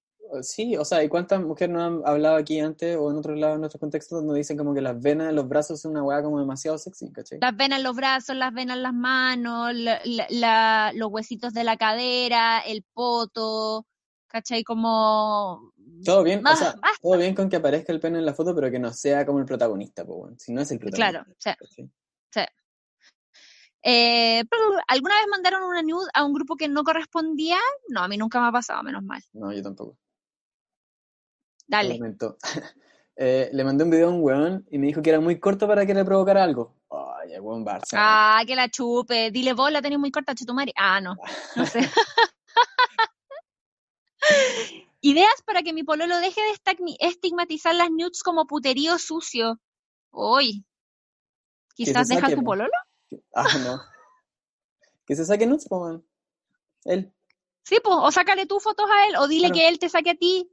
[0.41, 3.55] Sí, o sea, ¿y cuántas mujeres nos han hablado aquí antes o en otros lados,
[3.55, 6.23] en nuestros contextos, donde dicen como que las venas en los brazos son una weá
[6.23, 7.39] como demasiado sexy, ¿cachai?
[7.39, 11.53] Las venas en los brazos, las venas en las manos, la, la, la, los huesitos
[11.53, 13.85] de la cadera, el poto,
[14.27, 14.63] ¿cachai?
[14.63, 15.73] Como...
[16.03, 18.55] Todo bien, más, o sea, todo bien con que aparezca el pene en la foto,
[18.55, 21.23] pero que no sea como el protagonista, pues bueno, si no es el protagonista.
[21.37, 21.83] Claro, sí.
[22.31, 22.43] sí.
[23.85, 27.57] Eh, pero, ¿Alguna vez mandaron una nude a un grupo que no correspondía?
[27.89, 29.21] No, a mí nunca me ha pasado, menos mal.
[29.33, 29.97] No, yo tampoco.
[31.73, 31.99] Dale.
[33.15, 35.67] Eh, le mandé un video a un weón y me dijo que era muy corto
[35.67, 36.73] para que le provocara algo.
[36.89, 37.93] Ay, el weón Barça.
[37.93, 39.29] Ah, que la chupe.
[39.29, 40.73] Dile vos, la tenés muy corta, chutumari.
[40.75, 41.15] Ah, no.
[41.55, 41.81] No sé.
[45.01, 46.53] Ideas para que mi pololo deje de
[47.01, 49.59] estigmatizar las nudes como puterío sucio.
[50.11, 50.65] Uy.
[51.75, 52.73] ¿Quizás deja tu pololo?
[53.35, 53.79] Ah, no.
[55.05, 56.01] que se saque nudes, pues,
[56.85, 57.13] Él.
[57.61, 59.53] Sí, pues, o sácale tú fotos a él, o dile claro.
[59.53, 60.49] que él te saque a ti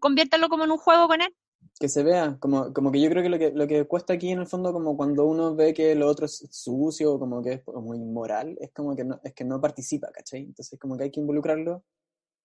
[0.00, 1.34] conviértelo como en un juego con él.
[1.78, 4.30] Que se vea, como, como que yo creo que lo, que lo que cuesta aquí
[4.30, 7.62] en el fondo, como cuando uno ve que lo otro es sucio, como que es
[7.62, 10.42] como inmoral, es como que no, es que no participa, ¿cachai?
[10.42, 11.84] Entonces como que hay que involucrarlo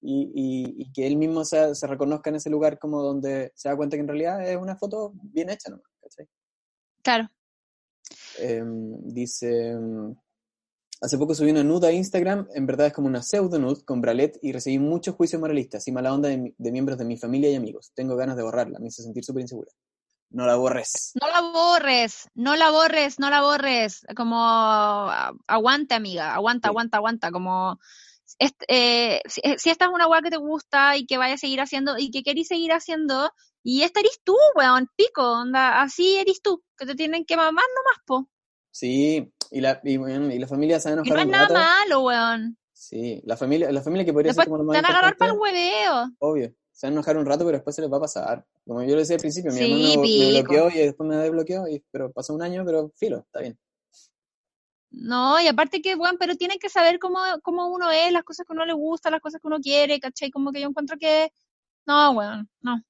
[0.01, 3.69] y, y, y que él mismo se, se, reconozca en ese lugar como donde se
[3.69, 5.82] da cuenta que en realidad es una foto bien hecha, ¿no?
[6.01, 6.28] ¿cachai?
[7.01, 7.30] Claro.
[8.39, 9.75] Eh, dice,
[11.00, 14.02] Hace poco subí una nude a Instagram, en verdad es como una pseudo nude con
[14.02, 17.52] bralet y recibí muchos juicios moralistas y mala onda de, de, miembros de mi familia
[17.52, 17.91] y amigos.
[17.93, 19.72] Tengo ganas de borrarla, me hizo sentir súper insegura.
[20.30, 21.14] No la borres.
[21.22, 24.06] No la borres, no la borres, no la borres.
[24.16, 24.38] Como
[25.48, 26.70] aguanta, amiga, aguanta, sí.
[26.70, 27.32] aguanta, aguanta.
[27.32, 27.80] Como
[28.39, 31.62] eh, si, si, esta es una weá que te gusta y que vaya a seguir
[31.62, 33.32] haciendo y que querís seguir haciendo,
[33.64, 37.66] y esta eres tú, weón, pico, onda, así eres tú, que te tienen que mamar
[37.76, 38.30] nomás, po.
[38.72, 41.12] Sí, y la, y, y la familia se va a enojar.
[41.12, 42.58] Y no es nada malo, weón.
[42.74, 44.98] Sí, la familia, la familia que podría después ser como lo más Te van a
[44.98, 46.12] agarrar para el hueveo.
[46.20, 46.54] Obvio.
[46.72, 48.45] Se van a enojar un rato, pero después se les va a pasar.
[48.66, 51.16] Como yo lo decía al principio, mi sí, hermano me, me, bloqueó y después me
[51.16, 53.58] desbloqueó, y, pero pasó un año, pero filo, está bien.
[54.91, 58.45] No, y aparte que, bueno, pero tienen que saber cómo, cómo uno es, las cosas
[58.45, 60.30] que uno le gusta, las cosas que uno quiere, ¿cachai?
[60.30, 61.32] Como que yo encuentro que,
[61.88, 62.82] no, weón, no.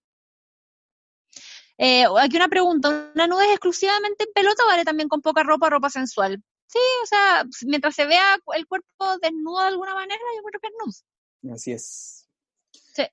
[1.77, 5.43] Eh, aquí una pregunta, ¿una nude es exclusivamente en pelota o vale también con poca
[5.43, 6.41] ropa, ropa sensual?
[6.65, 10.67] Sí, o sea, mientras se vea el cuerpo desnudo de alguna manera, yo creo que
[10.67, 11.53] es nude.
[11.53, 12.27] Así es.
[12.71, 13.03] Sí.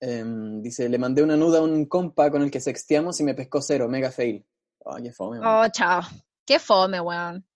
[0.00, 3.34] Em, dice, le mandé una nuda a un compa con el que sexteamos y me
[3.34, 4.44] pescó cero, mega fail.
[4.80, 5.38] Oh, qué fome.
[5.42, 6.02] Oh, chao.
[6.44, 7.46] Qué fome, weón.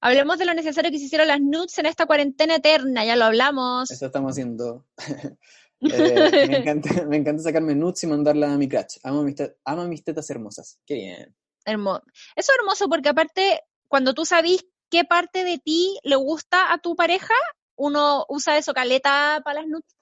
[0.00, 3.24] Hablemos de lo necesario que se hicieron las nudes en esta cuarentena eterna, ya lo
[3.24, 3.90] hablamos.
[3.90, 4.86] Eso estamos haciendo.
[5.80, 8.98] Eh, me, encanta, me encanta sacarme nudes y mandarla a mi crush.
[9.02, 10.78] Amo mis, te- amo mis tetas hermosas.
[10.86, 11.36] Qué bien.
[11.64, 12.02] Hermoso.
[12.34, 16.78] Eso es hermoso porque aparte, cuando tú sabís qué parte de ti le gusta a
[16.78, 17.34] tu pareja,
[17.76, 19.96] uno usa eso caleta para las nudes.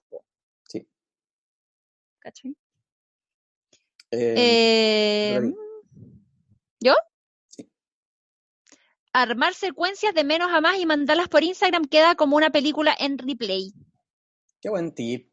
[0.68, 0.86] Sí.
[2.20, 2.54] ¿Cachai?
[4.10, 5.54] Eh, Eh.
[6.80, 6.94] ¿Yo?
[7.48, 7.68] Sí.
[9.12, 13.18] Armar secuencias de menos a más y mandarlas por Instagram queda como una película en
[13.18, 13.72] replay.
[14.60, 15.30] qué buen tip.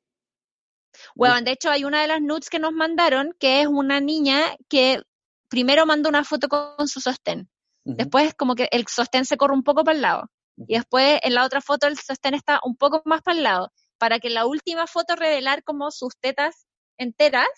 [1.15, 4.55] Huevón, de hecho hay una de las nudes que nos mandaron que es una niña
[4.69, 5.01] que
[5.49, 7.49] primero manda una foto con su sostén.
[7.83, 10.29] Después como que el sostén se corre un poco para el lado.
[10.67, 13.71] Y después en la otra foto el sostén está un poco más para el lado.
[13.97, 16.67] Para que en la última foto revelar como sus tetas
[16.97, 17.49] enteras.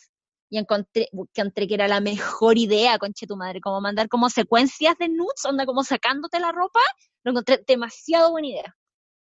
[0.50, 4.96] Y encontré, encontré que era la mejor idea, conche tu madre, como mandar como secuencias
[5.00, 6.80] de nudes, onda como sacándote la ropa.
[7.24, 8.78] Lo encontré demasiado buena idea.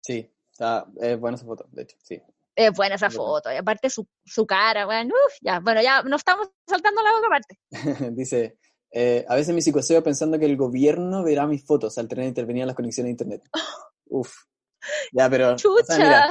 [0.00, 2.22] Sí, está, es buena esa foto, de hecho, sí.
[2.58, 3.52] Es buena esa foto.
[3.52, 7.28] Y aparte su, su cara, bueno, uf, ya, bueno, ya nos estamos saltando la otra
[7.28, 7.58] parte.
[8.16, 8.58] Dice,
[8.90, 12.66] eh, a veces me psicoseo pensando que el gobierno verá mis fotos al tener intervenir
[12.66, 13.42] las conexiones a internet.
[14.06, 14.34] Uf.
[15.12, 15.52] Ya, pero...
[15.52, 16.30] o Chucha, sea, mira,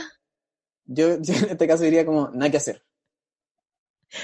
[0.83, 2.83] yo, yo en este caso diría como, nada que hacer.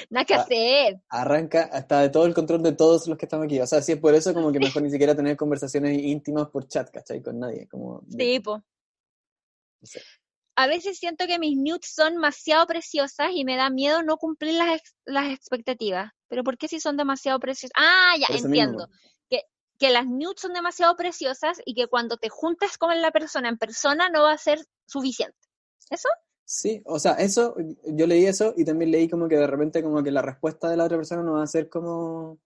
[0.10, 1.02] nada que hacer.
[1.08, 3.62] Arranca hasta de todo el control de todos los que estamos aquí.
[3.62, 6.68] O sea, si es por eso como que mejor ni siquiera tener conversaciones íntimas por
[6.68, 7.22] chat, ¿cachai?
[7.22, 7.66] Con nadie.
[7.70, 8.58] Como, Sí, po.
[8.58, 10.02] no sé.
[10.56, 14.54] A veces siento que mis nudes son demasiado preciosas y me da miedo no cumplir
[14.54, 16.12] las, ex- las expectativas.
[16.28, 17.72] Pero ¿por qué si son demasiado preciosas?
[17.76, 18.88] Ah, ya, eso entiendo.
[19.30, 19.42] Que,
[19.80, 23.58] que las nudes son demasiado preciosas y que cuando te juntas con la persona en
[23.58, 25.38] persona no va a ser suficiente.
[25.90, 26.10] ¿Eso?
[26.46, 30.04] Sí, o sea, eso, yo leí eso y también leí como que de repente como
[30.04, 32.38] que la respuesta de la otra persona no va a ser como...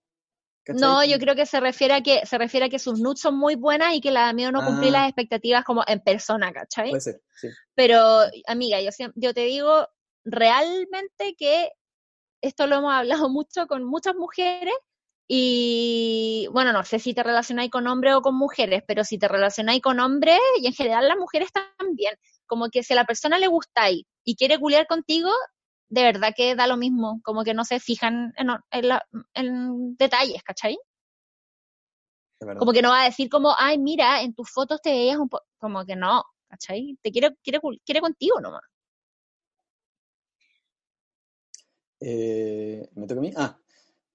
[0.68, 0.82] ¿cachai?
[0.82, 3.38] No, yo creo que se refiere a que se refiere a que sus nudes son
[3.38, 5.00] muy buenas y que la da miedo no cumplir Ah.
[5.00, 6.90] las expectativas como en persona, ¿cachai?
[6.90, 7.48] Puede ser, sí.
[7.74, 9.88] Pero, amiga, yo, yo te digo
[10.24, 11.72] realmente que
[12.42, 14.76] esto lo hemos hablado mucho con muchas mujeres
[15.30, 19.28] y, bueno, no sé si te relacionáis con hombres o con mujeres, pero si te
[19.28, 22.16] relacionáis con hombres y en general las mujeres también,
[22.46, 25.30] como que si a la persona le gustáis y quiere culiar contigo,
[25.90, 29.96] de verdad que da lo mismo, como que no se fijan en, en la- en
[29.98, 30.78] detalles, ¿cachai?
[32.60, 35.28] Como que no va a decir como, ay, mira, en tus fotos te veías un
[35.30, 36.98] poco, como que no, ¿cachai?
[37.02, 38.62] Te quiere, quiere, quiere contigo nomás.
[42.00, 43.34] Eh, ¿Me toca a mí?
[43.36, 43.58] Ah,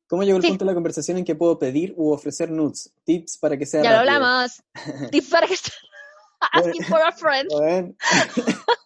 [0.07, 0.49] ¿cómo llegó el Sí.
[0.51, 2.93] punto de la conversación en que puedo pedir u ofrecer nudes?
[3.05, 4.15] Tips para que sea Ya lo rápido.
[4.15, 4.63] hablamos.
[5.11, 5.55] Tips para que
[6.53, 7.51] asking for a friend.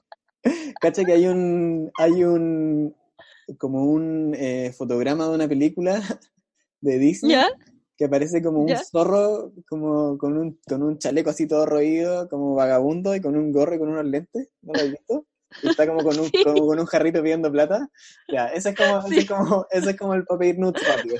[0.80, 2.94] Cacha que hay un, hay un,
[3.58, 6.00] como un eh, fotograma de una película
[6.80, 7.48] de Disney ¿Ya?
[7.96, 8.82] que aparece como un ¿Ya?
[8.84, 13.52] zorro, como con un, con un chaleco así todo roído, como vagabundo y con un
[13.52, 15.26] gorro y con unos lentes, ¿no lo has visto?
[15.62, 16.44] Y está como con un, Sí.
[16.44, 17.88] como con un jarrito pidiendo plata.
[18.30, 19.18] Ya, ese es como, ese Sí.
[19.20, 21.16] es como, ese es como el pedir nudes rápido.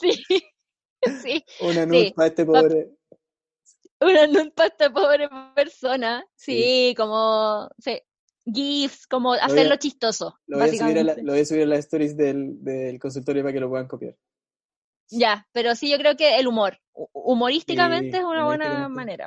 [0.00, 0.12] Sí.
[1.22, 1.44] Sí.
[1.62, 2.12] Una nude Sí.
[2.14, 2.90] para este pobre.
[4.00, 6.24] Una nude para esta pobre persona.
[6.34, 8.00] Sí, como sí.
[8.46, 10.38] GIFs, como hacerlo chistoso.
[10.46, 11.22] Lo voy, a subir a la- básicamente.
[11.22, 14.16] lo voy a subir a las stories del, del consultorio para que lo puedan copiar.
[15.10, 16.78] Ya, pero sí, yo creo que el humor.
[16.94, 19.26] hu- Humorísticamente Sí, es una buena manera.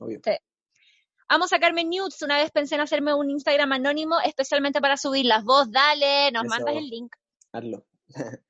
[0.00, 0.20] Obvio.
[1.28, 2.22] Vamos a sacarme nudes.
[2.22, 5.70] Una vez pensé en hacerme un Instagram anónimo, especialmente para subir las voz.
[5.70, 6.50] Dale, nos Eso.
[6.50, 7.14] mandas el link.
[7.52, 7.84] Hazlo.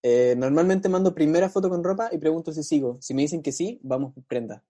[0.00, 2.98] Eh, normalmente mando primera foto con ropa y pregunto si sigo.
[3.00, 4.64] Si me dicen que sí, vamos prenda.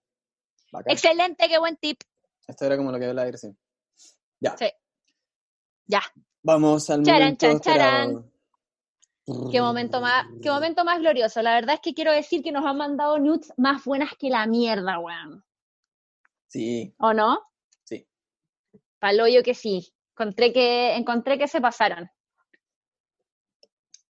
[0.71, 0.91] Bacán.
[0.93, 1.99] Excelente, qué buen tip.
[2.47, 3.57] Esto era como lo que hablaba recién.
[4.39, 4.55] Ya.
[4.57, 4.69] Sí.
[5.87, 6.01] Ya.
[6.43, 8.31] Vamos al Charan, momento chan, charan.
[9.51, 11.41] Qué momento más, qué momento más glorioso.
[11.43, 14.47] La verdad es que quiero decir que nos han mandado nudes más buenas que la
[14.47, 15.43] mierda, weón.
[16.47, 17.39] Sí, ¿O no?
[17.83, 18.07] sí.
[18.97, 19.93] Paloyo que sí.
[20.15, 22.09] Encontré que, encontré que se pasaron.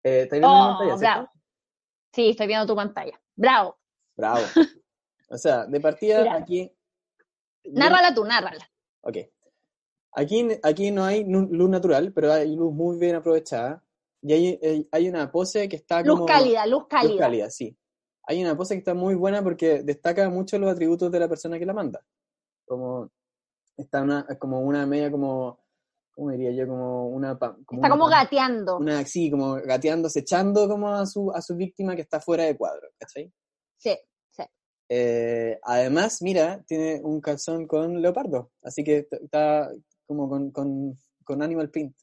[0.03, 0.99] Eh, ¿Estáis viendo mi Oh, pantalla, cierto?
[0.99, 1.29] bravo.
[2.13, 3.19] Sí, estoy viendo tu pantalla.
[3.35, 3.77] Bravo.
[4.15, 4.41] Bravo.
[5.30, 6.36] O sea, de partida Mira.
[6.36, 6.71] aquí.
[7.65, 8.69] Nárrala tú, nárrala.
[9.01, 9.17] Ok.
[10.13, 13.84] Aquí, aquí no hay luz natural, pero hay luz muy bien aprovechada.
[14.21, 16.25] Y hay, hay- una pose que está Luz como...
[16.25, 17.19] cálida, luz Luz cálida.
[17.19, 17.78] cálida, sí.
[18.23, 21.59] Hay una pose que está muy buena porque destaca mucho los atributos de la persona
[21.59, 22.03] que la manda.
[22.65, 23.11] Como
[23.78, 25.63] está una, como una media como,
[26.11, 26.67] ¿cómo diría yo?
[26.67, 27.38] Como una...
[27.38, 28.78] pa- Está una como gateando.
[28.78, 32.57] Una, sí, como gateando, echando como a su, a su víctima que está fuera de
[32.57, 33.32] cuadro, ¿cachai?
[33.78, 33.95] Sí.
[34.89, 39.69] Eh, además, mira, tiene un calzón con leopardo, así que está
[40.05, 41.95] como con, con, con animal print.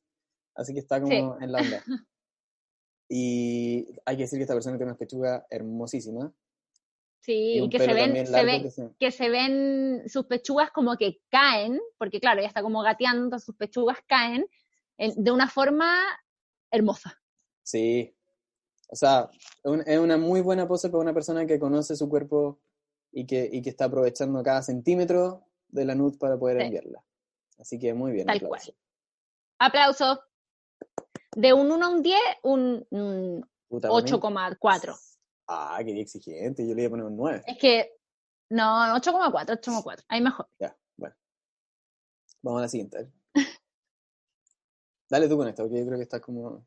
[0.54, 1.44] así que está como Sí.
[1.44, 1.82] en la onda.
[3.08, 6.32] Y hay que decir que esta persona tiene una pechuga hermosísima.
[7.20, 10.96] Sí, y que se ven, se ven, que se- que se ven sus pechugas como
[10.96, 14.46] que caen, porque claro, ella está como gateando, sus pechugas caen
[14.98, 16.02] en- de una forma
[16.70, 17.18] hermosa.
[17.62, 18.14] Sí.
[18.90, 19.28] O sea,
[19.86, 22.60] es una muy buena pose para una persona que conoce su cuerpo
[23.14, 26.64] y que, y que está aprovechando cada centímetro de la nude para poder Sí.
[26.64, 27.04] enviarla.
[27.58, 28.26] Así que muy bien.
[28.26, 28.74] Tal aplauso.
[29.58, 30.20] Aplauso.
[31.36, 34.96] De un 1 a un 10, un, un Puta, para mí- 8,4.
[35.48, 36.66] Ah, qué exigente.
[36.66, 37.42] Yo le iba a poner un 9.
[37.46, 37.96] Es que,
[38.50, 40.04] no, 8,4, 8,4.
[40.08, 40.48] Ahí mejor.
[40.58, 41.14] Ya, bueno.
[42.42, 43.10] Vamos a la siguiente.
[45.10, 46.66] Dale tú con esta, porque yo creo que está como.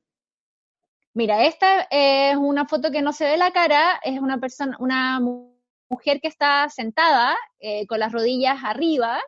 [1.13, 5.19] Mira, esta es una foto que no se ve la cara, es una persona, una
[5.19, 5.56] mu-
[5.89, 9.19] mujer que está sentada eh, con las rodillas arriba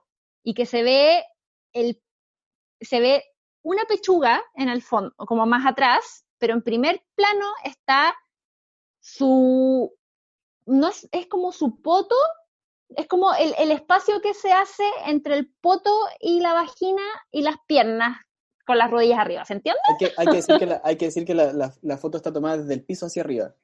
[0.43, 1.23] y que se ve
[1.73, 2.01] el,
[2.81, 3.23] se ve
[3.61, 8.15] una pechuga en el fondo, como más atrás, pero en primer plano está
[8.99, 9.93] su,
[10.65, 12.15] no es, es como su poto,
[12.89, 17.41] es como el, el espacio que se hace entre el poto y la vagina y
[17.41, 18.17] las piernas
[18.65, 19.79] con las rodillas arriba, ¿se entiende?
[19.87, 22.17] Hay que, hay que decir que, la, hay que, decir que la, la- la foto
[22.17, 23.55] está tomada desde el piso hacia arriba.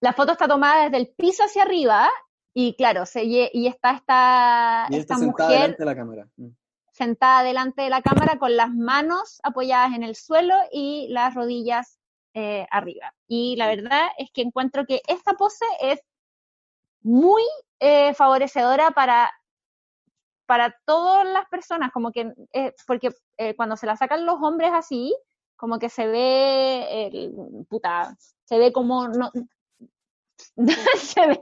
[0.00, 2.08] La foto está tomada desde el piso hacia arriba
[2.52, 6.28] y claro, se, y está esta, Y esta está sentada mujer delante de la cámara.
[6.36, 6.48] Mm.
[6.92, 11.98] sentada delante de la cámara con las manos apoyadas en el suelo y las rodillas
[12.38, 13.14] eh, arriba.
[13.26, 16.00] Y la verdad es que encuentro que esta pose es
[17.00, 17.42] muy
[17.80, 19.30] eh, favorecedora para,
[20.44, 23.10] para todas las personas, como que, eh, porque
[23.56, 25.16] cuando se la sacan los hombres así,
[25.56, 27.34] como que se ve, el,
[27.68, 29.30] puta, se ve como, no,
[30.98, 31.40] se ve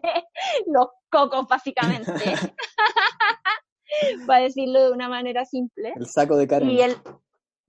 [0.66, 2.12] los cocos básicamente,
[4.26, 5.92] para decirlo de una manera simple.
[5.96, 6.70] El saco de Karen.
[6.70, 6.96] Y el,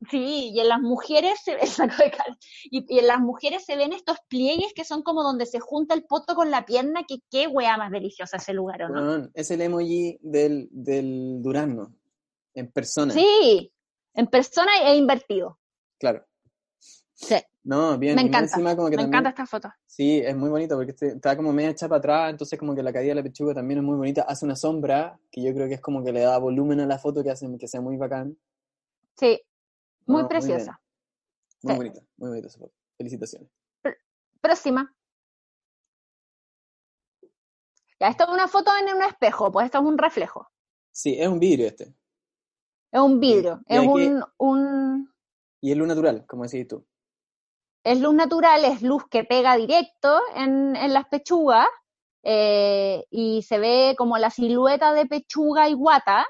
[0.10, 2.38] sí, y en las mujeres se el saco de cara.
[2.64, 5.94] Y, y en las mujeres se ven estos pliegues que son como donde se junta
[5.94, 9.02] el poto con la pierna, que qué wea más deliciosa ese lugar, ¿o no?
[9.02, 11.94] Weón, es el emoji del, del durazno.
[12.54, 13.14] En persona.
[13.14, 13.72] Sí,
[14.14, 15.60] en persona e invertido.
[16.00, 16.26] Claro.
[16.80, 17.36] Sí,
[17.68, 18.16] No, bien.
[18.16, 18.42] me encanta.
[18.54, 19.74] encima como que me también- encanta esta foto.
[19.88, 22.94] Sí, es muy bonito porque está como media hecha para atrás, entonces como que la
[22.94, 24.22] caída de la pechuga también es muy bonita.
[24.22, 27.00] Hace una sombra que yo creo que es como que le da volumen a la
[27.00, 28.38] foto que hace que sea muy bacán.
[29.18, 29.42] Sí,
[30.06, 30.80] muy No, preciosa.
[31.64, 31.78] Muy Sí.
[31.78, 32.74] bonita, muy bonita esa foto.
[32.98, 33.50] Felicitaciones.
[34.42, 34.96] Próxima.
[38.00, 40.48] Ya, esto es una foto en un espejo, pues esto es un reflejo.
[40.92, 41.96] Sí, es un vidrio este.
[42.92, 43.62] Es un vidrio.
[43.68, 45.14] Y Es aquí- un, un,
[45.62, 46.86] Y es luz natural, como decís tú.
[47.86, 51.68] Es luz natural, es luz que pega directo en, en las pechugas
[52.24, 56.26] eh, y se ve como la silueta de pechuga y guata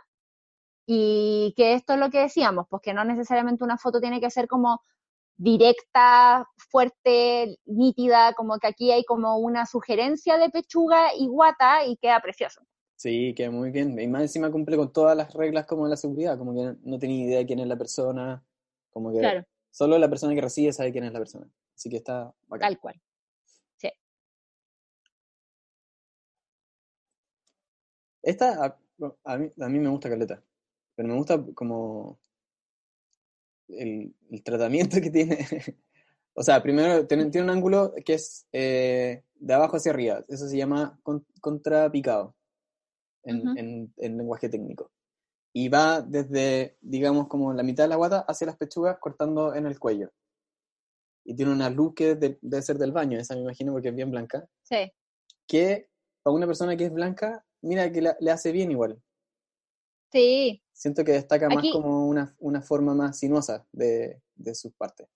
[0.85, 4.29] y que esto es lo que decíamos, pues que no necesariamente una foto tiene que
[4.29, 4.81] ser como
[5.37, 11.95] directa, fuerte, nítida, como que aquí hay como una sugerencia de pechuga y guata y
[11.95, 12.61] queda precioso.
[12.97, 13.97] Sí, queda muy bien.
[13.97, 16.99] Y más encima cumple con todas las reglas como de la seguridad, como que no
[16.99, 18.43] tenía idea de quién es la persona,
[18.89, 19.45] como que Claro,
[19.75, 21.45] solo la persona que recibe sabe quién es la persona.
[21.75, 22.69] Así que está bacán.
[22.69, 23.01] tal cual.
[28.23, 28.77] Esta a,
[29.25, 30.41] a mí, a mí me gusta Caleta,
[30.95, 32.17] pero me gusta como
[33.67, 35.37] el, el tratamiento que tiene.
[36.33, 40.47] o sea, primero tiene, tiene un ángulo que es eh, de abajo hacia arriba, eso
[40.47, 42.33] se llama con- contrapicado
[43.23, 44.89] en- en lenguaje técnico.
[45.57, 49.65] Y va desde, digamos, como la mitad de la guata hacia las pechugas, cortando en
[49.65, 50.11] el cuello.
[51.23, 53.95] Y tiene una luz que de- debe ser del baño, esa me imagino porque es
[53.95, 54.91] bien blanca Sí,
[55.47, 55.89] que
[56.23, 59.01] para una persona que es blanca, mira que la- le hace bien igual.
[60.11, 65.07] sí, Siento que destaca más como una, una forma más sinuosa de, de sus partes.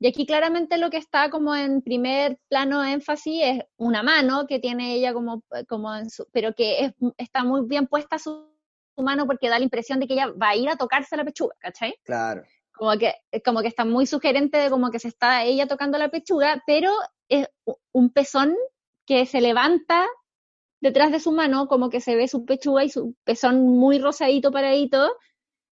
[0.00, 4.58] Y aquí claramente lo que está como en primer plano énfasis es una mano que
[4.60, 8.53] tiene ella como, como en su, pero que es- está muy bien puesta su,
[8.94, 11.24] su mano porque da la impresión de que ella va a ir a tocarse la
[11.24, 11.94] pechuga, ¿cachai?
[12.04, 12.42] Claro,
[12.72, 13.14] Como que,
[13.44, 16.92] como que está muy sugerente de como que se está ella tocando la pechuga, pero
[17.28, 17.48] es
[17.92, 18.54] un pezón
[19.06, 20.06] que se levanta
[20.80, 24.52] detrás de su mano, como que se ve su pechuga y su pezón muy rosadito,
[24.52, 25.16] paradito,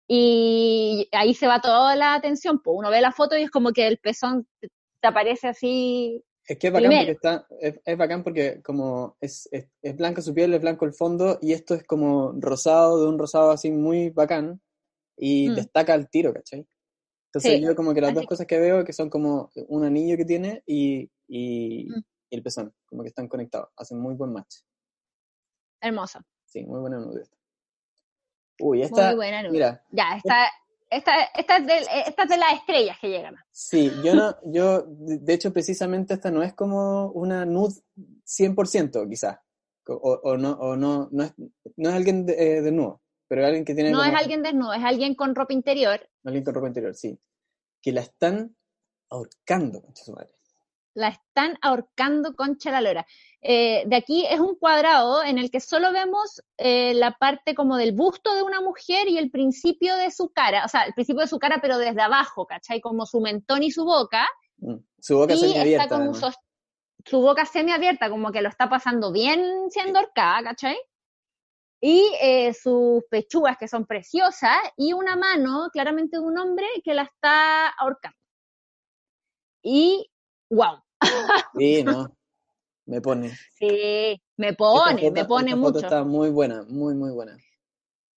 [0.07, 2.59] y ahí se va toda la atención.
[2.59, 6.23] Pues uno ve la foto y es como que el pezón te aparece así.
[6.47, 7.05] Es que es bacán Primero.
[7.05, 10.85] porque está, es, es bacán porque como es, es, es blanca su piel, es blanco
[10.85, 14.61] el fondo, y esto es como rosado, de un rosado así muy bacán,
[15.17, 15.55] y Mm.
[15.55, 16.67] destaca el tiro, ¿cachai?
[17.27, 19.83] Entonces Sí, yo como que las dos así- cosas que veo que son como un
[19.83, 22.03] anillo que tiene y, y, Mm.
[22.29, 24.57] y el pezón, como que están conectados, hacen muy buen match.
[25.81, 26.19] Hermoso.
[26.45, 27.35] Sí, muy buena esta.
[28.59, 29.51] Uy, esta, Muy buena nude.
[29.51, 30.47] mira, Ya, esta,
[30.97, 31.77] esta, esta, es de,
[32.07, 33.35] esta es de las estrellas que llegan.
[33.51, 37.75] Sí, yo no, yo, de hecho, precisamente esta no es como una nude
[38.25, 39.37] 100%, quizás.
[39.87, 41.33] O, o, no, o no, no es,
[41.77, 43.91] no es alguien de, eh, desnudo, pero es alguien que tiene...
[43.91, 45.99] No como- es alguien desnudo, es alguien con ropa interior.
[46.23, 47.19] Alguien con ropa interior, sí.
[47.81, 48.55] Que la están
[49.09, 50.34] ahorcando, su madre.
[50.95, 53.05] La están ahorcando concha la lora.
[53.41, 57.77] Eh, de aquí es un cuadrado en el que solo vemos eh, la parte como
[57.77, 61.21] del busto de una mujer y el principio de su cara, o sea, el principio
[61.21, 62.81] de su cara, pero desde abajo, ¿cachai?
[62.81, 64.27] Como su mentón y su boca.
[64.57, 64.77] Mm.
[64.97, 65.83] Su boca y semiabierta.
[65.83, 66.31] está
[67.05, 70.77] su boca semiabierta, como que lo está pasando bien siendo ahorcada, ¿cachai?
[71.79, 76.95] Y eh, sus pechugas que son preciosas y una mano, claramente de un hombre, que
[76.95, 78.17] la está ahorcando.
[79.61, 80.09] Y,
[80.49, 80.79] wow,
[81.57, 82.15] Sí, no.
[82.87, 83.35] Me pone.
[83.57, 85.85] sí, me pone, foto- me pone esta foto mucho.
[85.85, 87.35] está muy buena, muy, muy buena.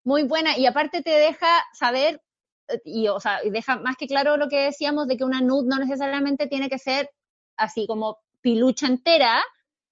[0.04, 2.22] Muy buena, y aparte te deja saber,
[2.68, 5.68] eh, y o sea, deja más que claro lo que decíamos de que una nude
[5.68, 7.10] no necesariamente tiene que ser
[7.56, 9.42] así como pilucha entera,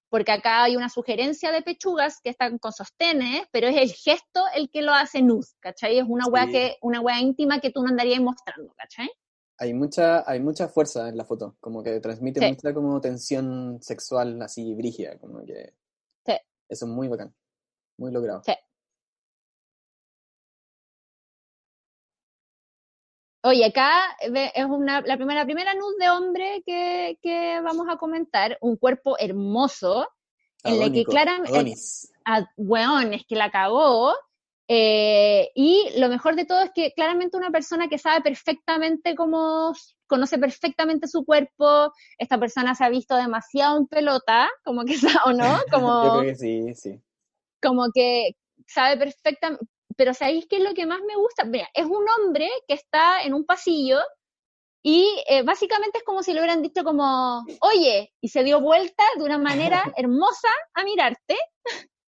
[0.09, 4.43] porque acá hay una sugerencia de pechugas que están con sostenes, pero es el gesto
[4.55, 5.97] el que lo hace nude, ¿cachai?
[5.97, 6.51] Es una wea Sí.
[6.51, 9.09] que, una wea íntima que tú no andarías mostrando, ¿cachai?
[9.59, 12.47] Hay mucha, hay mucha fuerza en la foto, como que transmite Sí.
[12.49, 15.73] mucha como tensión sexual así brígida, como que
[16.25, 16.33] Sí.
[16.69, 17.33] eso es muy bacán,
[17.97, 18.43] muy logrado.
[18.45, 18.53] Sí.
[23.43, 27.97] Oye, acá es una, la primera, la primera nude de hombre que, que vamos a
[27.97, 30.07] comentar, un cuerpo hermoso,
[30.63, 32.11] en la que claramente, Adonis.
[32.25, 34.13] a, weón, es que la cagó.
[34.67, 39.73] Eh, y lo mejor de todo es que claramente una persona que sabe perfectamente cómo,
[40.07, 44.95] conoce perfectamente su cuerpo, esta persona se ha visto demasiado en pelota, como que
[45.25, 47.01] o no, Yo como, creo que sí, sí.
[47.61, 48.31] como que
[48.65, 49.65] sabe perfectamente,
[49.95, 51.45] pero ¿sabéis qué es lo que más me gusta?
[51.45, 53.99] Mira, es un hombre que está en un pasillo
[54.83, 59.03] y eh, básicamente es como si le hubieran dicho como, oye, y se dio vuelta
[59.17, 61.37] de una manera hermosa a mirarte.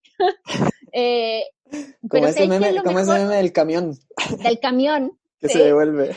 [0.98, 1.44] Eh,
[2.10, 3.28] Como ese ¿sabéis qué es meme, lo como ese mejor?
[3.28, 4.00] meme del camión
[4.44, 6.16] del camión, que se devuelve.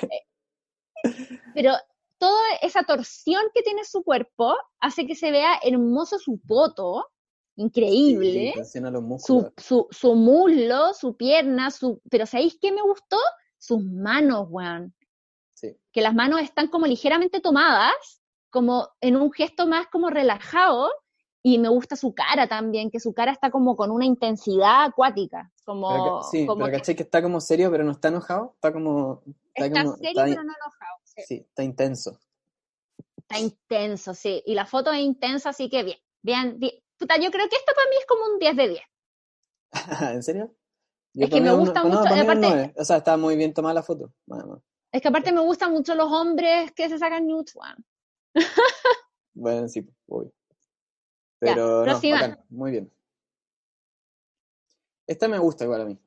[1.53, 1.73] pero
[2.19, 7.07] toda esa torsión que tiene su cuerpo hace que se vea hermoso su poto,
[7.57, 8.53] increíble.
[8.65, 12.01] Sí, los su, su, su muslo, su pierna, su...
[12.09, 13.17] Pero ¿sabéis qué me gustó?
[13.59, 14.95] Sus manos, weón.
[15.55, 15.77] Sí.
[15.93, 20.91] Que las manos están como ligeramente tomadas, como en un gesto más como relajado,
[21.55, 25.51] y me gusta su cara también, que su cara está como con una intensidad acuática,
[25.65, 28.53] como, Pero, sí, como pero que ¿cachai que está como serio, pero no está enojado?
[28.55, 29.23] Está como...
[29.55, 30.99] Está, está como, serio está, pero no enojado.
[31.05, 31.23] sí.
[31.27, 32.19] sí, está intenso.
[33.17, 34.43] Está intenso, sí.
[34.47, 35.99] Y la foto es intensa, así que bien.
[36.23, 36.73] Bien, bien.
[36.99, 38.83] Puta, yo creo que esto para mí es como un 10 de 10.
[40.15, 40.55] ¿En serio?
[41.15, 42.75] Es que me gusta mucho, aparte-.
[42.77, 44.13] O sea, está muy bien tomada la foto.
[44.93, 47.55] Es que aparte me gustan mucho los hombres que se sacan nudes.
[49.35, 49.87] Bueno, sí,
[51.41, 52.93] Ya, Pero no, bacán, muy bien.
[55.07, 55.99] Esta me gusta igual a mí.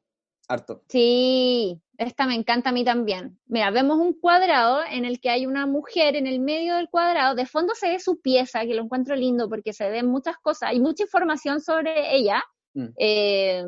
[0.48, 0.84] Harto.
[0.90, 3.40] Sí, esta me encanta a mí también.
[3.46, 7.36] Mira, vemos un cuadrado en el que hay una mujer en el medio del cuadrado.
[7.36, 10.70] De fondo se ve su pieza, que lo encuentro lindo porque se ven muchas cosas.
[10.70, 12.44] Hay mucha información sobre ella.
[12.74, 12.88] Mm.
[12.98, 13.64] Eh,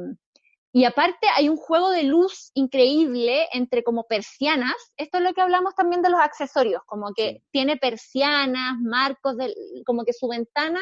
[0.76, 4.74] y aparte hay un juego de luz increíble entre como persianas.
[4.98, 7.44] Esto es lo que hablamos también de los accesorios, como que Sí.
[7.52, 9.54] tiene persianas, marcos, del,
[9.86, 10.82] como que su ventana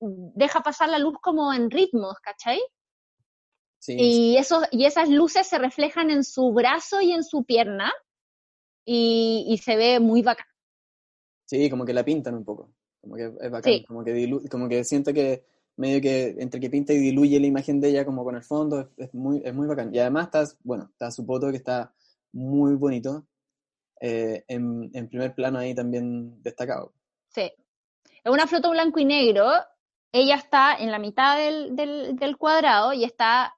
[0.00, 2.60] deja pasar la luz como en ritmos, ¿cachai?
[3.80, 7.92] Sí, Y, esos, y esas luces se reflejan en su brazo y en su pierna
[8.84, 10.46] y, y se ve muy bacán.
[11.46, 12.72] sí, como que la pintan un poco.
[13.00, 13.72] Como que es bacán.
[13.72, 13.84] Sí.
[13.86, 15.44] Como, que dilu- como que siento que
[15.76, 18.80] medio que entre que pinta y diluye la imagen de ella como con el fondo,
[18.80, 19.94] es, es muy, es muy bacán.
[19.94, 21.94] Y además está, bueno, está su foto que está
[22.32, 23.26] muy bonito.
[24.00, 26.92] eh, en, en primer plano ahí también destacado.
[27.28, 27.50] Sí.
[28.24, 29.50] Es una foto blanco y negro.
[30.12, 33.54] Ella está en la mitad del, del, del cuadrado y está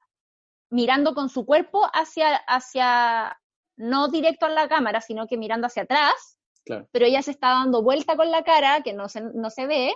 [0.70, 3.40] mirando con su cuerpo hacia, hacia,
[3.76, 6.36] no directo a la cámara, sino que mirando hacia atrás.
[6.62, 6.86] Claro.
[6.92, 9.92] pero ella se está dando vuelta con la cara, que no se, no se ve,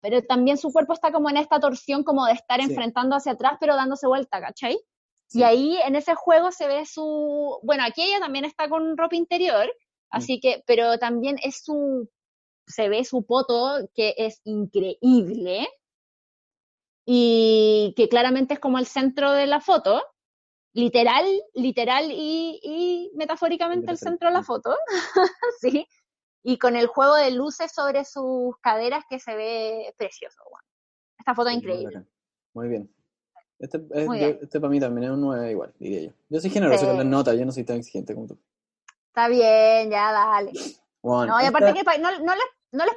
[0.00, 2.66] pero también su cuerpo está como en esta torsión como de estar Sí.
[2.70, 4.80] enfrentando hacia atrás, pero dándose vuelta, ¿cachai?
[5.28, 5.40] Sí.
[5.40, 9.14] Y ahí en ese juego se ve su, bueno, aquí ella también está con ropa
[9.16, 9.70] interior,
[10.10, 12.08] así que, pero también es su,
[12.66, 15.68] se ve su poto que es increíble
[17.04, 20.02] y que claramente es como el centro de la foto,
[20.72, 21.24] literal,
[21.54, 24.76] literal y, y metafóricamente el centro de la foto,
[25.60, 25.86] sí,
[26.44, 30.42] y con el juego de luces sobre sus caderas que se ve precioso.
[30.50, 30.66] bueno.
[31.18, 32.04] Esta foto es increíble.
[32.54, 32.94] Muy bien.
[33.58, 34.38] Este, es- Muy yo- bien.
[34.42, 36.10] este para mí también es un 9 igual, diría yo.
[36.28, 36.86] Yo soy generoso Sí.
[36.86, 38.38] con las notas, yo no soy tan exigente como tú.
[39.08, 40.52] Está bien, ya, dale.
[41.02, 42.94] Bueno, No, y aparte esta- que no, no les, no les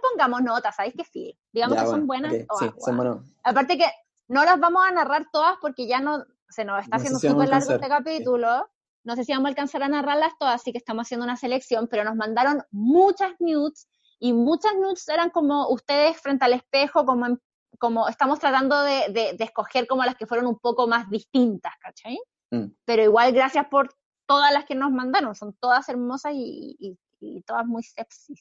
[0.00, 1.38] pongamos notas, ¿sabéis que sí?
[1.52, 2.46] Digamos Ya, que son bueno, buenas.
[2.58, 3.24] sí, son.
[3.44, 3.86] Aparte que
[4.28, 7.28] no las vamos a narrar todas porque ya no se nos está No haciendo si
[7.28, 7.90] súper largo este sí.
[7.90, 8.68] capítulo.
[9.04, 11.86] No sé si vamos a alcanzar a narrarlas todas, así que estamos haciendo una selección,
[11.88, 13.88] pero nos mandaron muchas nudes
[14.18, 17.40] y muchas nudes eran como ustedes frente al espejo, como, en-
[17.78, 21.72] como estamos tratando de, de- de escoger como las que fueron un poco más distintas,
[21.80, 22.18] ¿cachai?
[22.50, 22.66] Mm.
[22.84, 23.94] Pero igual gracias por
[24.26, 28.34] todas las que nos mandaron, son todas hermosas y, y- y todas muy sexy.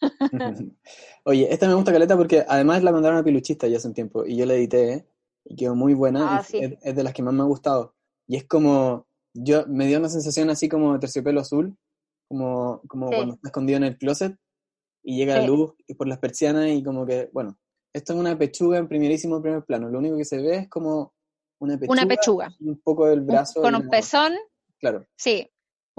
[1.24, 4.24] Oye, esta me gusta caleta porque además la mandaron a Piluchista ya hace un tiempo
[4.26, 5.08] y yo la edité ¿eh?
[5.44, 6.36] y quedó muy buena.
[6.38, 6.58] Ah, y sí.
[6.58, 7.94] es, es de las que más me ha gustado.
[8.26, 11.76] Y es como, yo me dio una sensación así como de terciopelo azul,
[12.28, 13.16] como, como Sí.
[13.16, 14.36] cuando está escondido en el closet
[15.02, 15.46] y llega la Sí.
[15.48, 17.58] luz y por las persianas y como que, bueno,
[17.94, 19.88] esto es una pechuga en primerísimo primer plano.
[19.88, 21.14] Lo único que se ve es como
[21.60, 22.54] una pechuga, Una pechuga.
[22.60, 23.62] y un poco del brazo.
[23.62, 24.32] Con y un la- pezón,
[24.78, 25.06] Claro.
[25.16, 25.50] sí.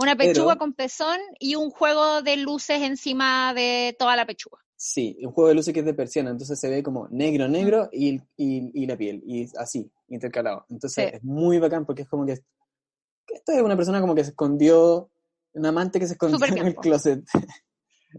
[0.01, 4.59] Una Pero- pechuga con pezón y un juego de luces encima de toda la pechuga.
[4.75, 7.89] Sí, un juego de luces que es de persiana, entonces se ve como negro, negro
[7.91, 10.65] y, y, y la piel, y así, intercalado.
[10.69, 11.15] Entonces Sí.
[11.17, 12.35] es muy bacán porque es como que,
[13.25, 15.11] que esto es una persona como que se escondió,
[15.53, 17.23] un amante que se escondió en el closet.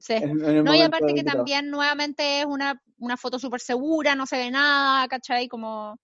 [0.01, 0.13] Sí.
[0.13, 4.15] en- en el No, y aparte que también nuevamente es una, una foto súper segura,
[4.15, 5.49] no se ve nada, ¿cachai?
[5.49, 5.99] Como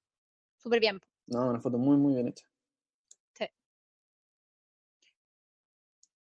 [0.56, 1.00] súper bien.
[1.28, 2.44] No, una foto muy, muy bien hecha.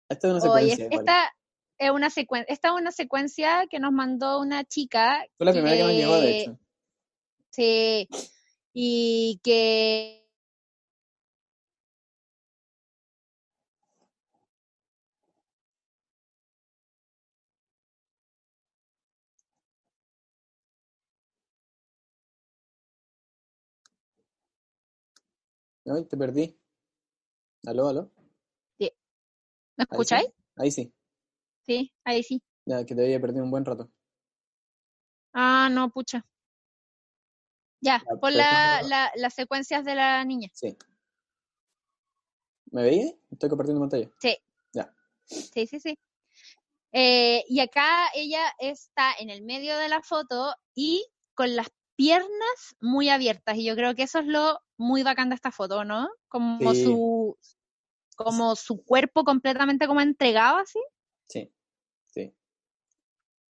[0.09, 0.85] Esta es una Oye, secuencia.
[0.85, 0.99] igual.
[0.99, 1.35] esta
[1.77, 5.25] es una secuencia, esta es una secuencia que nos mandó una chica.
[5.37, 6.59] Fue la primera que nos llegó, de hecho.
[7.51, 8.07] Sí,
[8.73, 10.25] y que
[25.87, 26.59] Ay, te perdí.
[27.67, 28.11] ¿Aló, aló?
[29.77, 29.91] ¿Me Ahí sí.
[29.91, 30.27] escucháis?
[30.55, 30.93] Ahí sí.
[31.65, 32.41] Sí, ahí sí.
[32.65, 33.91] Ya, que te había perdido un buen rato.
[35.33, 36.25] Ah, no, pucha.
[37.81, 40.49] Ya, Ya, la, la- las secuencias de la niña.
[40.53, 40.75] Sí.
[42.71, 43.13] ¿Me veías?
[43.31, 44.09] Estoy compartiendo pantalla.
[44.19, 45.99] Sí, sí, sí.
[46.91, 52.75] Eh, y acá ella está en el medio de la foto y con las piernas
[52.79, 53.57] muy abiertas.
[53.57, 56.09] Y yo creo que eso es lo muy bacán de esta foto, ¿no?
[56.27, 56.83] Como Sí.
[56.83, 57.37] su
[58.15, 60.79] como su cuerpo completamente como entregado así.
[61.29, 61.51] Sí.
[62.07, 62.33] Sí.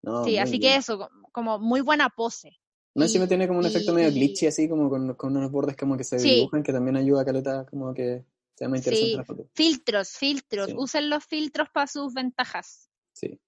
[0.01, 0.61] No, sí, así bien.
[0.73, 2.51] que eso, como- muy buena pose.
[2.95, 5.97] No, Y- tiene como un efecto medio glitchy, así como con, con unos bordes como
[5.97, 6.35] que se Sí.
[6.35, 8.23] dibujan, que también ayuda a Caleta, como que
[8.55, 9.15] sea más interesante Sí.
[9.17, 9.49] la foto.
[9.53, 10.67] Filtros, filtros.
[10.67, 10.75] Sí.
[10.77, 12.89] Usen los filtros para sus ventajas.
[13.13, 13.39] Sí.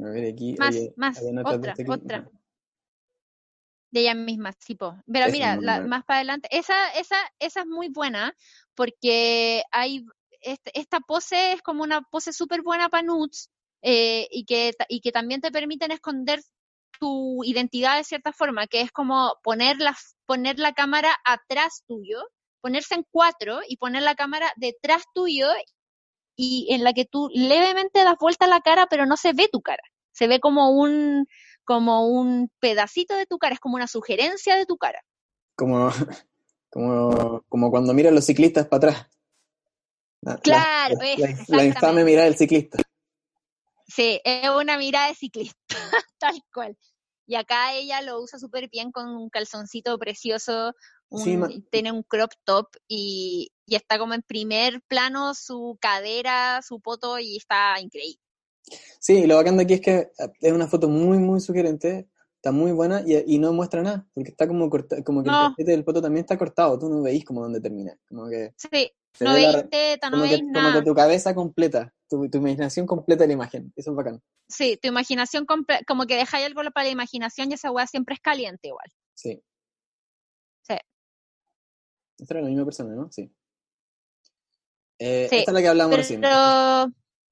[0.00, 0.54] A ver, aquí.
[0.58, 2.30] Más, oye, más, de otra, este otra.
[3.90, 4.96] De ella misma, tipo.
[5.10, 8.34] Pero mira, la- más para adelante, esa, esa, esa es muy buena
[8.74, 10.04] porque hay
[10.40, 13.50] este- esta pose es como una pose súper buena para nudes
[13.82, 16.40] eh, y, que, y que también te permiten esconder
[17.00, 19.96] tu identidad de cierta forma, que es como poner la,
[20.26, 22.20] poner la cámara atrás tuyo,
[22.60, 25.46] ponerse en cuatro y poner la cámara detrás tuyo
[26.36, 29.60] y en la que tú levemente das vuelta la cara, pero no se ve tu
[29.60, 29.82] cara.
[30.12, 31.26] Se ve como un,
[31.68, 35.04] como un pedacito de tu cara, es como una sugerencia de tu cara.
[35.54, 35.90] Como,
[36.70, 39.06] como, como cuando miran los ciclistas para atrás.
[40.22, 42.78] La- la- Claro, la, es, la- infame mirada del ciclista.
[43.86, 45.58] Sí, es una mirada de ciclista,
[46.18, 46.74] tal cual.
[47.26, 50.72] Y acá ella lo usa súper bien con un calzoncito precioso,
[51.10, 55.76] un- Sí, ma- tiene un crop top y, y está como en primer plano su
[55.82, 58.22] cadera, su poto y está increíble.
[59.00, 62.08] Sí, y lo bacán de aquí es que eh, es una foto muy, muy sugerente,
[62.36, 65.46] está muy buena y, y no muestra nada, porque está como corta, como que No.
[65.46, 67.98] el cachete del poto también está cortado, tú no veis como dónde termina.
[68.08, 70.80] Como que Sí, no la- veis teta, no como, que, veis como nada.
[70.80, 73.72] que tu cabeza completa, tu, tu imaginación completa la imagen.
[73.76, 74.22] Eso es bacán.
[74.48, 78.14] Sí, tu imaginación, comple- como que dejáis algo para la imaginación y esa weá siempre
[78.14, 78.86] es caliente igual.
[79.14, 79.42] Sí.
[80.62, 80.76] Sí.
[82.18, 83.10] Esta era la misma persona, ¿no?
[83.12, 83.30] Sí.
[85.00, 86.20] Eh, Sí, esta es la que hablamos recién.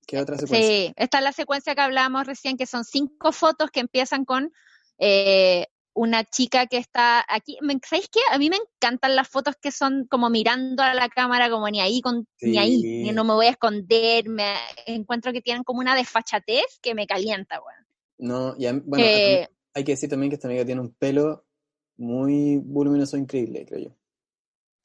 [0.06, 0.68] ¿Qué otra secuencia?
[0.68, 4.52] sí, esta es la secuencia que hablábamos recién, que son cinco fotos que empiezan con
[4.98, 7.58] eh, una chica que está aquí.
[7.84, 8.20] ¿Sabéis qué?
[8.30, 11.80] A mí me encantan las fotos que son como mirando a la cámara, como ni
[11.80, 14.28] ahí, con, ni ahí, ni no me voy a esconder.
[14.28, 14.54] Me
[14.86, 17.86] encuentro que tienen como una desfachatez que me calienta, weón.
[18.18, 21.46] No, y a bueno, Eh, hay que decir también que esta amiga tiene un pelo
[21.96, 23.96] muy voluminoso, increíble, creo yo.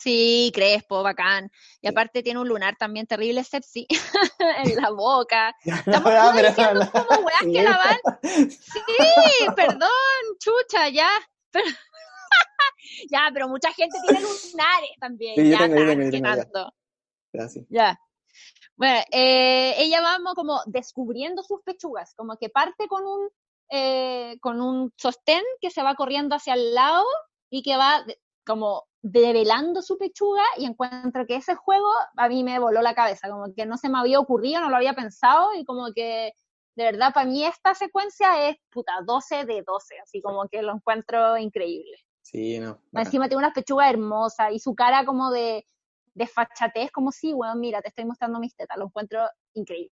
[0.01, 1.51] Sí, crespo, bacán.
[1.79, 3.85] Y aparte tiene un lunar también terrible sepsi
[4.65, 5.55] en la boca.
[5.63, 8.49] Estamos Ah, como weas que la van.
[8.49, 9.89] Sí, perdón,
[10.39, 11.09] chucha, ya.
[11.51, 11.65] Pero-
[13.11, 15.35] ya, pero mucha gente tiene lunares también.
[15.35, 16.35] Sí, ya, tengo, yo tan- tengo, yo ¿qué tengo, ya.
[16.43, 16.73] tanto?
[17.33, 17.65] Ya, sí.
[17.69, 17.99] Ya.
[18.75, 23.29] Bueno, eh, ella va como descubriendo sus pechugas, como que parte con un,
[23.69, 27.05] eh, con un sostén que se va corriendo hacia el lado
[27.51, 28.03] y que va
[28.45, 33.29] como develando su pechuga y encuentro que ese juego a mí me voló la cabeza,
[33.29, 36.33] como que no se me había ocurrido, no lo había pensado y como que
[36.75, 40.73] de verdad para mí esta secuencia es puta 12 de 12, así como que lo
[40.73, 41.97] encuentro increíble.
[42.21, 42.79] Sí, no.
[42.93, 45.65] Encima tiene unas pechugas hermosas y su cara como de,
[46.13, 49.93] de fachatez, como si, bueno, mira, te estoy mostrando mis tetas, lo encuentro increíble.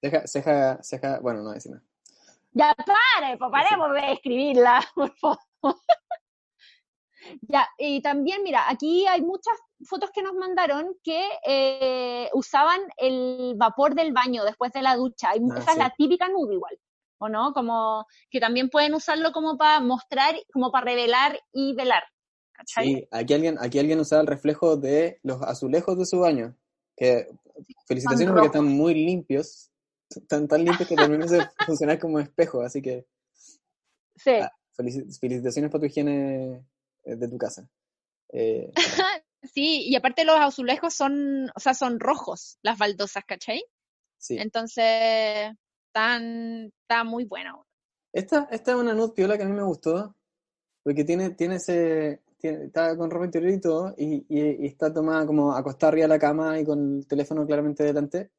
[0.00, 1.84] Ceja, ceja, ceja, bueno, no decir nada.
[2.52, 5.38] Ya pare, pues paremos de escribirla, por favor.
[7.42, 9.54] Ya, y también, mira, aquí hay muchas
[9.86, 15.30] fotos que nos mandaron que eh, usaban el vapor del baño después de la ducha.
[15.30, 16.78] Hay- Ah, esa es la típica nude igual,
[17.18, 17.52] ¿o no?
[17.52, 22.02] Como que también pueden usarlo como para mostrar, como para revelar y velar.
[22.52, 22.86] ¿Cachai?
[22.86, 26.54] Sí, aquí alguien, aquí alguien usaba el reflejo de los azulejos de su baño.
[26.96, 27.26] Que
[27.88, 29.70] felicitaciones porque están muy limpios.
[30.08, 32.62] Están tan limpios que también se funcionar como espejo.
[32.62, 33.06] Así que
[34.16, 34.30] Sí.
[34.40, 34.52] Ah.
[34.78, 36.64] felici- felicitaciones para tu higiene
[37.04, 37.68] de tu casa.
[38.32, 38.72] Eh,
[39.52, 43.62] Sí, y aparte los azulejos son, o sea, son rojos, las baldosas, ¿cachai?
[44.16, 44.38] sí.
[44.38, 45.52] Entonces,
[45.92, 47.66] tan, está muy bueno.
[48.10, 50.16] Esta, esta es una nude piola que a mí me gustó.
[50.82, 52.22] Porque tiene, tiene ese.
[52.38, 53.94] Tiene, está con ropa interior y todo.
[53.98, 57.46] Y, y- y está tomada como acostada arriba de la cama y con el teléfono
[57.46, 58.30] claramente delante.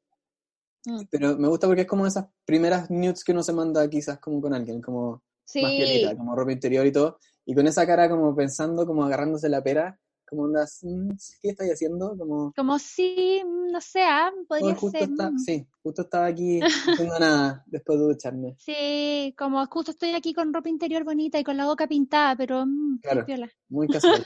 [0.86, 1.02] Mm.
[1.10, 4.40] Pero me gusta porque es como esas primeras nudes que uno se manda quizás como
[4.40, 7.18] con alguien, como más Sí, piolita, como ropa interior y todo.
[7.46, 9.98] Y con esa cara como pensando, como agarrándose la pera,
[10.28, 11.10] como andas, "Mm,
[11.40, 12.16] ¿qué estáis haciendo?
[12.18, 15.08] Como, como si, mm, no sé, ah, "Oh, podría justo ser.
[15.10, 15.38] está, mm.
[15.38, 16.60] sí, justo estaba aquí
[17.12, 18.56] haciendo nada después de ducharme.
[18.58, 22.66] Sí, como justo estoy aquí con ropa interior bonita y con la boca pintada, pero
[22.66, 23.46] mm, qué Claro.
[23.68, 24.24] Muy casual.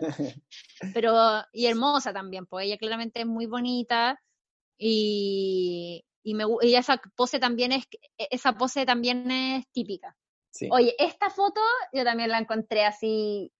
[0.94, 1.14] Pero,
[1.52, 4.20] y hermosa también, pues ella claramente es muy bonita
[4.78, 7.84] y, y, me, y esa pose también es,
[8.18, 10.16] e, esa pose también es típica.
[10.50, 10.68] Sí.
[10.70, 11.60] Oye, esta foto
[11.92, 13.52] yo también la encontré así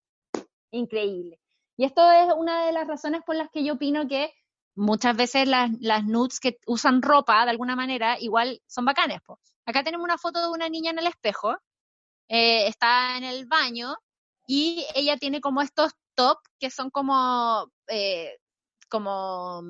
[0.71, 1.41] increíble.
[1.77, 4.33] Y esto es una de las razones por las que yo opino que
[4.75, 9.21] muchas veces las, las nudes que usan ropa de alguna manera igual son bacanes.
[9.23, 9.41] po.
[9.67, 11.57] Acá tenemos una foto de una niña en el espejo,
[12.29, 13.97] eh, está en el baño
[14.47, 18.39] y ella tiene como estos top que son como, eh,
[18.89, 19.63] como,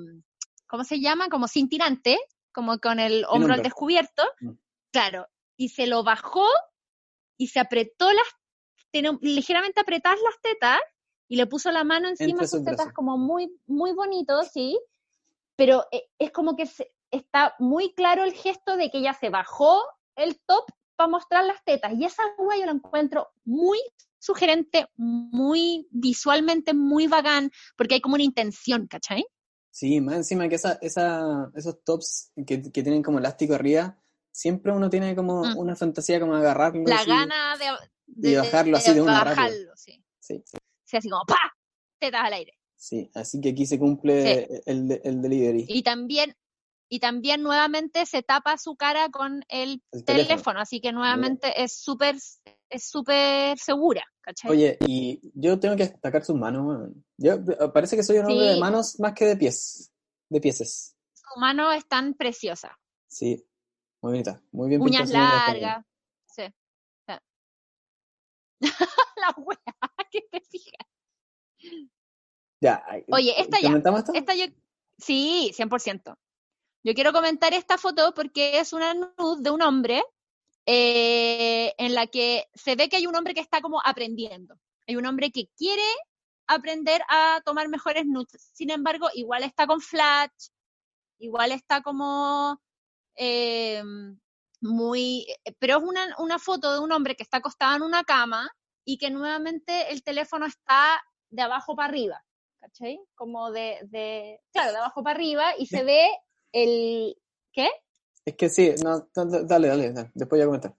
[0.66, 1.28] ¿cómo se llama?
[1.28, 2.18] Como sin tirante,
[2.52, 4.22] como con el hombro al descubierto.
[4.40, 4.52] Mm.
[4.92, 6.46] Claro, y se lo bajó
[7.40, 8.26] y se apretó las,
[9.22, 10.78] ligeramente apretadas las tetas
[11.26, 14.78] y le puso la mano encima de sus tetas como muy, muy bonito, sí,
[15.56, 19.30] pero eh, es como que se- está muy claro el gesto de que ella se
[19.30, 19.82] bajó
[20.16, 23.78] el top para mostrar las tetas y esa hueá yo la encuentro muy
[24.18, 29.24] sugerente, muy visualmente muy bacán, porque hay como una intención, ¿cachai?
[29.70, 33.98] Sí, más encima que esa, esa, esos tops que, que tienen como elástico arriba,
[34.32, 35.58] siempre uno tiene como Mm.
[35.58, 36.84] una fantasía como agarrarlo.
[36.86, 37.10] La así.
[37.10, 40.04] gana de, y bajarlo así de una bajarlo, sí.
[40.20, 40.42] Sí,
[40.84, 41.38] Sí, así como ¡pa!
[41.98, 42.58] Tetas al aire.
[42.76, 45.66] sí, así que aquí se cumple el, el delivery.
[45.68, 46.34] Y también,
[46.88, 51.74] y también nuevamente se tapa su cara con el el teléfono, así que nuevamente es
[51.76, 52.16] súper
[52.70, 54.50] es súper segura, ¿cachai?
[54.50, 56.88] Oye, y yo tengo que destacar sus manos.
[57.16, 59.90] Yo eh, parece que soy un hombre de manos más que de pies.
[60.28, 60.94] De pieses.
[61.12, 62.78] Su mano es tan preciosa.
[63.08, 63.44] Sí,
[64.02, 64.40] muy bonita.
[64.52, 65.84] Muy bien Uñas largas.
[66.26, 66.42] Sí.
[69.16, 70.86] La wea, que te fijas.
[72.60, 72.82] Ya.
[72.86, 73.68] ay, Oye, esta ya.
[73.68, 74.12] ¿comentamos esto?
[74.14, 74.44] Esta yo,
[74.98, 76.16] sí, 100%.
[76.82, 80.02] Yo quiero comentar esta foto porque es una nude de un hombre
[80.66, 84.58] eh, en la que se ve que hay un hombre que está como aprendiendo.
[84.86, 85.82] Hay un hombre que quiere
[86.46, 88.50] aprender a tomar mejores nudes.
[88.54, 90.48] Sin embargo, igual está con flash,
[91.18, 92.60] igual está como
[93.16, 93.82] eh,
[94.60, 95.26] muy...
[95.58, 98.50] Pero es una, una foto de un hombre que está acostado en una cama
[98.84, 101.00] y que nuevamente el teléfono está
[101.30, 102.24] de abajo para arriba.
[102.60, 103.00] ¿Cachai?
[103.14, 106.10] Como de, de, claro, de abajo para arriba y se ve
[106.52, 107.16] el,
[107.52, 107.70] ¿qué?
[108.24, 110.76] Es que sí, no, dale, dale, dale, después voy a comentar.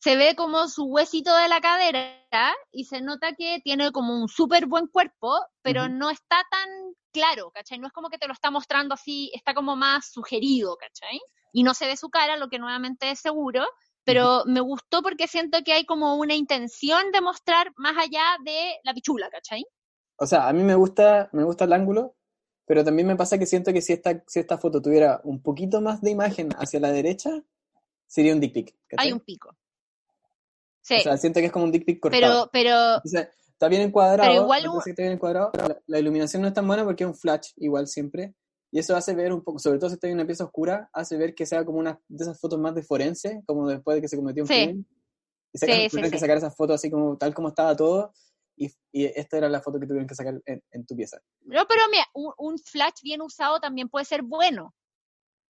[0.00, 4.28] Se ve como su huesito de la cadera y se nota que tiene como un
[4.28, 6.68] súper buen cuerpo, pero no está tan
[7.12, 7.78] claro, ¿cachai?
[7.78, 11.20] No es como que te lo está mostrando así, está como más sugerido, ¿cachai?
[11.52, 13.66] Y no se ve su cara, lo que nuevamente es seguro,
[14.04, 18.78] pero me gustó porque siento que hay como una intención de mostrar más allá de
[18.84, 19.64] la pichula, ¿cachai?
[20.16, 22.16] O sea, a mí me gusta, me gusta el ángulo,
[22.66, 25.80] pero también me pasa que siento que si esta, si esta foto tuviera un poquito
[25.80, 27.30] más de imagen hacia la derecha,
[28.06, 28.76] sería un dick pic.
[28.86, 29.06] ¿cachai?
[29.06, 29.56] Hay un pico.
[30.82, 32.48] Sí, O sea, siento que es como un dick cortado.
[32.52, 35.50] pero, pero Entonces, está bien encuadrado, Pero igual un- que está bien encuadrado.
[35.54, 38.34] La, la iluminación no es tan buena porque es un flash igual siempre,
[38.72, 41.16] y eso hace ver un poco, sobre todo si está en una pieza oscura, hace
[41.16, 44.08] ver que sea como una de esas fotos más de forense, como después de que
[44.08, 44.54] se cometió un Sí.
[44.54, 44.86] crimen.
[45.52, 46.20] Y sacan- Sí, sí, tuvieron que sí.
[46.20, 48.12] sacar esas fotos así como tal como estaba todo,
[48.56, 51.18] y, y esta era la foto que tuvieron que sacar en, en tu pieza.
[51.42, 54.74] No, pero mira, un, un flash bien usado también puede ser bueno.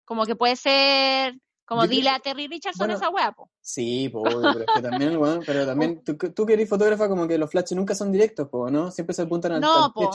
[0.05, 3.51] Como que puede ser, como dile a Terry Richardson bueno, esa weá, po.
[3.61, 7.27] Sí, po, pero es que también, weón, pero también, tú, tú que eres fotógrafa, como
[7.27, 8.91] que los flashes nunca son directos, po, ¿no?
[8.91, 10.11] Siempre se apuntan al, No, al po.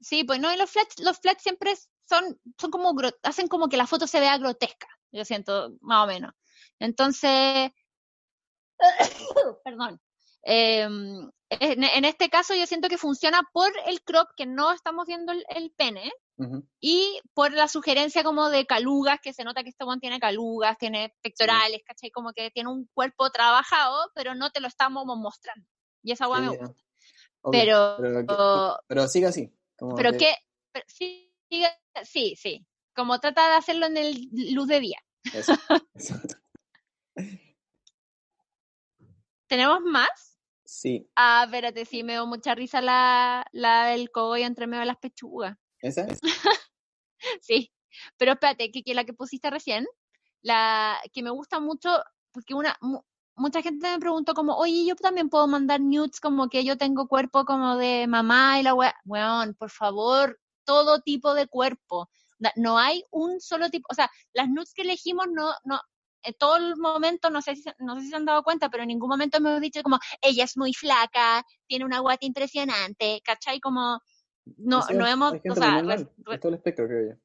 [0.00, 1.74] Sí, pues no, y los flash, los flash siempre
[2.08, 6.06] son, son como, hacen como que la foto se vea grotesca, yo siento, más o
[6.06, 6.32] menos.
[6.78, 7.70] Entonces,
[9.64, 10.00] perdón.
[10.42, 15.06] Em, en, en este caso yo siento que funciona por el crop, que no estamos
[15.06, 16.10] viendo el, el pene,
[16.80, 20.78] Y por la sugerencia como de calugas, que se nota que este one tiene calugas,
[20.78, 22.10] tiene pectorales, ¿cachai?
[22.10, 25.66] Como que tiene un cuerpo trabajado, pero no te lo estamos mostrando.
[26.02, 26.74] Y esa weá me gusta.
[27.42, 27.60] obvio,
[28.26, 29.52] Pero, pero, sigue así.
[29.76, 30.34] como pero que- que,
[30.72, 31.34] pero sí,
[32.04, 34.98] sí, sí, como trata de hacerlo en el luz de día.
[35.34, 35.52] Eso,
[35.94, 36.14] eso.
[39.46, 40.38] ¿Tenemos más?
[40.64, 44.86] Sí, Ah, espérate, sí, me dio mucha risa la, la del cogollo entre medio de
[44.86, 45.56] las pechugas.
[45.82, 46.06] Esa.
[47.42, 47.72] Sí,
[48.16, 49.86] pero espérate, que, que la que pusiste recién,
[50.42, 51.90] la que me gusta mucho,
[52.32, 53.02] porque una mu-
[53.36, 57.08] mucha gente me preguntó como, oye, yo también puedo mandar nudes como que yo tengo
[57.08, 62.08] cuerpo como de mamá y la wea, weón, por favor, todo tipo de cuerpo.
[62.56, 65.78] No hay un solo tipo, o sea, las nudes que elegimos no, no,
[66.22, 68.82] en todo el momento, no sé si, no sé si se han dado cuenta, pero
[68.84, 73.60] en ningún momento hemos dicho como, ella es muy flaca, tiene una guata impresionante, ¿cachai?
[73.60, 74.00] Como,
[74.56, 77.10] no, no hemos, o gente sea, muy re- normal, re- en todo el espectro, creo
[77.14, 77.20] yo.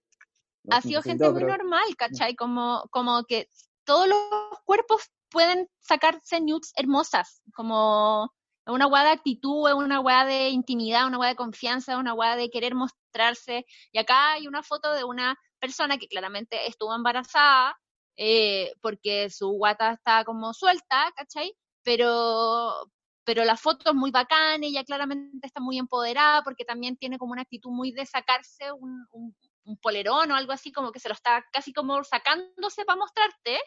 [0.63, 2.35] No ha sido gente muy pero- normal, ¿cachai?
[2.35, 3.47] Como, como que
[3.83, 4.19] todos los
[4.65, 8.31] cuerpos pueden sacarse nudes hermosas, como
[8.67, 12.35] una weá de actitud, es una weá de intimidad, una weá de confianza, una weá
[12.35, 13.65] de querer mostrarse.
[13.91, 17.77] Y acá hay una foto de una persona que claramente estuvo embarazada,
[18.17, 21.55] eh, porque su guata está como suelta, ¿cachai?
[21.83, 22.89] Pero,
[23.25, 27.33] pero la foto es muy bacana, ella claramente está muy empoderada, porque también tiene como
[27.33, 29.35] una actitud muy de sacarse un, un,
[29.65, 33.59] un polerón o algo así, como que se lo está casi como sacándose para mostrarte.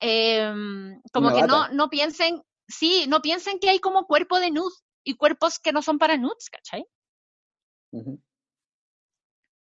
[0.00, 1.72] Em, como Una que no, bata.
[1.72, 5.80] no piensen, sí, no piensen que hay como cuerpo de nudes y cuerpos que no
[5.80, 6.86] son para nudes, ¿cachai?
[7.92, 8.20] Ujú.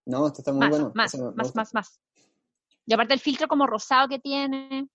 [0.06, 0.92] No, esto está muy Más, bueno.
[0.94, 1.60] más, más, gusta.
[1.60, 2.00] más, más.
[2.86, 4.88] Y aparte el filtro como rosado que tiene.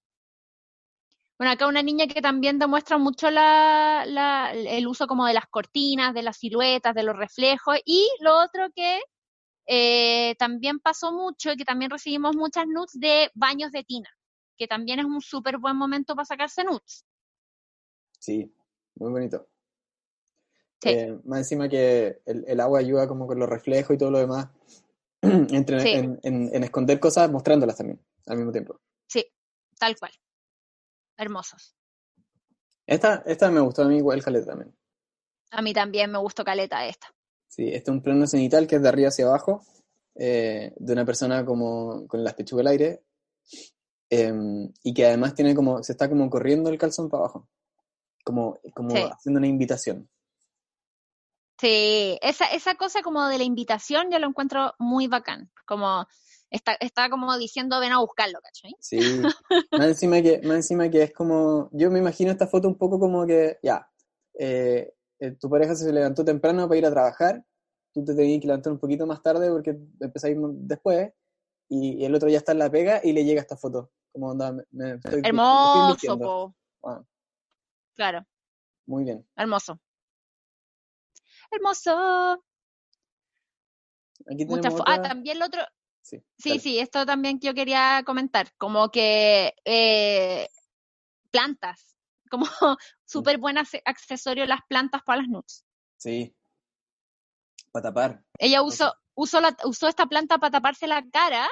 [1.43, 5.45] Bueno, acá una niña que también demuestra mucho la, la- el uso como de las
[5.47, 7.75] cortinas, de las siluetas, de los reflejos.
[7.83, 9.01] Y lo otro que
[9.65, 14.09] eh, también pasó mucho y que también recibimos muchas nudes de baños de tina,
[14.55, 17.05] que también es un súper buen momento para sacarse nudes.
[18.19, 18.49] Sí,
[18.95, 19.45] muy bonito.
[20.81, 20.89] Sí.
[20.91, 24.19] Eh, más encima que el, el agua ayuda como con los reflejos y todo lo
[24.19, 24.47] demás,
[25.21, 25.89] entre, Sí.
[25.89, 28.79] en, en- en esconder cosas, mostrándolas también al mismo tiempo.
[29.07, 29.25] Sí,
[29.77, 30.13] tal cual.
[31.23, 31.75] Hermosos.
[32.85, 34.75] Esta, esta me gustó a mí igual caleta también.
[35.51, 37.07] A mí también me gustó caleta esta.
[37.47, 39.61] Sí, este es un plano cenital que es de arriba hacia abajo,
[40.15, 43.03] eh, de una persona como con las pechugas al aire,
[44.09, 47.47] em, y que además tiene como, se está como corriendo el calzón para abajo,
[48.23, 49.03] como, como Sí.
[49.11, 50.09] haciendo una invitación.
[51.59, 55.51] Sí, esa, esa cosa como de la invitación yo lo encuentro muy bacán.
[55.65, 56.05] Como
[56.53, 58.75] está, está como diciendo ven a buscarlo, ¿cachai?
[58.79, 58.99] Sí,
[59.71, 62.99] más encima que, más encima que es como, yo me imagino esta foto un poco
[62.99, 63.89] como que, ya,
[64.39, 67.43] eh, eh, tu pareja se levantó temprano para ir a trabajar,
[67.91, 71.11] tú te tenías que levantar un poquito más tarde porque empezáis después,
[71.69, 73.91] y, y el otro ya está en la pega y le llega esta foto.
[74.11, 76.55] Como onda, me, me estoy, me estoy Hermoso, po.
[76.83, 77.07] Wow,
[77.95, 78.25] Claro,
[78.85, 79.25] muy bien.
[79.35, 79.79] hermoso.
[81.51, 82.43] Hermoso.
[84.31, 85.61] Aquí tenemos Ah, también lo otro,
[86.03, 90.49] Sí, Sí, esto también que yo quería comentar, como que eh,
[91.31, 91.97] plantas,
[92.29, 92.45] como
[93.05, 95.65] súper buen accesorio las plantas para las nudes.
[95.97, 96.35] Sí.
[97.71, 98.23] Para tapar.
[98.37, 101.49] Ella usó, usó, la, usó esta planta para taparse la cara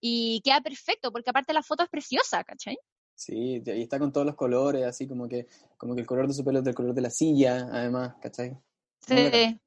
[0.00, 2.78] y queda perfecto, porque aparte la foto es preciosa, ¿cachai?
[3.14, 5.46] Sí, y está con todos los colores, así como que,
[5.76, 8.58] como que el color de su pelo es del color de la silla, además, ¿cachai?
[9.06, 9.60] Sí.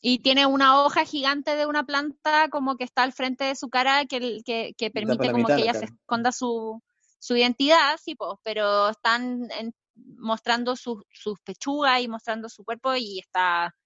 [0.00, 3.68] Y tiene una hoja gigante de una planta como que está al frente de su
[3.68, 4.18] cara que,
[4.92, 6.82] permite como mitad que ella se esconda su,
[7.18, 9.74] su identidad, sí, pues, pero están en-
[10.16, 13.76] mostrando sus sus pechugas y mostrando su cuerpo y está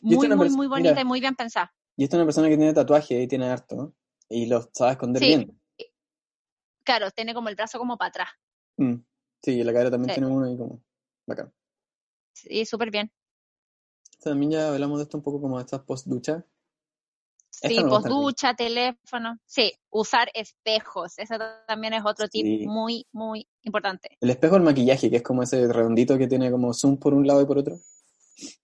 [0.00, 1.02] muy, muy, muy bonita mira.
[1.02, 1.72] y muy bien pensada.
[1.96, 3.94] Y esta es una persona que tiene tatuaje y tiene harto, ¿no?
[4.30, 5.28] Y lo sabe esconder Sí.
[5.28, 5.60] bien.
[6.82, 8.28] Claro, tiene como el brazo como para atrás.
[8.78, 8.94] Mm.
[9.42, 10.20] Sí, y la cara también Sí.
[10.20, 10.82] tiene uno y como,
[11.26, 11.52] bacán.
[12.32, 13.12] Sí, súper bien.
[14.20, 16.44] También ya hablamos de esto un poco como de estas post ducha.
[17.52, 19.38] Esta Sí, me gusta post ducha, teléfono.
[19.44, 21.18] Sí, usar espejos.
[21.18, 21.34] Eso
[21.66, 22.66] también es otro tip Sí.
[22.66, 24.16] muy, muy importante.
[24.20, 27.26] El espejo del maquillaje, que es como ese redondito que tiene como zoom por un
[27.26, 27.78] lado y por otro.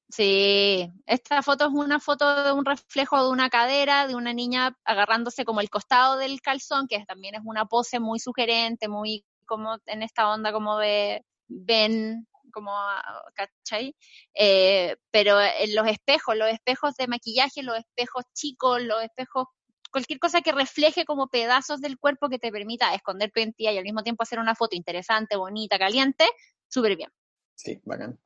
[0.09, 4.77] Sí, esta foto es una foto de un reflejo de una cadera de una niña
[4.85, 9.77] agarrándose como el costado del calzón, que también es una pose muy sugerente, muy como
[9.87, 12.27] en esta onda como de ven,
[12.57, 13.95] como, ah, ¿cachai?
[14.33, 19.49] Eh, pero en los espejos, los espejos de maquillaje, los espejos chicos, los espejos,
[19.93, 23.77] cualquier cosa que refleje como pedazos del cuerpo que te permita esconder tu identidad y
[23.79, 26.27] al mismo tiempo hacer una foto interesante, bonita, caliente,
[26.67, 27.11] súper bien.
[27.55, 28.19] Sí, bacán.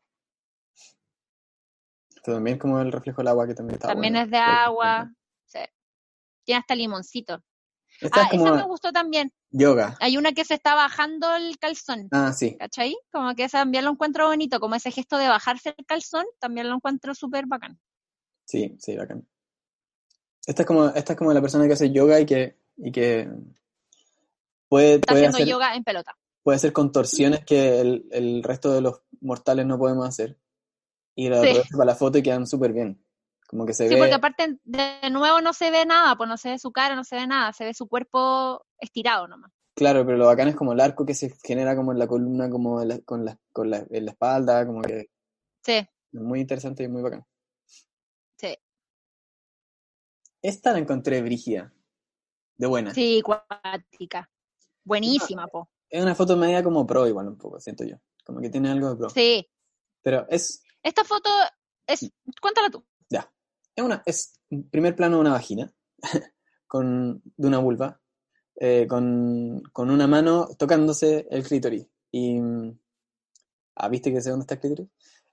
[2.14, 4.24] Esto también como el reflejo del agua que también está También bueno.
[4.26, 5.10] es de agua.
[5.46, 5.58] Sí.
[6.44, 7.42] Tiene hasta limoncito.
[8.00, 9.32] Esta Ah, es como esa me gustó también.
[9.50, 9.96] Yoga.
[10.00, 12.56] Hay una que se está bajando el calzón, Ah, sí.
[12.58, 12.96] ¿cachai?
[13.12, 16.68] Como que esa también lo encuentro bonito, como ese gesto de bajarse el calzón, también
[16.68, 17.78] lo encuentro súper bacán.
[18.46, 19.26] Sí, sí, bacán.
[20.46, 23.28] Esta es como, esta es como la persona que hace yoga y que, y que
[24.68, 26.16] puede, Está puede haciendo hacer, yoga en pelota.
[26.42, 30.38] puede hacer contorsiones que el, el resto de los mortales no podemos hacer.
[31.14, 31.60] Y lo Sí.
[31.72, 33.04] para la foto y quedan súper bien.
[33.48, 34.00] Como que se Sí, ve.
[34.00, 37.02] porque aparte de nuevo no se ve nada, pues no se ve su cara, no
[37.04, 39.52] se ve nada, se ve su cuerpo estirado nomás.
[39.74, 42.50] Claro, pero lo bacán es como el arco que se genera como en la columna,
[42.50, 45.08] como la- con, la, con la, en la espalda, como que
[45.64, 47.24] Sí, muy interesante y muy bacán.
[48.36, 48.56] sí,
[50.42, 51.72] Esta la encontré brígida,
[52.56, 52.94] de buena.
[52.94, 54.30] sí, cuática.
[54.84, 55.68] Buenísima, po.
[55.88, 57.96] Es una foto media como pro igual un poco, siento yo.
[58.24, 59.10] Como que tiene algo de pro.
[59.10, 59.46] Sí.
[60.02, 61.28] Pero es, Esta foto
[61.86, 62.84] es, cuéntala tú.
[63.10, 63.30] ya,
[63.76, 65.70] es una, es un primer plano de una vagina,
[66.66, 67.99] con, de una vulva,
[68.60, 71.86] eh, con, con una mano tocándose el clítoris.
[72.12, 72.38] Y,
[73.76, 74.88] ah, ¿viste que sé dónde está el clítoris?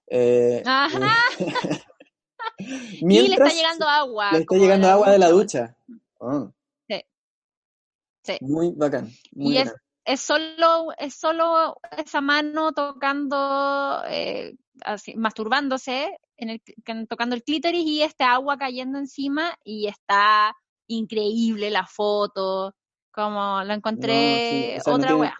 [0.07, 1.15] Eh, Ajá.
[1.39, 1.45] eh,
[2.59, 4.31] y le está mientras llegando agua.
[4.31, 5.77] le está llegando agua de la ducha.
[6.19, 6.51] Oh.
[6.87, 7.01] Sí.
[8.23, 8.37] Sí.
[8.41, 9.11] Muy bacán.
[9.33, 9.81] Muy Y es- bacán.
[10.05, 14.55] es solo, es solo esa mano tocando, eh,
[14.85, 16.61] así, masturbándose, en el,
[17.09, 20.55] tocando el clítoris y este agua cayendo encima y está
[20.87, 22.73] increíble la foto,
[23.17, 25.37] como lo encontré No, sí, o sea, no otra tiene- wea.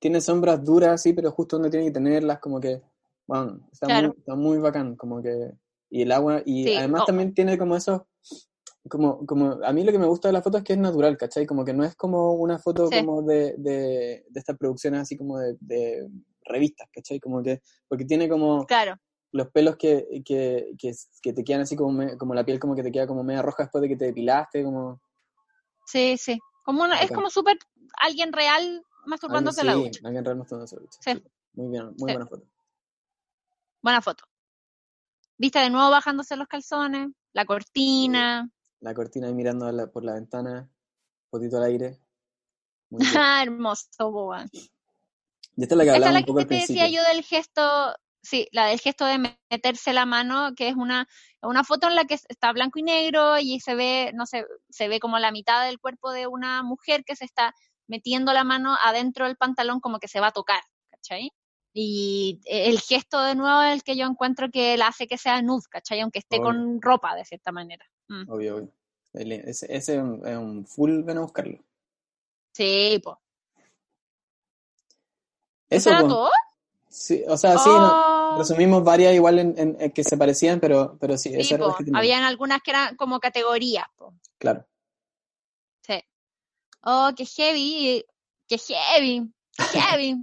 [0.00, 2.82] Tiene sombras duras, sí, pero justo donde tiene que tenerlas, como que,
[3.26, 4.08] bueno, está, Claro.
[4.08, 5.52] muy, está muy bacán, como que,
[5.90, 7.04] y el agua, y Sí, además oh.
[7.04, 8.00] también tiene como esos,
[8.88, 11.16] como, como, a mí lo que me gusta de la foto es que es natural,
[11.18, 11.46] ¿cachai?
[11.46, 12.96] Como que no es como una foto Sí.
[12.96, 16.08] como de, de, de estas producciones así como de, de
[16.46, 17.20] revistas, ¿cachai?
[17.20, 18.96] Como que, porque tiene como Claro,
[19.32, 20.92] los pelos que, que, que,
[21.22, 23.42] que te quedan así como, me- como la piel como que te queda como media
[23.42, 24.98] roja después de que te depilaste, como...
[25.86, 26.38] sí, sí.
[26.70, 27.58] Como una, es como súper
[27.98, 30.00] alguien real masturbándose en la sí, ducha.
[30.04, 31.24] alguien real masturbándose en la ducha, Sí.
[31.54, 32.04] Muy bien, muy Sí.
[32.04, 32.46] buena foto.
[33.82, 34.24] Buena foto.
[35.36, 38.50] Viste de nuevo bajándose los calzones, la cortina.
[38.80, 40.70] la cortina ahí mirando la- por la ventana,
[41.28, 41.98] potito al aire.
[42.90, 43.22] Muy bien.
[43.42, 44.46] Hermoso, boba.
[44.52, 47.02] Y esta es la que Esta es la un poco que al te decía principio.
[47.02, 51.08] yo del gesto, sí, la del gesto de meterse la mano, que es una,
[51.42, 54.88] una foto en la que está blanco y negro y se ve, no sé, se
[54.88, 57.54] ve como la mitad del cuerpo de una mujer que se está
[57.88, 61.32] metiendo la mano adentro del pantalón como que se va a tocar, ¿cachai?
[61.72, 65.40] Y el gesto de nuevo es el que yo encuentro que la hace que sea
[65.40, 66.00] nude, ¿cachai?
[66.00, 66.44] Aunque esté Obvio.
[66.46, 67.84] con ropa de cierta manera.
[68.08, 68.28] Mm.
[68.28, 68.72] Obvio, obvio.
[69.12, 71.58] El- Ese, ese es un- es un full, ven a buscarlo.
[72.52, 73.20] Sí, po.
[75.68, 76.08] Eso, ¿Eso era po.
[76.08, 76.30] todo?
[76.90, 78.38] Sí, o sea, sí, no, Oh.
[78.38, 81.68] resumimos varias igual en, en- en que se parecían, pero, pero sí, Sí, esas eran
[81.68, 81.84] las po.
[81.84, 81.90] que.
[81.94, 84.12] Habían algunas que eran como categorías, po.
[84.38, 84.66] Claro.
[85.82, 86.02] Sí.
[86.82, 88.04] Oh, qué heavy,
[88.48, 89.32] qué heavy,
[89.72, 90.16] qué heavy.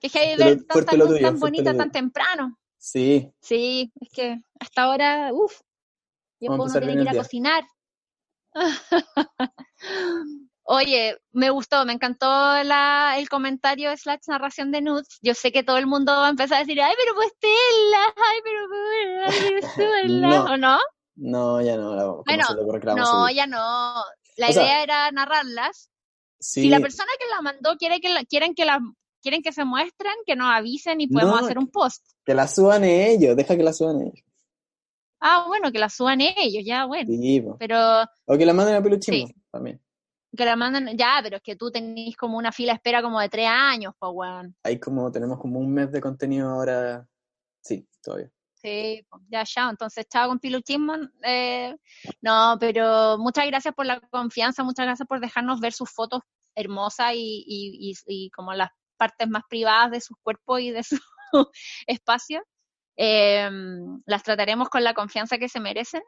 [0.00, 0.58] Qué heavy lo- ver
[0.98, 2.58] lo luz tuyo, tan fuerte bonita tan temprano.
[2.78, 7.22] Sí, Sí, es que hasta ahora, uff, a uno tiene que ir a día.
[7.22, 7.64] cocinar.
[10.74, 12.26] Oye, me gustó, me encantó
[12.64, 15.18] la, el comentario slash narración de Nudes.
[15.20, 18.14] Yo sé que todo el mundo va a empezar a decir, ay, pero pues Tela,
[18.16, 19.68] ay, pero pues, ay, pero
[20.08, 20.44] súbela", No.
[20.44, 20.78] ¿o no?
[21.16, 22.44] no, ya no, la, ¿cómo Bueno,
[22.96, 23.94] No, ya no.
[24.38, 25.90] La O sea, idea era narrarlas.
[26.40, 28.80] Sí, Si la persona que la mandó quiere que la, quieren que la
[29.20, 32.02] quieren que se muestren, que nos avisen y podemos No, hacer un post.
[32.24, 34.24] que la suban ellos, deja que la suban ellos.
[35.20, 37.08] Ah, bueno, que la suban ellos, ya, bueno.
[37.08, 37.44] Sí.
[37.58, 39.34] Pero O que la manden a peluchimbo Sí.
[39.52, 39.80] también.
[40.36, 43.20] Que la mandan, ya, pero es que tú tenés como una fila de espera como
[43.20, 44.56] de tres años, pues, weón.
[44.64, 47.06] Hay como, tenemos como un mes de contenido ahora.
[47.60, 48.30] Sí, todavía.
[48.54, 50.94] Sí, ya, ya, entonces chao con piluchismo.
[51.22, 51.76] Eh,
[52.20, 56.22] no, pero muchas gracias por la confianza, muchas gracias por dejarnos ver sus fotos
[56.54, 60.82] hermosas y, y, y, y como las partes más privadas de sus cuerpos y de
[60.84, 60.96] su
[61.86, 62.42] espacio.
[62.96, 63.50] Eh,
[64.06, 66.02] las trataremos con la confianza que se merecen.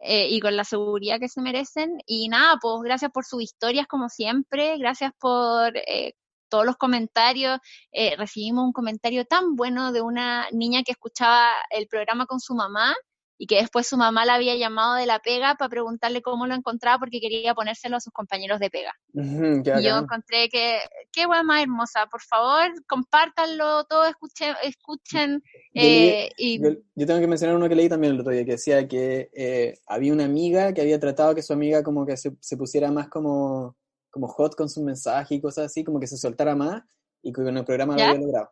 [0.00, 1.98] Eh, y con la seguridad que se merecen.
[2.06, 6.14] Y nada, pues gracias por sus historias como siempre, gracias por eh,
[6.48, 7.58] todos los comentarios.
[7.92, 12.54] Eh, recibimos un comentario tan bueno de una niña que escuchaba el programa con su
[12.54, 12.94] mamá
[13.42, 16.54] y que después su mamá la había llamado de la pega para preguntarle cómo lo
[16.54, 18.92] encontraba porque quería ponérselo a sus compañeros de pega.
[19.14, 20.78] y yo encontré que,
[21.10, 24.54] qué buena más hermosa, por favor, compártanlo, todos escuchen.
[24.62, 25.42] escuchen
[25.72, 26.60] eh, y...
[26.62, 29.78] yo, tengo que mencionar uno que leí también el otro día, que decía que eh,
[29.86, 33.74] había una amiga que había tratado que su amiga como que se, pusiera más como,
[34.10, 36.82] como hot con su mensaje y cosas así, como que se soltara más
[37.22, 38.50] y que con el programa lo había logrado.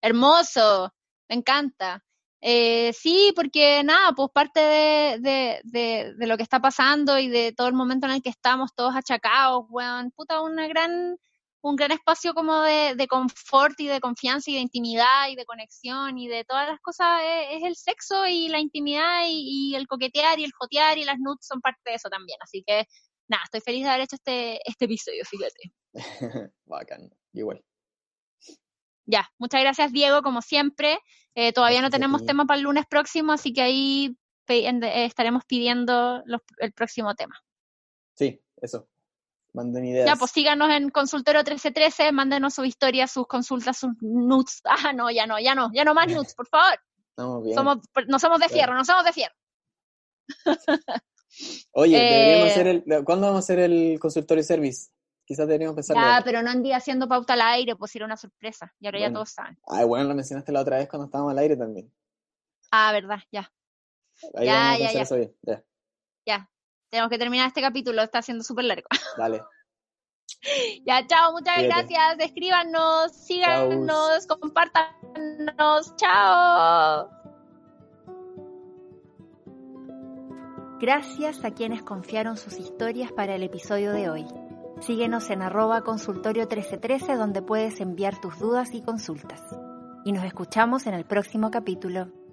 [0.00, 0.94] Hermoso,
[1.28, 2.04] me encanta.
[2.46, 5.18] Eh, sí, porque nada, pues parte de,
[5.64, 8.74] de, de, lo que está pasando y de todo el momento en el que estamos
[8.74, 11.16] todos achacados, weón, puta, una gran,
[11.62, 15.46] un gran espacio como de, de confort y de confianza y de intimidad y de
[15.46, 20.38] conexión y de todas las cosas es, el sexo y la intimidad y, el coquetear
[20.38, 22.36] y el jotear y las nudes son parte de eso también.
[22.42, 22.84] Así que
[23.26, 25.72] nada, estoy feliz de haber hecho este, este episodio, fíjate.
[26.66, 27.64] Bacán, igual.
[29.06, 30.98] Ya, muchas gracias Diego, como siempre.
[31.34, 34.16] Eh, todavía no tenemos tema para el lunes próximo, así que ahí
[34.48, 36.22] eh, estaremos pidiendo
[36.58, 37.40] el próximo tema.
[38.14, 38.88] Sí, eso.
[39.52, 40.06] Manden ideas.
[40.06, 44.60] Ya, pues síganos en Consultorio 1313, mándenos sus historias, sus consultas, sus nudes.
[44.64, 46.78] Ah, no, ya no, ya no, ya no más nudes, por favor.
[47.44, 47.54] bien.
[47.54, 47.78] Somos,
[48.08, 49.34] no somos de fierro, no somos de fierro.
[51.72, 54.90] Oye, deberíamos eh, hacer el, ¿cuándo vamos a hacer el consultorio service?
[55.24, 55.96] Quizás deberíamos pensar.
[55.96, 58.72] Ya, pero no andía haciendo pauta al aire, pues era una sorpresa.
[58.78, 59.58] Y ahora ya todos saben.
[59.66, 61.90] Ay, bueno, lo mencionaste la otra vez cuando estábamos al aire también.
[62.70, 63.50] Ah, verdad, ya.
[64.34, 65.36] Ahí ya, vamos ya, a hacer Eso bien.
[65.42, 65.64] ya.
[66.26, 66.50] Ya.
[66.90, 68.86] Tenemos que terminar este capítulo, está siendo súper largo.
[69.18, 69.42] Dale.
[70.84, 72.16] ya, chao, muchas gracias.
[72.18, 75.96] Escríbanos, síganos, compártanos.
[75.96, 77.10] Chao.
[80.80, 84.26] Gracias a quienes confiaron sus historias para el episodio de hoy.
[84.80, 89.40] Síguenos en arroba consultorio 1313 donde puedes enviar tus dudas y consultas.
[90.04, 92.23] Y nos escuchamos en el próximo capítulo.